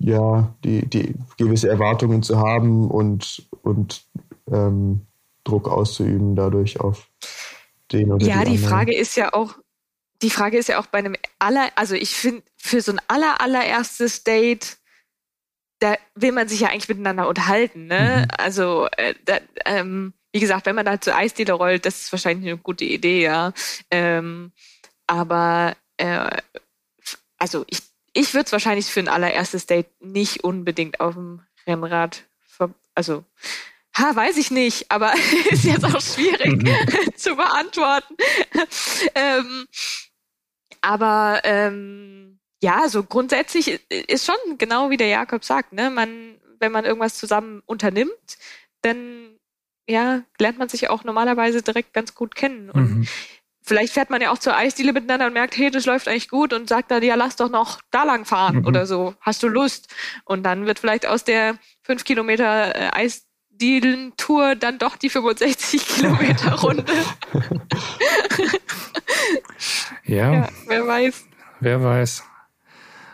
ja, 0.04 0.54
die, 0.64 0.86
die 0.86 1.14
gewisse 1.38 1.68
Erwartungen 1.68 2.22
zu 2.22 2.38
haben 2.38 2.90
und, 2.90 3.46
und 3.62 4.04
ähm, 4.50 5.06
Druck 5.44 5.68
auszuüben 5.68 6.36
dadurch 6.36 6.80
auf 6.80 7.08
den 7.92 8.12
oder 8.12 8.24
Ja, 8.24 8.44
die, 8.44 8.52
die 8.52 8.58
Frage 8.58 8.94
ist 8.94 9.16
ja 9.16 9.32
auch, 9.32 9.54
die 10.22 10.30
Frage 10.30 10.58
ist 10.58 10.68
ja 10.68 10.78
auch 10.78 10.86
bei 10.86 10.98
einem 10.98 11.16
aller, 11.38 11.68
also 11.74 11.94
ich 11.94 12.14
finde, 12.14 12.42
für 12.56 12.80
so 12.80 12.92
ein 12.92 13.00
aller, 13.08 13.40
allererstes 13.40 14.24
Date 14.24 14.78
da 15.80 15.96
will 16.14 16.32
man 16.32 16.48
sich 16.48 16.60
ja 16.60 16.68
eigentlich 16.68 16.88
miteinander 16.88 17.28
unterhalten. 17.28 17.86
Ne? 17.86 18.26
Mhm. 18.26 18.34
Also, 18.38 18.88
äh, 18.96 19.14
da, 19.24 19.38
ähm, 19.66 20.14
wie 20.32 20.40
gesagt, 20.40 20.66
wenn 20.66 20.76
man 20.76 20.86
da 20.86 21.00
zur 21.00 21.14
Eisdiele 21.14 21.52
rollt, 21.52 21.84
das 21.84 22.02
ist 22.02 22.12
wahrscheinlich 22.12 22.50
eine 22.50 22.58
gute 22.58 22.84
Idee, 22.84 23.22
ja. 23.22 23.52
Ähm, 23.90 24.52
aber 25.06 25.76
äh, 25.98 26.30
also 27.38 27.64
ich, 27.68 27.80
ich 28.14 28.32
würde 28.32 28.46
es 28.46 28.52
wahrscheinlich 28.52 28.86
für 28.86 29.00
ein 29.00 29.08
allererstes 29.08 29.66
Date 29.66 29.88
nicht 30.00 30.42
unbedingt 30.42 31.00
auf 31.00 31.14
dem 31.14 31.42
Rennrad, 31.66 32.24
also 32.94 33.24
ha, 33.96 34.14
weiß 34.14 34.36
ich 34.38 34.50
nicht, 34.50 34.90
aber 34.90 35.12
ist 35.50 35.64
jetzt 35.64 35.84
auch 35.84 36.00
schwierig 36.00 36.62
mhm. 36.62 37.14
zu 37.16 37.36
beantworten. 37.36 38.16
ähm, 39.14 39.66
aber 40.80 41.40
ähm, 41.44 42.38
ja, 42.62 42.88
so 42.88 43.02
grundsätzlich 43.02 43.80
ist 43.90 44.26
schon 44.26 44.58
genau 44.58 44.90
wie 44.90 44.96
der 44.96 45.08
Jakob 45.08 45.44
sagt, 45.44 45.72
ne? 45.72 45.90
Man, 45.90 46.40
wenn 46.60 46.72
man 46.72 46.84
irgendwas 46.84 47.16
zusammen 47.16 47.62
unternimmt, 47.66 48.38
dann 48.82 49.38
ja, 49.86 50.22
lernt 50.38 50.58
man 50.58 50.68
sich 50.68 50.88
auch 50.88 51.04
normalerweise 51.04 51.62
direkt 51.62 51.92
ganz 51.92 52.14
gut 52.14 52.34
kennen. 52.34 52.70
Und 52.70 52.98
mhm. 52.98 53.08
Vielleicht 53.64 53.94
fährt 53.94 54.10
man 54.10 54.20
ja 54.20 54.30
auch 54.30 54.38
zur 54.38 54.56
Eisdiele 54.56 54.92
miteinander 54.92 55.26
und 55.26 55.32
merkt, 55.32 55.56
hey, 55.56 55.70
das 55.70 55.86
läuft 55.86 56.06
eigentlich 56.06 56.28
gut 56.28 56.52
und 56.52 56.68
sagt 56.68 56.90
dann, 56.90 57.02
ja, 57.02 57.14
lass 57.14 57.36
doch 57.36 57.50
noch 57.50 57.80
da 57.90 58.04
lang 58.04 58.24
fahren 58.24 58.58
mhm. 58.58 58.66
oder 58.66 58.86
so. 58.86 59.14
Hast 59.20 59.42
du 59.42 59.48
Lust? 59.48 59.92
Und 60.24 60.44
dann 60.44 60.66
wird 60.66 60.78
vielleicht 60.78 61.06
aus 61.06 61.24
der 61.24 61.56
fünf 61.82 62.04
Kilometer 62.04 62.76
äh, 62.76 62.90
Eisdielen-Tour 62.92 64.56
dann 64.56 64.78
doch 64.78 64.96
die 64.96 65.08
65 65.08 65.88
Kilometer 65.88 66.60
Runde. 66.60 66.84
ja. 70.04 70.32
ja. 70.32 70.48
Wer 70.68 70.86
weiß. 70.86 71.24
Wer 71.60 71.82
weiß. 71.82 72.24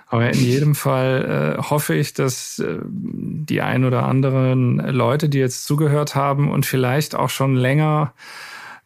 Aber 0.08 0.28
in 0.28 0.40
jedem 0.40 0.74
Fall 0.74 1.56
äh, 1.58 1.62
hoffe 1.62 1.94
ich, 1.94 2.14
dass 2.14 2.58
äh, 2.58 2.80
die 2.82 3.62
ein 3.62 3.84
oder 3.84 4.06
anderen 4.06 4.78
Leute, 4.78 5.28
die 5.28 5.38
jetzt 5.38 5.66
zugehört 5.66 6.16
haben 6.16 6.50
und 6.50 6.66
vielleicht 6.66 7.14
auch 7.14 7.30
schon 7.30 7.54
länger 7.54 8.12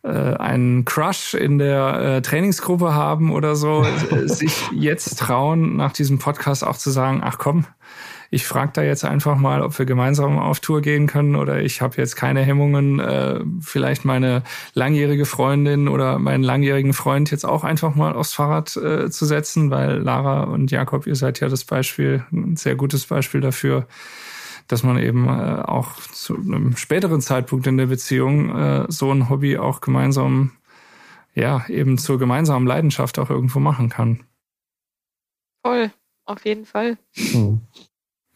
äh, 0.05 0.09
einen 0.09 0.85
Crush 0.85 1.35
in 1.35 1.59
der 1.59 2.01
äh, 2.01 2.23
Trainingsgruppe 2.23 2.95
haben 2.95 3.33
oder 3.33 3.57
so, 3.57 3.85
äh, 4.11 4.29
sich 4.29 4.55
jetzt 4.73 5.19
trauen, 5.19 5.77
nach 5.77 5.93
diesem 5.93 6.19
Podcast 6.19 6.65
auch 6.65 6.77
zu 6.77 6.91
sagen, 6.91 7.23
ach 7.25 7.39
komm, 7.39 7.67
ich 8.31 8.47
frage 8.47 8.73
da 8.75 8.83
jetzt 8.83 9.05
einfach 9.05 9.37
mal, 9.37 9.63
ob 9.63 9.79
wir 9.79 9.87
gemeinsam 9.87 10.39
auf 10.39 10.61
Tour 10.61 10.83
gehen 10.83 11.07
können 11.07 11.37
oder 11.37 11.63
ich 11.63 11.81
habe 11.81 11.97
jetzt 11.99 12.17
keine 12.17 12.43
Hemmungen, 12.43 12.99
äh, 12.99 13.41
vielleicht 13.61 14.05
meine 14.05 14.43
langjährige 14.75 15.25
Freundin 15.25 15.89
oder 15.89 16.19
meinen 16.19 16.43
langjährigen 16.43 16.93
Freund 16.93 17.31
jetzt 17.31 17.47
auch 17.47 17.65
einfach 17.65 17.95
mal 17.95 18.13
aufs 18.13 18.35
Fahrrad 18.35 18.77
äh, 18.77 19.09
zu 19.09 19.25
setzen, 19.25 19.71
weil 19.71 19.99
Lara 19.99 20.45
und 20.45 20.71
Jakob, 20.71 21.07
ihr 21.07 21.17
seid 21.17 21.41
ja 21.41 21.49
das 21.49 21.65
Beispiel, 21.65 22.25
ein 22.33 22.57
sehr 22.57 22.75
gutes 22.75 23.07
Beispiel 23.07 23.41
dafür, 23.41 23.87
dass 24.69 24.83
man 24.83 24.99
eben 24.99 25.29
äh, 25.29 25.63
auch 25.63 25.97
zu 25.97 26.37
einem 26.37 26.77
späteren 26.77 27.21
Zeitpunkt 27.21 27.67
in 27.67 27.77
der 27.77 27.87
Beziehung 27.87 28.55
äh, 28.57 28.87
so 28.89 29.11
ein 29.11 29.29
Hobby 29.29 29.59
auch 29.59 29.81
gemeinsam, 29.81 30.53
ja, 31.35 31.67
eben 31.69 31.99
zur 31.99 32.19
gemeinsamen 32.19 32.67
Leidenschaft 32.67 33.19
auch 33.19 33.31
irgendwo 33.31 33.61
machen 33.61 33.89
kann. 33.89 34.25
Voll, 35.65 35.91
auf 36.25 36.45
jeden 36.45 36.67
Fall. 36.67 36.99
Hm. 37.15 37.61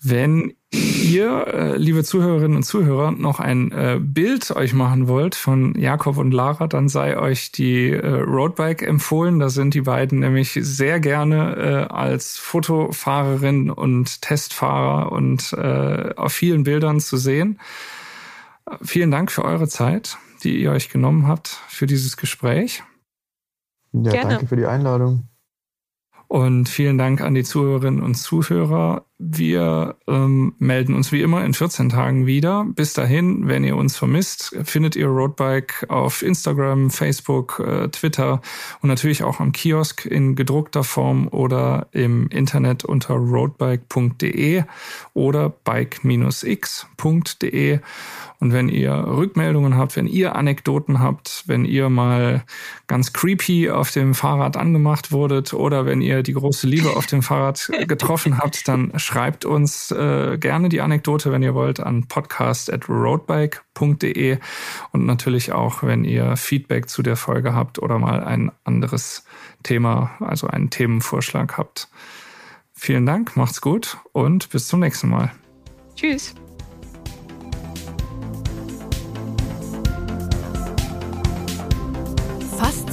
Wenn 0.01 0.55
ihr, 0.71 1.47
äh, 1.49 1.77
liebe 1.77 2.05
Zuhörerinnen 2.05 2.57
und 2.57 2.63
Zuhörer, 2.63 3.11
noch 3.11 3.41
ein 3.41 3.73
äh, 3.73 3.99
Bild 4.01 4.51
euch 4.53 4.73
machen 4.75 5.09
wollt 5.09 5.35
von 5.35 5.75
Jakob 5.79 6.19
und 6.19 6.33
Lara, 6.33 6.67
dann 6.67 6.89
sei 6.89 7.19
euch 7.19 7.53
die 7.53 7.91
äh, 7.91 8.07
Roadbike 8.07 8.83
empfohlen. 8.83 9.39
Da 9.39 9.49
sind 9.49 9.75
die 9.75 9.81
beiden 9.81 10.21
nämlich 10.21 10.59
sehr 10.61 11.01
gerne 11.01 11.57
äh, 11.57 11.93
als 11.93 12.37
Fotofahrerin 12.37 13.71
und 13.71 14.23
Testfahrer 14.23 15.11
und 15.11 15.53
äh, 15.55 16.15
auf 16.17 16.33
vielen 16.33 16.65
Bildern 16.65 17.01
zu 17.01 17.17
sehen. 17.17 17.59
Vielen 18.83 19.11
Dank 19.11 19.33
für 19.33 19.45
eure 19.45 19.67
Zeit, 19.67 20.19
die 20.43 20.61
ihr 20.61 20.71
euch 20.73 20.91
genommen 20.91 21.27
habt 21.27 21.49
für 21.69 21.87
dieses 21.87 22.17
Gespräch. 22.17 22.83
Ja, 23.93 24.13
gerne. 24.13 24.31
danke 24.31 24.47
für 24.47 24.57
die 24.57 24.67
Einladung. 24.67 25.28
Und 26.29 26.69
vielen 26.69 26.99
Dank 26.99 27.23
an 27.23 27.35
die 27.35 27.43
Zuhörerinnen 27.43 28.03
und 28.03 28.15
Zuhörer. 28.15 29.07
Wir 29.19 29.97
ähm, 30.07 30.55
melden 30.59 30.95
uns 30.95 31.11
wie 31.11 31.23
immer 31.23 31.43
in 31.43 31.55
14 31.55 31.89
Tagen 31.89 32.27
wieder. 32.27 32.67
Bis 32.69 32.93
dahin, 32.93 33.49
wenn 33.49 33.65
ihr 33.65 33.77
uns 33.77 33.97
vermisst, 33.97 34.55
findet 34.63 34.95
ihr 34.95 35.07
Roadbike 35.07 35.87
auf 35.89 36.23
Instagram, 36.23 36.91
Facebook, 36.91 37.61
äh, 37.61 37.89
Twitter 37.89 38.43
und 38.83 38.91
natürlich 38.91 39.23
auch 39.23 39.41
am 39.41 39.53
Kiosk 39.53 40.05
in 40.05 40.37
gedruckter 40.37 40.85
Form 40.85 41.29
oder 41.29 41.89
im 41.93 42.29
Internet 42.29 42.85
unter 42.85 43.15
roadbike.de 43.15 44.65
oder 45.15 45.49
bike-x.de. 45.49 46.59
Und 48.41 48.53
wenn 48.53 48.69
ihr 48.69 48.93
Rückmeldungen 48.93 49.77
habt, 49.77 49.97
wenn 49.97 50.07
ihr 50.07 50.37
Anekdoten 50.37 51.01
habt, 51.01 51.43
wenn 51.47 51.65
ihr 51.65 51.89
mal 51.89 52.45
ganz 52.87 53.13
creepy 53.13 53.69
auf 53.71 53.91
dem 53.91 54.15
Fahrrad 54.15 54.57
angemacht 54.57 55.11
wurdet 55.11 55.53
oder 55.55 55.87
wenn 55.87 56.01
ihr 56.01 56.23
die 56.23 56.35
große 56.35 56.69
Liebe 56.69 56.97
auf 56.97 57.07
dem 57.07 57.23
Fahrrad 57.23 57.69
getroffen 57.89 58.39
habt, 58.39 58.69
dann 58.69 58.93
schreibt 58.97 59.45
uns 59.45 59.91
äh, 59.91 60.39
gerne 60.39 60.69
die 60.69 60.81
Anekdote, 60.81 61.33
wenn 61.33 61.43
ihr 61.43 61.55
wollt, 61.55 61.81
an 61.81 62.07
podcast.roadbike.de 62.07 64.39
und 64.93 65.07
natürlich 65.07 65.51
auch, 65.51 65.83
wenn 65.83 66.05
ihr 66.05 66.37
Feedback 66.37 66.89
zu 66.89 67.03
der 67.03 67.17
Folge 67.17 67.55
habt 67.55 67.81
oder 67.81 67.99
mal 67.99 68.23
ein 68.23 68.53
anderes 68.63 69.25
Thema, 69.65 70.13
also 70.21 70.47
einen 70.47 70.71
Themenvorschlag 70.71 71.59
habt. 71.59 71.89
Vielen 72.73 73.07
Dank, 73.07 73.37
macht's 73.37 73.61
gut 73.61 73.97
und 74.13 74.51
bis 74.51 74.69
zum 74.69 74.79
nächsten 74.79 75.09
Mal. 75.09 75.33
Tschüss. 75.97 76.37